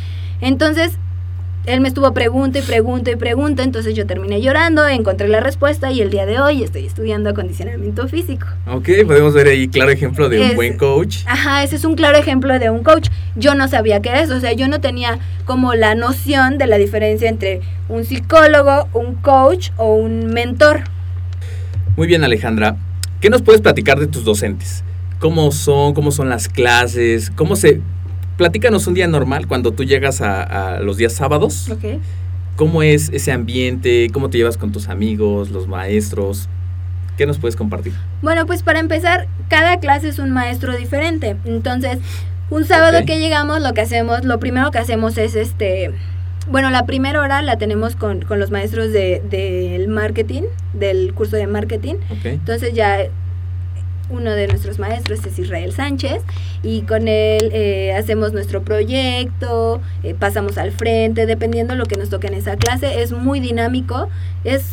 Entonces, 0.41 0.98
él 1.68 1.82
me 1.82 1.89
estuvo 1.89 2.13
pregunta 2.13 2.59
y 2.59 2.61
pregunta 2.61 3.11
y 3.11 3.18
pregunta, 3.18 3.61
entonces 3.61 3.93
yo 3.93 4.05
terminé 4.07 4.41
llorando, 4.41 4.88
encontré 4.88 5.28
la 5.28 5.41
respuesta 5.41 5.91
y 5.91 5.99
el 5.99 6.09
día 6.09 6.26
de 6.26 6.39
hoy 6.39 6.63
estoy 6.63 6.86
estudiando 6.86 7.30
acondicionamiento 7.30 8.07
físico. 8.07 8.47
Ok, 8.72 8.88
podemos 9.05 9.34
ver 9.34 9.47
ahí 9.47 9.68
claro 9.68 9.91
ejemplo 9.91 10.30
de 10.30 10.39
un 10.39 10.47
Es- 10.47 10.55
buen 10.55 10.78
coach. 10.78 11.18
Ajá, 11.26 11.63
ese 11.63 11.76
es 11.76 11.84
un 11.84 11.95
claro 11.95 12.18
ejemplo 12.18 12.57
de 12.57 12.70
un 12.70 12.84
coach. 12.84 13.09
Yo 13.36 13.53
no 13.53 13.68
sabía 13.68 14.01
qué 14.01 14.09
era 14.09 14.22
eso, 14.22 14.38
o 14.38 14.39
sea, 14.39 14.53
yo 14.53 14.70
no 14.70 14.80
tenía 14.80 15.20
como 15.45 15.74
la 15.76 15.93
noción 15.93 16.57
de 16.57 16.68
la 16.68 16.78
diferencia 16.78 17.28
entre 17.28 17.59
un 17.89 18.05
psicólogo, 18.05 18.88
un 18.93 19.15
coach 19.15 19.72
o 19.76 19.93
un 19.93 20.28
mentor. 20.28 20.84
Muy 21.97 22.07
bien, 22.07 22.24
Alejandra. 22.24 22.78
¿Qué 23.20 23.30
nos 23.30 23.41
puedes 23.41 23.59
platicar 23.61 23.99
de 23.99 24.07
tus 24.07 24.24
docentes? 24.24 24.86
¿Cómo 25.20 25.51
son? 25.51 25.93
¿Cómo 25.93 26.11
son 26.11 26.30
las 26.30 26.47
clases? 26.47 27.30
¿Cómo 27.36 27.55
se...? 27.57 27.82
Platícanos 28.38 28.86
un 28.88 28.94
día 28.94 29.08
normal 29.08 29.48
cuando 29.48 29.72
tú 29.72 29.84
llegas 29.84 30.22
a, 30.22 30.76
a 30.76 30.80
los 30.80 30.98
días 30.98 31.14
sábados. 31.14 31.70
¿Cómo 32.56 32.82
es 32.84 33.10
ese 33.10 33.32
ambiente? 33.32 34.10
¿Cómo 34.14 34.30
te 34.30 34.38
llevas 34.38 34.58
con 34.58 34.72
tus 34.72 34.88
amigos, 34.90 35.50
los 35.52 35.68
maestros? 35.68 36.48
¿Qué 37.18 37.26
nos 37.26 37.40
puedes 37.40 37.56
compartir? 37.56 37.94
Bueno, 38.22 38.46
pues 38.46 38.62
para 38.64 38.80
empezar, 38.80 39.28
cada 39.50 39.80
clase 39.80 40.10
es 40.10 40.20
un 40.20 40.32
maestro 40.32 40.76
diferente. 40.78 41.36
Entonces, 41.46 41.98
un 42.50 42.66
sábado 42.66 43.00
que 43.06 43.20
llegamos, 43.20 43.62
lo 43.62 43.74
que 43.74 43.82
hacemos, 43.82 44.24
lo 44.24 44.40
primero 44.40 44.70
que 44.72 44.78
hacemos 44.80 45.18
es 45.18 45.36
este. 45.36 45.92
Bueno, 46.50 46.70
la 46.70 46.86
primera 46.86 47.20
hora 47.22 47.42
la 47.42 47.58
tenemos 47.58 47.96
con, 47.96 48.22
con 48.22 48.40
los 48.40 48.52
maestros 48.52 48.92
de- 48.94 49.22
del 49.30 49.88
marketing, 49.88 50.44
del 50.74 51.14
curso 51.14 51.36
de 51.36 51.46
marketing. 51.48 51.96
Ok. 52.12 52.26
Entonces 52.26 52.74
ya 52.74 53.00
uno 54.10 54.32
de 54.32 54.47
nuestros 54.47 54.80
maestros 54.80 55.26
es 55.26 55.38
Israel 55.38 55.74
Sánchez 55.74 56.22
y 56.64 56.82
con 56.82 57.08
él 57.08 57.49
eh, 57.53 57.93
hacemos 57.93 58.34
nuestro 58.34 58.64
proyecto, 58.64 59.82
eh, 60.03 60.14
pasamos 60.14 60.58
al 60.58 60.72
frente, 60.72 61.26
dependiendo 61.26 61.76
lo 61.76 61.86
que 61.86 61.97
nos 61.97 62.10
toque 62.10 62.28
en 62.28 62.34
esa 62.34 62.55
clase. 62.58 63.01
Es 63.01 63.12
muy 63.12 63.39
dinámico. 63.39 64.10
Es 64.43 64.66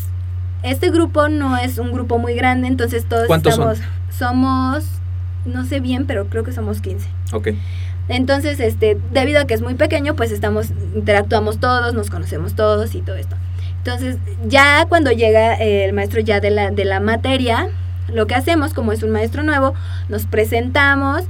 este 0.63 0.91
grupo 0.91 1.29
no 1.29 1.59
es 1.59 1.79
un 1.79 1.93
grupo 1.93 2.19
muy 2.19 2.35
grande, 2.35 2.69
entonces 2.69 3.05
todos 3.05 3.29
estamos 3.29 3.79
somos 4.11 4.85
no 5.45 5.65
sé 5.67 5.81
bien, 5.81 6.07
pero 6.07 6.27
creo 6.29 6.43
que 6.43 6.53
somos 6.53 6.81
15. 6.81 7.07
Ok. 7.33 7.49
Entonces, 8.09 8.61
este, 8.61 8.99
debido 9.13 9.41
a 9.41 9.47
que 9.47 9.55
es 9.55 9.63
muy 9.63 9.75
pequeño, 9.75 10.15
pues 10.15 10.31
estamos, 10.31 10.69
interactuamos 10.95 11.59
todos, 11.59 11.95
nos 11.95 12.11
conocemos 12.11 12.55
todos 12.55 12.95
y 12.95 13.01
todo 13.01 13.17
esto. 13.17 13.37
Entonces, 13.79 14.17
ya 14.47 14.87
cuando 14.89 15.11
llega 15.11 15.55
eh, 15.55 15.85
el 15.85 15.93
maestro 15.93 16.21
ya 16.21 16.41
de 16.41 16.51
la, 16.51 16.71
de 16.71 16.85
la 16.85 17.01
materia, 17.01 17.69
lo 18.09 18.27
que 18.27 18.35
hacemos, 18.35 18.75
como 18.75 18.93
es 18.93 19.03
un 19.03 19.11
maestro 19.11 19.43
nuevo, 19.43 19.75
nos 20.09 20.27
presentamos 20.27 21.23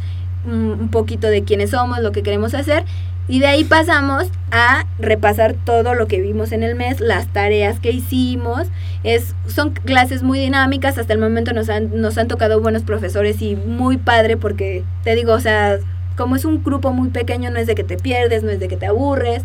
mm, 0.47 0.81
un 0.81 0.89
poquito 0.91 1.29
de 1.29 1.45
quiénes 1.45 1.71
somos, 1.71 2.01
lo 2.01 2.13
que 2.13 2.23
queremos 2.23 2.55
hacer, 2.55 2.85
y 3.27 3.41
de 3.41 3.47
ahí 3.47 3.65
pasamos 3.65 4.27
a 4.51 4.85
repasar 4.99 5.55
todo 5.55 5.95
lo 5.95 6.07
que 6.07 6.21
vimos 6.21 6.53
en 6.53 6.63
el 6.63 6.75
mes, 6.75 7.01
las 7.01 7.27
tareas 7.29 7.81
que 7.81 7.91
hicimos. 7.91 8.67
Es, 9.03 9.35
son 9.47 9.71
clases 9.71 10.23
muy 10.23 10.39
dinámicas, 10.39 10.99
hasta 10.99 11.15
el 11.15 11.19
momento 11.19 11.55
nos 11.55 11.71
han, 11.71 12.01
nos 12.01 12.19
han 12.19 12.29
tocado 12.29 12.61
buenos 12.61 12.83
profesores 12.83 13.41
y 13.41 13.57
muy 13.57 13.97
padre 13.97 14.37
porque, 14.37 14.85
te 15.05 15.15
digo, 15.15 15.33
o 15.33 15.41
sea, 15.41 15.79
como 16.17 16.37
es 16.37 16.45
un 16.45 16.63
grupo 16.63 16.93
muy 16.93 17.09
pequeño, 17.09 17.51
no 17.51 17.59
es 17.59 17.67
de 17.67 17.75
que 17.75 17.85
te 17.85 17.97
pierdes, 17.97 18.43
no 18.43 18.51
es 18.51 18.61
de 18.61 18.69
que 18.69 18.77
te 18.77 18.87
aburres. 18.87 19.43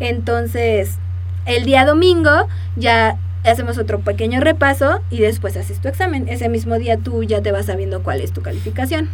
Entonces, 0.00 0.96
el 1.44 1.64
día 1.64 1.84
domingo 1.84 2.48
ya 2.76 3.18
hacemos 3.44 3.78
otro 3.78 4.00
pequeño 4.00 4.40
repaso 4.40 5.00
y 5.10 5.18
después 5.20 5.56
haces 5.56 5.80
tu 5.80 5.88
examen. 5.88 6.28
Ese 6.28 6.48
mismo 6.48 6.78
día 6.78 6.96
tú 6.98 7.22
ya 7.24 7.40
te 7.42 7.52
vas 7.52 7.66
sabiendo 7.66 8.02
cuál 8.02 8.20
es 8.20 8.32
tu 8.32 8.42
calificación. 8.42 9.08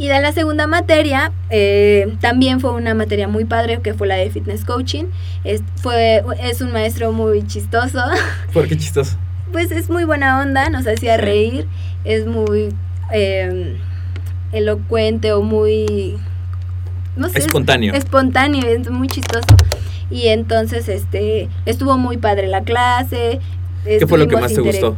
Y 0.00 0.06
de 0.06 0.20
la 0.20 0.30
segunda 0.32 0.68
materia, 0.68 1.32
eh, 1.50 2.16
también 2.20 2.60
fue 2.60 2.72
una 2.72 2.94
materia 2.94 3.26
muy 3.26 3.44
padre, 3.44 3.80
que 3.82 3.94
fue 3.94 4.06
la 4.06 4.14
de 4.14 4.30
fitness 4.30 4.64
coaching. 4.64 5.06
Es, 5.42 5.62
fue, 5.82 6.22
es 6.40 6.60
un 6.60 6.72
maestro 6.72 7.10
muy 7.12 7.44
chistoso, 7.46 7.98
¿Por 8.52 8.68
qué 8.68 8.76
chistoso? 8.76 9.16
pues 9.50 9.70
es 9.72 9.88
muy 9.90 10.04
buena 10.04 10.40
onda, 10.40 10.68
nos 10.68 10.86
hacía 10.86 11.16
reír, 11.16 11.66
es 12.04 12.26
muy 12.26 12.68
eh, 13.12 13.76
elocuente 14.52 15.32
o 15.32 15.42
muy... 15.42 16.16
No 17.16 17.28
sé, 17.28 17.38
es- 17.38 17.46
Espontáneo. 17.46 17.94
espontáneo, 17.94 18.66
es 18.68 18.88
muy 18.90 19.08
chistoso. 19.08 19.46
Y 20.10 20.28
entonces, 20.28 20.88
este, 20.88 21.48
estuvo 21.66 21.98
muy 21.98 22.16
padre 22.16 22.46
la 22.46 22.62
clase. 22.62 23.40
¿Qué 23.84 24.06
fue 24.06 24.18
lo 24.18 24.26
que 24.26 24.34
estuvimos 24.34 24.40
más 24.40 24.54
te 24.54 24.60
gustó? 24.60 24.96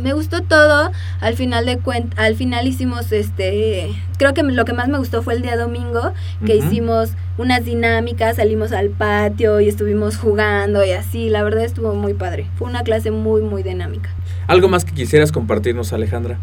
Me 0.00 0.12
gustó 0.12 0.42
todo. 0.42 0.90
Al 1.20 1.34
final 1.34 1.66
de 1.66 1.80
al 2.16 2.36
final 2.36 2.66
hicimos 2.66 3.12
este, 3.12 3.94
creo 4.18 4.34
que 4.34 4.42
lo 4.42 4.64
que 4.64 4.72
más 4.72 4.88
me 4.88 4.98
gustó 4.98 5.22
fue 5.22 5.34
el 5.34 5.42
día 5.42 5.56
domingo, 5.56 6.12
que 6.44 6.56
hicimos 6.56 7.10
unas 7.38 7.64
dinámicas, 7.64 8.36
salimos 8.36 8.72
al 8.72 8.90
patio 8.90 9.60
y 9.60 9.68
estuvimos 9.68 10.16
jugando 10.16 10.84
y 10.84 10.92
así, 10.92 11.30
la 11.30 11.42
verdad 11.42 11.64
estuvo 11.64 11.94
muy 11.94 12.14
padre. 12.14 12.46
Fue 12.56 12.68
una 12.68 12.82
clase 12.82 13.10
muy 13.10 13.42
muy 13.42 13.62
dinámica. 13.62 14.10
¿Algo 14.46 14.68
más 14.68 14.84
que 14.84 14.92
quisieras 14.92 15.32
compartirnos, 15.32 15.92
Alejandra? 15.92 16.38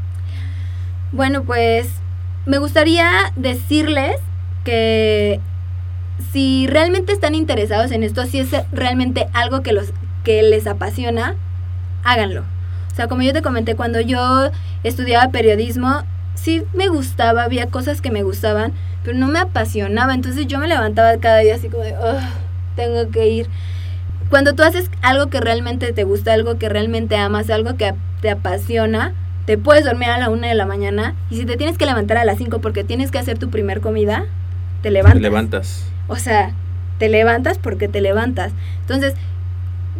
Bueno, 1.11 1.43
pues 1.43 1.89
me 2.45 2.57
gustaría 2.57 3.31
decirles 3.35 4.15
que 4.63 5.39
si 6.31 6.67
realmente 6.67 7.13
están 7.13 7.35
interesados 7.35 7.91
en 7.91 8.03
esto, 8.03 8.25
si 8.25 8.39
es 8.39 8.49
realmente 8.71 9.27
algo 9.33 9.61
que 9.61 9.73
los 9.73 9.91
que 10.23 10.41
les 10.43 10.67
apasiona, 10.67 11.35
háganlo. 12.03 12.41
O 12.91 12.95
sea, 12.95 13.07
como 13.07 13.23
yo 13.23 13.33
te 13.33 13.41
comenté, 13.41 13.75
cuando 13.75 13.99
yo 13.99 14.51
estudiaba 14.83 15.31
periodismo, 15.31 16.03
sí 16.35 16.63
me 16.73 16.87
gustaba, 16.87 17.43
había 17.43 17.67
cosas 17.67 18.01
que 18.01 18.11
me 18.11 18.23
gustaban, 18.23 18.73
pero 19.03 19.17
no 19.17 19.27
me 19.27 19.39
apasionaba. 19.39 20.13
Entonces 20.13 20.47
yo 20.47 20.59
me 20.59 20.67
levantaba 20.67 21.17
cada 21.17 21.39
día 21.39 21.55
así 21.55 21.69
como 21.69 21.83
de, 21.83 21.93
"Ugh, 21.93 22.23
tengo 22.75 23.09
que 23.11 23.27
ir. 23.29 23.49
Cuando 24.29 24.53
tú 24.53 24.63
haces 24.63 24.89
algo 25.01 25.27
que 25.27 25.39
realmente 25.41 25.91
te 25.93 26.03
gusta, 26.03 26.33
algo 26.33 26.57
que 26.57 26.69
realmente 26.69 27.15
amas, 27.15 27.49
algo 27.49 27.77
que 27.77 27.93
te 28.21 28.29
apasiona, 28.29 29.13
te 29.45 29.57
puedes 29.57 29.83
dormir 29.83 30.09
a 30.09 30.17
la 30.17 30.29
una 30.29 30.47
de 30.47 30.55
la 30.55 30.65
mañana 30.65 31.15
y 31.29 31.37
si 31.37 31.45
te 31.45 31.57
tienes 31.57 31.77
que 31.77 31.85
levantar 31.85 32.17
a 32.17 32.25
las 32.25 32.37
5 32.37 32.59
porque 32.59 32.83
tienes 32.83 33.11
que 33.11 33.19
hacer 33.19 33.37
tu 33.37 33.49
primer 33.49 33.81
comida, 33.81 34.25
te 34.81 34.89
levantas. 34.89 35.17
Te 35.17 35.21
levantas. 35.21 35.92
O 36.07 36.15
sea, 36.17 36.53
te 36.99 37.09
levantas 37.09 37.57
porque 37.57 37.87
te 37.87 38.01
levantas. 38.01 38.51
Entonces, 38.81 39.13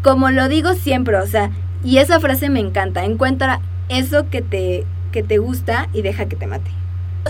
como 0.01 0.29
lo 0.29 0.47
digo 0.49 0.73
siempre, 0.73 1.17
o 1.17 1.27
sea, 1.27 1.51
y 1.83 1.97
esa 1.97 2.19
frase 2.19 2.49
me 2.49 2.59
encanta, 2.59 3.03
encuentra 3.03 3.59
eso 3.89 4.29
que 4.29 4.41
te, 4.41 4.85
que 5.11 5.23
te 5.23 5.37
gusta 5.37 5.89
y 5.93 6.01
deja 6.01 6.25
que 6.25 6.35
te 6.35 6.47
mate. 6.47 6.71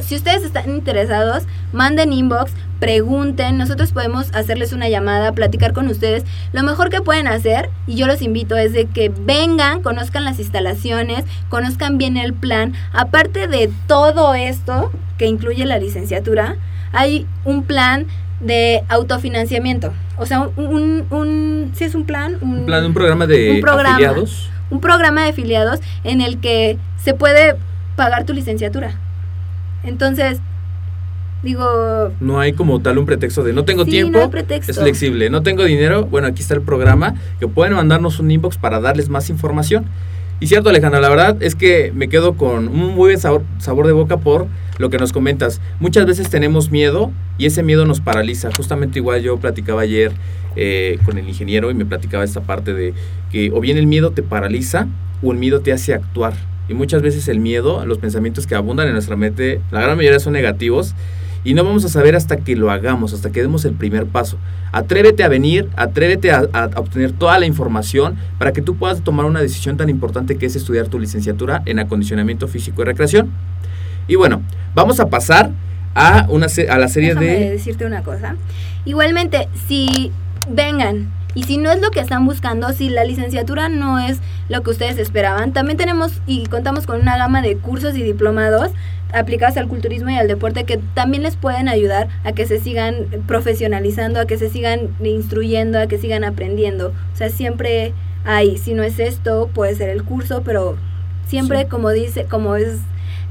Si 0.02 0.16
ustedes 0.16 0.44
están 0.44 0.72
interesados, 0.72 1.44
manden 1.72 2.14
inbox, 2.14 2.52
pregunten, 2.80 3.58
nosotros 3.58 3.92
podemos 3.92 4.34
hacerles 4.34 4.74
una 4.74 4.90
llamada, 4.90 5.32
platicar 5.34 5.74
con 5.74 5.88
ustedes. 5.88 6.24
Lo 6.52 6.64
mejor 6.64 6.90
que 6.90 7.02
pueden 7.02 7.28
hacer, 7.28 7.70
y 7.86 7.96
yo 7.96 8.08
los 8.08 8.24
invito, 8.24 8.58
es 8.58 8.74
de 8.74 8.88
que 8.88 9.10
vengan, 9.10 9.84
conozcan 9.84 10.26
las 10.26 10.40
instalaciones, 10.40 11.26
conozcan 11.48 12.00
bien 12.00 12.18
el 12.18 12.34
plan. 12.34 12.74
Aparte 12.92 13.48
de 13.48 13.72
todo 13.88 14.34
esto 14.34 14.92
que 15.20 15.28
incluye 15.28 15.64
la 15.66 15.78
licenciatura, 15.78 16.56
hay 16.92 17.28
un 17.46 17.64
plan 17.64 18.08
de 18.44 18.84
autofinanciamiento. 18.90 19.94
O 20.18 20.26
sea, 20.26 20.42
un, 20.42 21.06
un, 21.10 21.72
¿sí 21.76 21.84
es 21.84 21.96
un 21.96 22.06
plan? 22.06 22.38
Un, 22.42 22.66
plan, 22.66 22.86
un 22.86 22.94
programa 22.94 23.26
de 23.28 23.52
un 23.56 23.62
programa, 23.62 23.94
afiliados. 23.96 24.50
Un 24.70 24.80
programa 24.82 25.24
de 25.24 25.30
afiliados 25.30 25.80
en 26.04 26.22
el 26.22 26.40
que 26.40 26.78
se 26.98 27.14
puede 27.14 27.56
pagar 27.96 28.26
tu 28.26 28.34
licenciatura. 28.34 28.96
Entonces, 29.84 30.40
digo... 31.42 32.12
No 32.20 32.40
hay 32.40 32.54
como 32.54 32.82
tal 32.82 32.98
un 32.98 33.06
pretexto 33.06 33.44
de 33.44 33.54
no 33.54 33.66
tengo 33.66 33.86
Sí, 33.86 33.92
tiempo. 33.92 34.18
no 34.18 34.24
hay 34.24 34.30
pretexto. 34.30 34.72
Es 34.72 34.80
flexible. 34.80 35.30
No 35.30 35.44
tengo 35.44 35.64
dinero. 35.64 36.06
Bueno, 36.06 36.28
aquí 36.28 36.42
está 36.42 36.54
el 36.54 36.62
programa. 36.62 37.16
Que 37.40 37.48
pueden 37.48 37.74
mandarnos 37.74 38.20
un 38.20 38.32
inbox 38.32 38.58
para 38.58 38.80
darles 38.80 39.10
más 39.10 39.30
información. 39.30 39.86
Y 40.44 40.48
cierto, 40.48 40.68
Alejandra, 40.68 41.00
la 41.00 41.08
verdad 41.08 41.42
es 41.42 41.56
que 41.56 41.94
me 41.96 42.10
quedo 42.10 42.36
con 42.36 42.68
un 42.68 42.96
muy 42.96 42.96
buen 42.96 43.18
sabor, 43.18 43.44
sabor 43.60 43.88
de 43.88 43.94
boca 43.94 44.18
por 44.18 44.48
lo 44.78 44.90
que 44.90 44.98
nos 44.98 45.14
comentas. 45.14 45.62
Muchas 45.80 46.06
veces 46.06 46.30
tenemos 46.30 46.70
miedo 46.70 47.14
y 47.38 47.46
ese 47.46 47.64
miedo 47.64 47.86
nos 47.86 48.02
paraliza. 48.02 48.50
Justamente 48.54 49.00
igual 49.00 49.22
yo 49.22 49.38
platicaba 49.38 49.84
ayer 49.84 50.12
eh, 50.58 51.00
con 51.06 51.18
el 51.18 51.30
ingeniero 51.30 51.72
y 51.72 51.76
me 51.76 51.86
platicaba 51.86 52.26
esta 52.26 52.42
parte 52.42 52.74
de 52.74 52.94
que 53.32 53.52
o 53.52 53.62
bien 53.62 53.78
el 53.78 53.88
miedo 53.88 54.12
te 54.12 54.22
paraliza 54.22 54.90
o 55.22 55.32
el 55.32 55.38
miedo 55.38 55.62
te 55.62 55.72
hace 55.72 55.94
actuar. 55.94 56.34
Y 56.68 56.74
muchas 56.74 57.02
veces 57.02 57.30
el 57.30 57.40
miedo, 57.40 57.86
los 57.86 58.00
pensamientos 58.00 58.46
que 58.46 58.56
abundan 58.56 58.88
en 58.88 58.94
nuestra 58.96 59.16
mente, 59.16 59.62
la 59.72 59.80
gran 59.80 59.96
mayoría 59.96 60.20
son 60.20 60.34
negativos 60.34 60.94
y 61.44 61.54
no 61.54 61.64
vamos 61.64 61.84
a 61.86 61.90
saber 61.90 62.16
hasta 62.16 62.38
que 62.38 62.56
lo 62.56 62.72
hagamos, 62.72 63.14
hasta 63.14 63.32
que 63.32 63.42
demos 63.42 63.66
el 63.66 63.74
primer 63.74 64.06
paso. 64.06 64.38
Atrévete 64.72 65.24
a 65.24 65.28
venir, 65.28 65.70
atrévete 65.76 66.32
a, 66.32 66.48
a, 66.54 66.66
obtener 66.76 67.12
toda 67.12 67.38
la 67.40 67.46
información 67.46 68.16
para 68.38 68.54
que 68.54 68.62
tú 68.62 68.76
puedas 68.76 69.02
tomar 69.02 69.26
una 69.26 69.42
decisión 69.42 69.78
tan 69.78 69.90
importante 69.90 70.38
que 70.38 70.46
es 70.46 70.56
estudiar 70.56 70.88
tu 70.88 71.00
licenciatura 71.00 71.62
en 71.66 71.80
acondicionamiento 71.80 72.48
físico 72.48 72.82
y 72.82 72.86
recreación. 72.86 73.32
Y 74.08 74.16
bueno, 74.16 74.42
vamos 74.74 75.00
a 75.00 75.10
pasar 75.10 75.52
a, 75.96 76.26
una, 76.30 76.48
a 76.70 76.78
la 76.78 76.88
serie 76.88 77.10
Déjame 77.10 77.28
de... 77.28 77.50
decirte 77.52 77.86
una 77.86 78.04
cosa. 78.04 78.36
Igualmente, 78.86 79.48
si 79.68 80.12
vengan 80.50 81.12
y 81.36 81.44
si 81.44 81.58
no 81.58 81.72
es 81.72 81.82
lo 81.82 81.92
que 81.92 82.00
están 82.00 82.26
buscando, 82.26 82.72
si 82.74 82.90
la 82.90 83.04
licenciatura 83.04 83.70
no 83.70 84.00
es 84.00 84.20
lo 84.50 84.62
que 84.64 84.72
ustedes 84.72 84.98
esperaban, 84.98 85.54
también 85.54 85.78
tenemos 85.78 86.22
y 86.28 86.46
contamos 86.48 86.86
con 86.86 87.02
una 87.02 87.18
gama 87.18 87.42
de 87.42 87.58
cursos 87.58 87.96
y 87.96 88.04
diplomados 88.04 88.72
aplicados 89.14 89.58
al 89.58 89.68
culturismo 89.68 90.10
y 90.10 90.16
al 90.16 90.28
deporte 90.28 90.64
que 90.64 90.80
también 90.96 91.22
les 91.24 91.36
pueden 91.36 91.70
ayudar 91.70 92.08
a 92.24 92.32
que 92.34 92.48
se 92.48 92.60
sigan 92.60 92.96
profesionalizando, 93.28 94.20
a 94.20 94.26
que 94.26 94.38
se 94.38 94.50
sigan 94.50 94.90
instruyendo, 95.04 95.80
a 95.80 95.88
que 95.88 95.98
sigan 96.00 96.24
aprendiendo. 96.24 96.94
O 97.14 97.16
sea, 97.16 97.30
siempre 97.30 97.94
hay, 98.26 98.58
si 98.58 98.74
no 98.74 98.82
es 98.84 99.00
esto, 99.00 99.50
puede 99.54 99.76
ser 99.76 99.90
el 99.90 100.04
curso, 100.04 100.42
pero 100.44 100.78
siempre 101.28 101.62
Sí. 101.62 101.66
como 101.68 101.90
dice, 101.92 102.26
como 102.26 102.56
es 102.56 102.80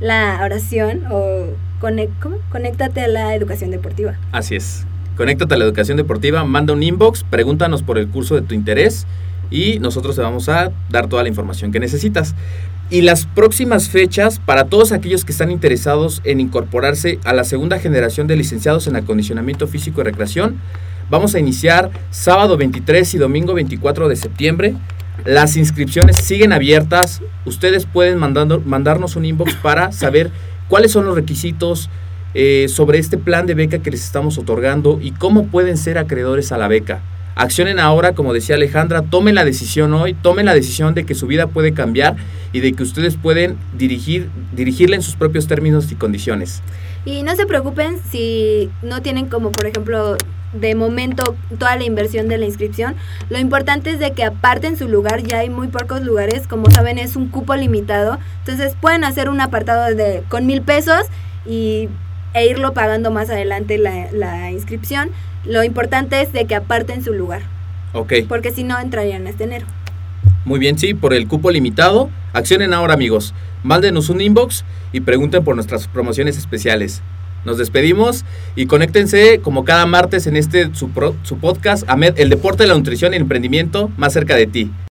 la 0.01 0.41
oración 0.45 1.05
o 1.11 1.47
conec- 1.81 2.11
¿cómo? 2.21 2.37
conéctate 2.51 3.01
a 3.03 3.09
la 3.09 3.35
educación 3.35 3.71
deportiva. 3.71 4.15
Así 4.33 4.55
es. 4.57 4.87
Conéctate 5.23 5.55
a 5.55 5.57
la 5.57 5.65
educación 5.65 5.97
deportiva, 5.97 6.43
manda 6.43 6.73
un 6.73 6.83
inbox, 6.83 7.23
pregúntanos 7.23 7.85
por 7.85 7.97
el 7.97 8.09
curso 8.09 8.35
de 8.35 8.43
tu 8.43 8.57
interés 8.57 9.07
y 9.53 9.79
nosotros 9.79 10.17
te 10.17 10.21
vamos 10.21 10.49
a 10.49 10.73
dar 10.91 11.07
toda 11.07 11.23
la 11.23 11.29
información 11.29 11.71
que 11.71 11.79
necesitas. 11.79 12.35
Y 12.91 13.03
las 13.03 13.27
próximas 13.27 13.89
fechas 13.89 14.41
para 14.45 14.65
todos 14.65 14.91
aquellos 14.91 15.25
que 15.25 15.31
están 15.31 15.53
interesados 15.53 16.23
en 16.25 16.41
incorporarse 16.41 17.21
a 17.23 17.35
la 17.35 17.45
segunda 17.45 17.79
generación 17.79 18.27
de 18.27 18.35
licenciados 18.35 18.89
en 18.89 18.97
acondicionamiento 18.97 19.69
físico 19.69 20.01
y 20.01 20.05
recreación, 20.05 20.57
vamos 21.09 21.37
a 21.37 21.39
iniciar 21.39 21.93
sábado 22.11 22.57
23 22.57 23.15
y 23.15 23.19
domingo 23.19 23.55
24 23.55 24.09
de 24.09 24.17
septiembre. 24.17 24.75
Las 25.25 25.57
inscripciones 25.57 26.17
siguen 26.17 26.53
abiertas. 26.53 27.23
Ustedes 27.45 27.87
pueden 27.87 28.19
mandando, 28.19 28.59
mandarnos 28.59 29.15
un 29.15 29.25
inbox 29.25 29.55
para 29.55 29.93
saber 29.93 30.33
cuáles 30.67 30.91
son 30.91 31.05
los 31.05 31.15
requisitos 31.15 31.91
eh, 32.35 32.67
sobre 32.69 32.99
este 32.99 33.19
plan 33.19 33.47
de 33.47 33.55
beca 33.55 33.79
que 33.81 33.91
les 33.91 34.05
estamos 34.05 34.39
otorgando 34.39 34.99
y 35.01 35.13
cómo 35.13 35.47
pueden 35.47 35.77
ser 35.77 35.99
acreedores 35.99 36.53
a 36.53 36.59
la 36.59 36.69
beca. 36.69 37.01
Accionen 37.35 37.79
ahora, 37.79 38.15
como 38.15 38.35
decía 38.35 38.57
Alejandra, 38.57 39.03
tomen 39.03 39.35
la 39.35 39.45
decisión 39.45 39.95
hoy, 39.95 40.15
tomen 40.15 40.47
la 40.47 40.55
decisión 40.55 40.95
de 40.95 41.05
que 41.05 41.15
su 41.15 41.27
vida 41.27 41.47
puede 41.47 41.73
cambiar 41.73 42.17
y 42.53 42.61
de 42.61 42.75
que 42.75 42.83
ustedes 42.83 43.17
pueden 43.17 43.57
dirigir, 43.77 44.29
dirigirla 44.53 44.97
en 44.97 45.03
sus 45.03 45.17
propios 45.17 45.47
términos 45.47 45.91
y 45.91 45.95
condiciones. 45.95 46.63
Y 47.05 47.23
no 47.23 47.35
se 47.35 47.47
preocupen 47.47 47.97
si 48.11 48.71
no 48.83 49.01
tienen 49.01 49.27
como 49.27 49.51
por 49.51 49.67
ejemplo 49.67 50.17
de 50.53 50.75
momento 50.75 51.35
toda 51.59 51.77
la 51.77 51.85
inversión 51.85 52.29
de 52.29 52.37
la 52.37 52.45
inscripción. 52.45 52.95
Lo 53.31 53.39
importante 53.39 53.91
es 53.91 53.99
de 53.99 54.13
que 54.13 54.25
aparten 54.25 54.77
su 54.77 54.89
lugar, 54.89 55.23
ya 55.23 55.39
hay 55.39 55.49
muy 55.49 55.69
pocos 55.69 56.03
lugares, 56.03 56.47
como 56.47 56.71
saben 56.71 56.99
es 56.99 57.17
un 57.17 57.29
cupo 57.29 57.57
limitado, 57.57 58.19
entonces 58.41 58.77
pueden 58.81 59.05
hacer 59.05 59.31
un 59.31 59.41
apartado 59.41 59.95
de 59.95 60.23
con 60.29 60.47
mil 60.47 60.61
pesos 60.61 61.07
y, 61.47 61.89
e 62.35 62.47
irlo 62.47 62.73
pagando 62.75 63.11
más 63.11 63.31
adelante 63.31 63.79
la, 63.79 64.11
la 64.13 64.51
inscripción. 64.51 65.11
Lo 65.45 65.65
importante 65.65 66.21
es 66.23 66.33
de 66.33 66.47
que 66.47 66.55
aparten 66.55 67.03
su 67.05 67.13
lugar, 67.13 67.43
Ok, 67.93 68.13
porque 68.29 68.51
si 68.53 68.65
no 68.65 68.79
entrarían 68.79 69.27
este 69.27 69.45
enero. 69.45 69.67
muy 70.45 70.59
bien, 70.59 70.79
sí, 70.79 70.95
por 70.95 71.15
el 71.15 71.29
cupo 71.29 71.51
limitado. 71.51 72.11
Accionen 72.33 72.73
ahora, 72.75 72.95
amigos. 72.95 73.35
Mándenos 73.63 74.09
un 74.09 74.21
inbox 74.21 74.65
y 74.93 75.01
pregunten 75.01 75.45
por 75.45 75.55
nuestras 75.55 75.87
promociones 75.87 76.37
especiales. 76.39 77.03
Nos 77.45 77.59
despedimos 77.59 78.25
y 78.57 78.67
conéctense 78.67 79.41
como 79.41 79.65
cada 79.65 79.85
martes 79.87 80.27
en 80.27 80.37
este 80.37 80.75
su, 80.75 80.91
pro- 80.91 81.15
su 81.25 81.39
podcast, 81.39 81.85
AMED, 81.89 82.19
el 82.19 82.29
deporte, 82.31 82.67
la 82.67 82.75
nutrición 82.75 83.13
y 83.13 83.17
el 83.17 83.23
emprendimiento 83.23 83.91
más 83.97 84.13
cerca 84.13 84.35
de 84.37 84.47
ti. 84.47 84.71